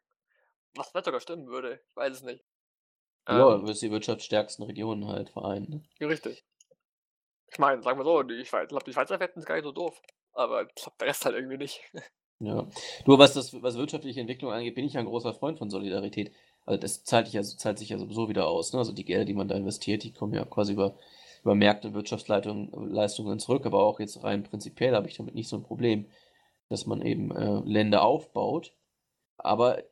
Was 0.74 0.92
nicht 0.92 1.04
sogar 1.04 1.20
stimmen 1.20 1.46
würde, 1.46 1.74
ich 1.74 1.96
weiß 1.96 2.14
es 2.14 2.22
nicht. 2.22 2.44
Ja, 3.28 3.54
Ähm, 3.54 3.60
du 3.60 3.68
wirst 3.68 3.82
die 3.82 3.90
wirtschaftsstärksten 3.90 4.64
Regionen 4.64 5.06
halt 5.06 5.30
vereinen. 5.30 5.68
Ne? 5.68 5.82
ja, 6.00 6.08
richtig. 6.08 6.44
Ich 7.50 7.58
meine, 7.58 7.82
sagen 7.82 7.98
wir 7.98 8.04
so, 8.04 8.22
die 8.22 8.34
ich 8.34 8.50
glaube, 8.50 8.84
die 8.86 8.92
Schweizer 8.92 9.20
Wetten 9.20 9.40
ist 9.40 9.46
gar 9.46 9.56
nicht 9.56 9.64
so 9.64 9.72
doof. 9.72 10.00
Aber 10.32 10.62
ich 10.62 10.74
glaube, 10.74 10.96
der 11.00 11.08
Rest 11.08 11.24
halt 11.24 11.34
irgendwie 11.34 11.58
nicht. 11.58 11.80
Ja. 12.42 12.66
Nur 13.04 13.18
was 13.18 13.34
das, 13.34 13.62
was 13.62 13.76
wirtschaftliche 13.76 14.20
Entwicklung 14.20 14.50
angeht, 14.50 14.74
bin 14.74 14.86
ich 14.86 14.94
ja 14.94 15.00
ein 15.00 15.06
großer 15.06 15.34
Freund 15.34 15.58
von 15.58 15.68
Solidarität. 15.68 16.32
Also 16.64 16.80
das 16.80 17.04
zahlt, 17.04 17.26
sich 17.26 17.34
ja, 17.34 17.42
zahlt 17.42 17.78
sich 17.78 17.90
ja 17.90 17.98
sowieso 17.98 18.28
wieder 18.28 18.48
aus. 18.48 18.72
Ne? 18.72 18.78
Also 18.78 18.92
die 18.92 19.04
Gelder, 19.04 19.26
die 19.26 19.34
man 19.34 19.48
da 19.48 19.56
investiert, 19.56 20.04
die 20.04 20.12
kommen 20.12 20.32
ja 20.32 20.44
quasi 20.46 20.72
über, 20.72 20.96
über 21.42 21.54
Märkte 21.54 21.88
und 21.88 21.94
Wirtschaftsleistungen 21.94 23.38
zurück. 23.38 23.66
Aber 23.66 23.82
auch 23.82 24.00
jetzt 24.00 24.22
rein 24.24 24.42
prinzipiell 24.42 24.94
habe 24.94 25.08
ich 25.08 25.16
damit 25.16 25.34
nicht 25.34 25.48
so 25.48 25.56
ein 25.56 25.62
Problem, 25.62 26.06
dass 26.70 26.86
man 26.86 27.02
eben 27.02 27.30
äh, 27.30 27.60
Länder 27.64 28.04
aufbaut. 28.04 28.72
Aber 29.36 29.82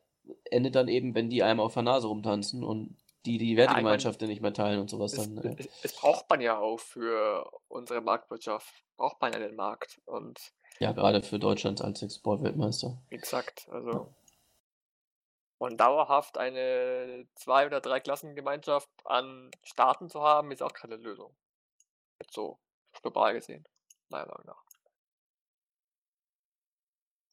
endet 0.51 0.75
dann 0.75 0.89
eben, 0.89 1.15
wenn 1.15 1.31
die 1.31 1.43
einem 1.43 1.61
auf 1.61 1.75
der 1.75 1.83
Nase 1.83 2.07
rumtanzen 2.07 2.65
und 2.65 2.97
die 3.27 3.39
die 3.39 3.57
Wertegemeinschaft 3.57 4.21
nicht 4.23 4.43
mehr 4.43 4.53
teilen 4.53 4.81
und 4.81 4.91
sowas 4.91 5.13
Es, 5.13 5.35
dann. 5.35 5.45
Äh, 5.45 5.57
es, 5.59 5.69
es 5.83 5.93
braucht 5.95 6.29
man 6.31 6.41
ja 6.41 6.59
auch 6.59 6.79
für 6.81 7.51
unsere 7.69 8.01
Marktwirtschaft. 8.01 8.73
Braucht 8.97 9.21
man 9.21 9.33
ja 9.33 9.39
den 9.39 9.57
Markt. 9.57 10.01
Und 10.07 10.53
ja, 10.81 10.93
gerade 10.93 11.23
für 11.23 11.39
Deutschland 11.39 11.83
als 11.83 12.03
Exportweltmeister. 12.03 13.01
exakt, 13.11 13.69
also. 13.71 14.15
Und 15.59 15.79
dauerhaft 15.81 16.39
eine 16.39 17.27
Zwei- 17.35 17.67
oder 17.67 17.81
Drei-Klassen-Gemeinschaft 17.81 18.89
an 19.05 19.51
Staaten 19.65 20.09
zu 20.09 20.23
haben, 20.23 20.53
ist 20.53 20.63
auch 20.63 20.73
keine 20.73 20.97
Lösung. 20.97 21.37
Jetzt 22.21 22.35
so 22.35 22.61
global 23.03 23.35
gesehen, 23.35 23.67
meiner 24.09 24.27
Meinung 24.27 24.47
nach. 24.47 24.65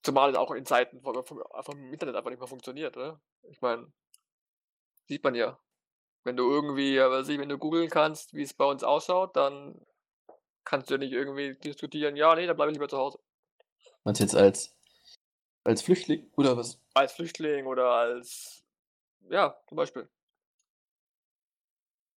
Zumal 0.02 0.32
es 0.32 0.38
auch 0.38 0.52
in 0.52 0.66
Zeiten 0.66 1.02
vom, 1.02 1.24
vom, 1.24 1.44
vom 1.62 1.94
Internet 1.94 2.16
einfach 2.16 2.32
nicht 2.32 2.40
mehr 2.40 2.48
funktioniert, 2.48 2.96
ne? 2.96 3.20
Ich 3.44 3.62
meine, 3.62 3.92
sieht 5.08 5.24
man 5.24 5.36
ja. 5.36 5.60
Wenn 6.26 6.38
du 6.38 6.50
irgendwie, 6.50 6.98
weiß 6.98 7.30
ich, 7.30 7.40
wenn 7.40 7.50
du 7.50 7.58
googeln 7.60 7.90
kannst, 7.90 8.34
wie 8.34 8.42
es 8.42 8.54
bei 8.54 8.66
uns 8.66 8.84
ausschaut, 8.84 9.36
dann 9.36 9.80
kannst 10.64 10.90
du 10.90 10.96
ja 10.96 10.98
nicht 10.98 11.14
irgendwie 11.14 11.54
diskutieren, 11.54 12.16
ja, 12.16 12.34
nee, 12.36 12.48
dann 12.48 12.56
bleibe 12.56 12.72
ich 12.72 12.76
lieber 12.76 12.90
zu 12.90 12.98
Hause. 12.98 13.20
Meinst 14.04 14.20
du 14.20 14.24
jetzt 14.24 14.36
als, 14.36 14.76
als 15.64 15.84
Flüchtling 15.84 16.28
oder 16.36 16.58
was? 16.58 16.82
Als 16.96 17.14
Flüchtling 17.14 17.68
oder 17.68 17.92
als, 17.92 18.64
ja, 19.30 19.56
zum 19.68 19.76
Beispiel. 19.76 20.10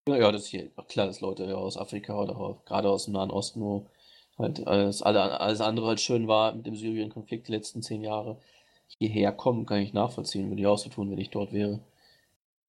Ja, 0.08 0.16
ja, 0.16 0.32
das 0.32 0.44
ist 0.44 0.48
hier 0.48 0.70
klar, 0.88 1.06
dass 1.06 1.20
Leute 1.20 1.58
aus 1.58 1.76
Afrika 1.76 2.18
oder 2.18 2.34
auch, 2.34 2.64
gerade 2.64 2.88
aus 2.88 3.04
dem 3.04 3.12
Nahen 3.12 3.30
Osten, 3.30 3.60
wo 3.60 3.90
halt 4.38 4.66
alles, 4.66 5.02
alle, 5.02 5.38
alles 5.38 5.60
andere 5.60 5.88
als 5.90 6.00
schön 6.00 6.26
war 6.28 6.54
mit 6.54 6.66
dem 6.66 6.76
Syrien-Konflikt 6.76 7.48
die 7.48 7.52
letzten 7.52 7.82
zehn 7.82 8.02
Jahre, 8.02 8.40
hierher 8.98 9.32
kommen, 9.32 9.66
kann 9.66 9.82
ich 9.82 9.92
nachvollziehen, 9.92 10.48
würde 10.48 10.62
ich 10.62 10.66
auch 10.66 10.78
so 10.78 10.88
tun, 10.88 11.10
wenn 11.10 11.18
ich 11.18 11.28
dort 11.28 11.52
wäre. 11.52 11.80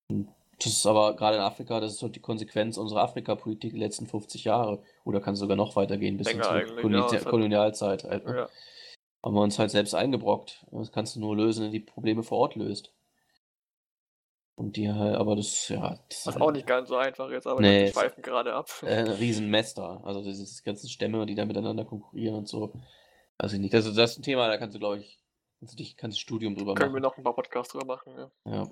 Und 0.10 0.28
das 0.60 0.74
ist 0.74 0.86
aber 0.86 1.16
gerade 1.16 1.38
in 1.38 1.42
Afrika, 1.44 1.80
das 1.80 1.94
ist 1.94 2.02
halt 2.04 2.16
die 2.16 2.20
Konsequenz 2.22 2.78
unserer 2.78 3.02
Afrika-Politik 3.02 3.74
die 3.74 3.80
letzten 3.80 4.08
50 4.08 4.44
Jahre. 4.44 4.84
Oder 5.06 5.22
kann 5.22 5.34
es 5.34 5.40
sogar 5.40 5.58
noch 5.58 5.76
weitergehen, 5.76 6.18
bis 6.18 6.28
zur 6.30 6.50
eigentlich, 6.52 6.82
Koloni 6.82 7.14
ja, 7.16 7.20
Kolonialzeit. 7.22 8.04
Halt, 8.04 8.26
ne? 8.26 8.36
Ja. 8.36 8.50
Haben 9.24 9.36
wir 9.36 9.42
uns 9.42 9.58
halt 9.60 9.72
selbst 9.72 9.96
eingebrockt. 9.96 10.66
Das 10.72 10.92
kannst 10.92 11.16
du 11.16 11.20
nur 11.20 11.36
lösen, 11.36 11.64
wenn 11.66 11.72
du 11.72 11.80
die 11.80 11.86
Probleme 11.86 12.24
vor 12.24 12.38
Ort 12.40 12.56
löst. 12.56 12.94
Und 14.56 14.76
die 14.76 14.92
halt, 14.92 15.16
aber 15.16 15.38
das, 15.38 15.70
ja, 15.70 15.98
das 16.10 16.18
ist 16.20 16.28
Was 16.28 16.36
halt 16.36 16.44
auch 16.44 16.52
nicht 16.52 16.68
ganz 16.68 16.90
so 16.90 16.98
einfach 16.98 17.30
ist, 17.30 17.48
aber 17.48 17.62
Nee, 17.62 17.80
wir 17.80 17.86
es- 17.86 17.94
schweifen 17.94 18.22
gerade 18.22 18.54
ab. 18.54 18.70
äh, 18.84 18.88
ein 18.88 19.08
Riesenmess 19.08 19.74
da. 19.74 20.02
Also 20.04 20.22
diese 20.22 20.64
ganzen 20.64 20.90
Stämme, 20.90 21.26
die 21.26 21.36
da 21.36 21.46
miteinander 21.46 21.86
konkurrieren 21.86 22.36
und 22.36 22.48
so. 22.50 22.74
Weiß 23.38 23.54
ich 23.54 23.60
nicht. 23.62 23.74
Das, 23.74 23.86
das 23.94 24.12
ist 24.12 24.20
ein 24.20 24.24
Thema, 24.24 24.48
da 24.50 24.58
kannst 24.58 24.76
du, 24.76 24.80
glaube 24.80 24.98
ich, 25.00 25.18
kannst 25.60 25.74
du 25.74 25.78
dich, 25.78 25.96
kannst 25.96 26.18
du 26.18 26.20
ein 26.20 26.22
Studium 26.22 26.56
drüber 26.56 26.76
Können 26.76 26.90
wir 26.94 27.00
machen. 27.00 27.04
noch 27.04 27.18
ein 27.18 27.24
paar 27.24 27.36
Podcasts 27.36 27.72
drüber 27.72 27.86
machen, 27.86 28.14
ja. 28.18 28.32
Ja. 28.52 28.70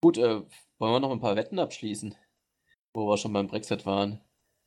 Gut, 0.00 0.16
äh, 0.18 0.42
wollen 0.78 0.92
wir 0.92 1.00
noch 1.00 1.10
ein 1.10 1.20
paar 1.20 1.36
Wetten 1.36 1.58
abschließen? 1.58 2.14
Wo 2.94 3.08
wir 3.08 3.16
schon 3.16 3.32
beim 3.32 3.48
Brexit 3.48 3.84
waren. 3.84 4.20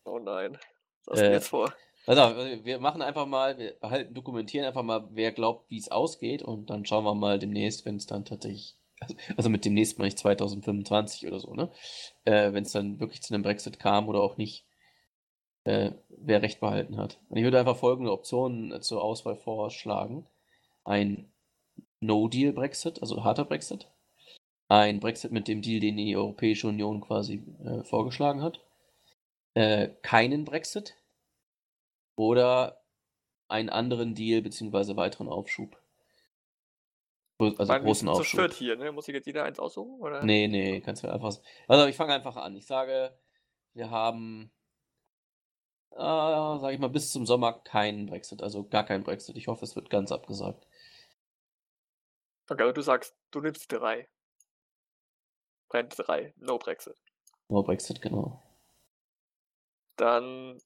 Oh 0.05 0.19
nein. 0.19 0.57
Was 1.05 1.19
hast 1.19 1.21
Äh, 1.21 1.31
jetzt 1.33 1.47
vor? 1.49 1.73
Also, 2.05 2.21
wir 2.65 2.79
machen 2.79 3.01
einfach 3.01 3.25
mal, 3.27 3.57
wir 3.57 3.73
behalten, 3.79 4.13
dokumentieren 4.13 4.65
einfach 4.65 4.83
mal, 4.83 5.07
wer 5.11 5.31
glaubt, 5.31 5.69
wie 5.69 5.77
es 5.77 5.89
ausgeht 5.91 6.41
und 6.41 6.69
dann 6.69 6.85
schauen 6.85 7.03
wir 7.05 7.13
mal 7.15 7.39
demnächst, 7.39 7.85
wenn 7.85 7.95
es 7.97 8.07
dann 8.07 8.25
tatsächlich, 8.25 8.75
also, 8.99 9.15
also 9.37 9.49
mit 9.49 9.65
demnächst 9.65 9.99
meine 9.99 10.07
ich 10.09 10.17
2025 10.17 11.27
oder 11.27 11.39
so, 11.39 11.53
ne? 11.53 11.71
Äh, 12.25 12.53
wenn 12.53 12.63
es 12.63 12.71
dann 12.71 12.99
wirklich 12.99 13.21
zu 13.21 13.33
einem 13.33 13.43
Brexit 13.43 13.79
kam 13.79 14.09
oder 14.09 14.21
auch 14.21 14.37
nicht, 14.37 14.65
äh, 15.63 15.91
wer 16.09 16.41
Recht 16.41 16.59
behalten 16.59 16.97
hat. 16.97 17.19
Und 17.29 17.37
ich 17.37 17.43
würde 17.43 17.59
einfach 17.59 17.77
folgende 17.77 18.11
Optionen 18.11 18.71
äh, 18.71 18.81
zur 18.81 19.03
Auswahl 19.03 19.35
vorschlagen. 19.35 20.27
Ein 20.83 21.31
No-Deal-Brexit, 21.99 23.01
also 23.01 23.23
harter 23.23 23.45
Brexit. 23.45 23.87
Ein 24.71 25.01
Brexit 25.01 25.33
mit 25.33 25.49
dem 25.49 25.61
Deal, 25.61 25.81
den 25.81 25.97
die 25.97 26.15
Europäische 26.15 26.65
Union 26.65 27.01
quasi 27.01 27.43
äh, 27.65 27.83
vorgeschlagen 27.83 28.41
hat. 28.41 28.65
Äh, 29.53 29.89
keinen 30.01 30.45
Brexit 30.45 30.95
oder 32.15 32.81
einen 33.49 33.69
anderen 33.69 34.15
Deal 34.15 34.41
beziehungsweise 34.41 34.95
weiteren 34.95 35.27
Aufschub. 35.27 35.77
Also 37.37 37.63
Ich 37.63 37.67
wir 37.67 37.79
großen 37.81 38.07
Aufschub. 38.07 38.39
viert 38.39 38.53
hier, 38.53 38.77
ne? 38.77 38.93
Muss 38.93 39.07
sich 39.07 39.13
jetzt 39.13 39.25
jeder 39.25 39.43
eins 39.43 39.59
aussuchen? 39.59 39.99
Oder? 39.99 40.23
Nee, 40.23 40.47
nee, 40.47 40.79
kannst 40.79 41.03
du 41.03 41.11
einfach. 41.11 41.37
Also 41.67 41.87
ich 41.87 41.97
fange 41.97 42.13
einfach 42.13 42.37
an. 42.37 42.55
Ich 42.55 42.65
sage, 42.65 43.13
wir 43.73 43.89
haben, 43.89 44.53
äh, 45.91 45.97
sage 45.97 46.71
ich 46.71 46.79
mal, 46.79 46.87
bis 46.87 47.11
zum 47.11 47.25
Sommer 47.25 47.59
keinen 47.65 48.05
Brexit, 48.05 48.41
also 48.41 48.63
gar 48.63 48.85
keinen 48.85 49.03
Brexit. 49.03 49.35
Ich 49.35 49.47
hoffe, 49.47 49.65
es 49.65 49.75
wird 49.75 49.89
ganz 49.89 50.13
abgesagt. 50.13 50.65
Okay, 52.49 52.61
also 52.61 52.71
du 52.71 52.81
sagst, 52.81 53.17
du 53.31 53.41
nimmst 53.41 53.69
drei. 53.69 54.07
Brand 55.71 55.93
drei. 55.97 56.33
No 56.37 56.57
Brexit. 56.57 56.95
No 57.47 57.63
Brexit, 57.63 58.01
genau. 58.01 58.43
Dann 59.95 60.59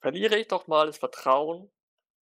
verliere 0.00 0.38
ich 0.38 0.46
doch 0.48 0.68
mal 0.68 0.86
das 0.86 0.98
Vertrauen 0.98 1.70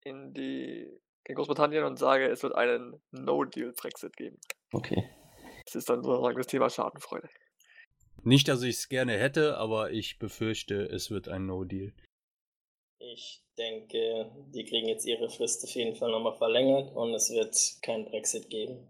in 0.03 0.33
die 0.33 1.01
in 1.29 1.35
Großbritannien 1.35 1.85
und 1.85 1.99
sage, 1.99 2.29
es 2.29 2.43
wird 2.43 2.55
einen 2.55 3.03
No-Deal-Brexit 3.11 4.17
geben. 4.17 4.39
Okay. 4.73 5.11
Das 5.65 5.75
ist 5.75 5.91
dann 5.91 6.03
sozusagen 6.05 6.39
das 6.39 6.47
Thema 6.47 6.71
Schadenfreude. 6.71 7.29
Nicht, 8.23 8.47
dass 8.47 8.63
ich 8.63 8.77
es 8.77 8.89
gerne 8.89 9.19
hätte, 9.19 9.57
aber 9.59 9.91
ich 9.91 10.21
befürchte, 10.21 10.85
es 10.85 11.11
wird 11.11 11.29
ein 11.29 11.47
No-Deal. 11.47 11.93
Ich 12.99 13.43
denke, 13.59 14.31
die 14.55 14.65
kriegen 14.65 14.89
jetzt 14.89 15.05
ihre 15.05 15.29
Frist 15.29 15.65
auf 15.65 15.71
jeden 15.71 15.97
Fall 15.97 16.13
nochmal 16.13 16.37
verlängert 16.37 16.95
und 16.95 17.13
es 17.13 17.31
wird 17.31 17.83
kein 17.83 18.05
Brexit 18.05 18.49
geben. 18.49 18.89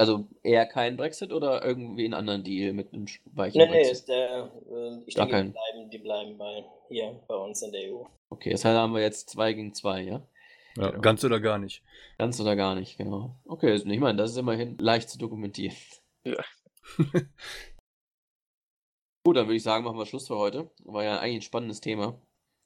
Also 0.00 0.26
eher 0.42 0.64
kein 0.64 0.96
Brexit 0.96 1.30
oder 1.30 1.62
irgendwie 1.62 2.06
einen 2.06 2.14
anderen 2.14 2.42
Deal 2.42 2.72
mit 2.72 2.94
einem 2.94 3.04
weichen 3.34 3.58
Nee, 3.58 3.66
nee, 3.66 3.72
Brexit? 3.72 3.92
ist 3.92 4.08
der, 4.08 4.50
äh, 4.72 4.98
ich 5.06 5.14
Gar 5.14 5.26
denke, 5.26 5.36
kein. 5.36 5.46
die 5.46 5.52
bleiben, 5.52 5.90
die 5.90 5.98
bleiben 5.98 6.38
bei, 6.38 6.64
hier 6.88 7.20
bei 7.28 7.34
uns 7.34 7.60
in 7.60 7.70
der 7.70 7.92
EU. 7.92 8.04
Okay, 8.30 8.50
das 8.52 8.64
heißt, 8.64 8.78
haben 8.78 8.94
wir 8.94 9.02
jetzt 9.02 9.28
zwei 9.28 9.52
gegen 9.52 9.74
zwei, 9.74 10.00
ja? 10.00 10.26
Ja, 10.78 10.88
Genau. 10.88 11.02
Ganz 11.02 11.22
oder 11.22 11.38
gar 11.38 11.58
nicht. 11.58 11.82
Ganz 12.16 12.40
oder 12.40 12.56
gar 12.56 12.76
nicht, 12.76 12.96
genau. 12.96 13.36
Okay, 13.44 13.74
ich 13.74 13.84
meine, 14.00 14.16
das 14.16 14.30
ist 14.30 14.38
immerhin 14.38 14.78
leicht 14.78 15.10
zu 15.10 15.18
dokumentieren. 15.18 15.76
Ja. 16.24 16.42
Gut, 19.26 19.36
dann 19.36 19.46
würde 19.48 19.56
ich 19.56 19.62
sagen, 19.62 19.84
machen 19.84 19.98
wir 19.98 20.06
Schluss 20.06 20.28
für 20.28 20.38
heute. 20.38 20.70
War 20.84 21.04
ja 21.04 21.18
eigentlich 21.18 21.40
ein 21.40 21.42
spannendes 21.42 21.82
Thema. 21.82 22.18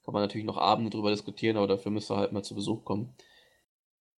Kann 0.04 0.14
man 0.14 0.22
natürlich 0.22 0.46
noch 0.46 0.58
Abende 0.58 0.90
drüber 0.90 1.10
diskutieren, 1.10 1.56
aber 1.56 1.66
dafür 1.66 1.90
müsst 1.90 2.12
ihr 2.12 2.16
halt 2.16 2.30
mal 2.30 2.44
zu 2.44 2.54
Besuch 2.54 2.84
kommen. 2.84 3.12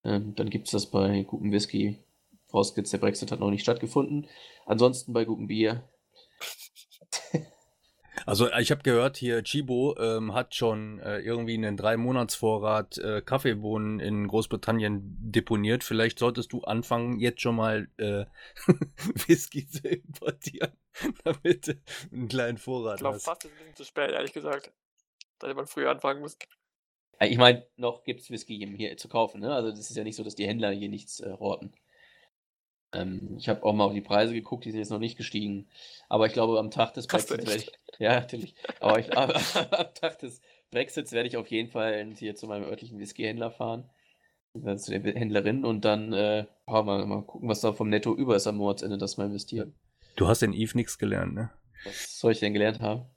Ähm, 0.04 0.36
dann 0.36 0.50
gibt 0.50 0.68
es 0.68 0.72
das 0.72 0.88
bei 0.92 1.24
gutem 1.24 1.54
Whisky. 1.54 2.00
Vorausgesetzt, 2.56 2.94
der 2.94 3.00
Brexit 3.00 3.34
hat 3.34 3.42
noch 3.42 3.52
nicht 3.52 3.64
stattgefunden. 3.64 4.30
Ansonsten 4.66 5.12
bei 5.12 5.26
gutem 5.26 5.48
Bier. 5.48 5.84
Also 8.26 8.50
ich 8.54 8.72
habe 8.72 8.82
gehört, 8.82 9.18
hier 9.18 9.44
Chibo 9.44 9.96
ähm, 10.00 10.34
hat 10.34 10.56
schon 10.56 11.00
äh, 11.00 11.20
irgendwie 11.20 11.54
einen 11.54 11.76
drei 11.76 11.98
Monats 11.98 12.34
Vorrat 12.34 12.98
äh, 12.98 13.22
Kaffeebohnen 13.22 14.00
in 14.00 14.28
Großbritannien 14.28 15.02
deponiert. 15.20 15.84
Vielleicht 15.84 16.18
solltest 16.18 16.54
du 16.54 16.62
anfangen, 16.62 17.20
jetzt 17.20 17.42
schon 17.42 17.58
mal 17.58 17.90
äh, 17.98 18.26
Whisky 19.28 19.68
zu 19.68 19.88
importieren, 19.88 20.72
damit 21.26 21.68
du 21.68 21.78
einen 22.12 22.30
kleinen 22.30 22.58
Vorrat 22.58 22.96
Ich 22.96 23.02
glaube 23.02 23.16
hast. 23.18 23.26
fast 23.26 23.44
ist 23.44 23.52
ein 23.52 23.58
bisschen 23.58 23.76
zu 23.76 23.84
spät, 23.84 24.12
ehrlich 24.12 24.34
gesagt. 24.34 24.72
Da 25.38 25.48
hätte 25.48 25.58
man 25.58 25.68
früher 25.68 25.92
anfangen 25.92 26.22
müssen. 26.22 26.40
Äh, 27.20 27.28
Ich 27.28 27.38
meine, 27.38 27.68
noch 27.76 28.06
gibt 28.06 28.22
es 28.22 28.32
Whisky 28.32 28.58
hier 28.78 28.96
zu 28.96 29.10
kaufen, 29.10 29.42
ne? 29.42 29.54
Also 29.54 29.70
das 29.72 29.92
ist 29.92 29.98
ja 29.98 30.06
nicht 30.06 30.16
so, 30.16 30.24
dass 30.24 30.36
die 30.36 30.48
Händler 30.48 30.72
hier 30.72 30.90
nichts 30.90 31.20
äh, 31.20 31.36
horten. 31.38 31.74
Ähm, 32.96 33.36
ich 33.38 33.50
habe 33.50 33.64
auch 33.64 33.74
mal 33.74 33.86
auf 33.86 33.94
die 33.94 34.02
Preise 34.02 34.34
geguckt, 34.34 34.66
die 34.66 34.72
sind 34.72 34.80
jetzt 34.80 34.90
noch 34.90 35.00
nicht 35.00 35.18
gestiegen. 35.18 35.68
Aber 36.10 36.26
ich 36.26 36.34
glaube, 36.34 36.58
am 36.60 36.72
Tag 36.72 36.94
des 36.94 37.08
Brexits 37.08 37.46
werde 37.46 37.56
ich. 37.58 37.72
Ja, 38.00 38.20
natürlich. 38.20 38.56
Aber 38.80 39.00
ich, 39.00 39.18
aber, 39.18 39.36
am 39.80 39.94
Tag 39.94 40.20
des 40.20 40.42
Brexits 40.72 41.12
werde 41.12 41.28
ich 41.28 41.38
auf 41.38 41.48
jeden 41.48 41.70
Fall 41.70 42.06
hier 42.18 42.36
zu 42.36 42.48
meinem 42.48 42.66
örtlichen 42.66 43.00
Whisky-Händler 43.00 43.52
fahren. 43.52 43.90
äh, 44.54 44.76
Zu 44.78 44.98
der 44.98 45.14
Händlerin 45.14 45.66
und 45.66 45.86
dann 45.86 46.14
äh, 46.14 46.46
mal, 46.68 47.06
mal 47.06 47.24
gucken, 47.24 47.50
was 47.50 47.62
da 47.62 47.74
vom 47.74 47.90
Netto 47.90 48.16
über 48.16 48.36
ist 48.36 48.48
am 48.48 48.58
Monatsende, 48.58 48.98
das 48.98 49.18
mal 49.18 49.28
investieren. 49.28 49.76
Du 50.16 50.28
hast 50.28 50.44
in 50.44 50.54
Eve 50.54 50.78
nichts 50.78 50.98
gelernt, 50.98 51.34
ne? 51.34 51.52
Was 51.84 52.20
soll 52.20 52.32
ich 52.32 52.40
denn 52.40 52.54
gelernt 52.54 52.80
haben? 52.82 53.06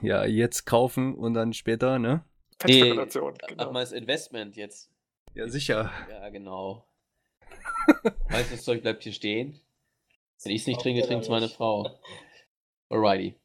Ja, 0.00 0.24
jetzt 0.24 0.66
kaufen 0.66 1.14
und 1.16 1.34
dann 1.34 1.52
später, 1.52 1.98
ne? 1.98 2.24
Ach, 2.62 2.66
genau. 2.66 3.72
mal 3.72 3.80
das 3.80 3.92
Investment 3.92 4.56
jetzt. 4.56 4.90
Ja, 5.34 5.48
sicher. 5.48 5.90
Ja, 6.08 6.28
genau. 6.28 6.86
Das 8.28 8.64
Zeug 8.64 8.82
bleibt 8.82 9.02
hier 9.02 9.12
stehen. 9.12 9.60
Wenn 10.42 10.52
ich 10.52 10.62
es 10.62 10.66
nicht 10.66 10.80
trinke, 10.80 11.02
trinkt 11.02 11.24
es 11.24 11.30
meine. 11.30 11.48
Frau. 11.48 11.98
Alrighty. 12.88 13.40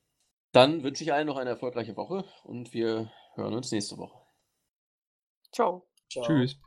Dann 0.52 0.84
wünsche 0.84 1.04
ich 1.04 1.14
allen 1.14 1.28
noch 1.28 1.38
eine 1.38 1.52
erfolgreiche 1.52 1.96
Woche 1.96 2.26
und 2.44 2.74
wir 2.74 3.12
hören 3.36 3.54
uns 3.54 3.72
nächste 3.72 3.98
Woche. 3.98 4.20
Ciao. 5.52 5.88
Ciao. 6.10 6.26
Tschüss. 6.26 6.60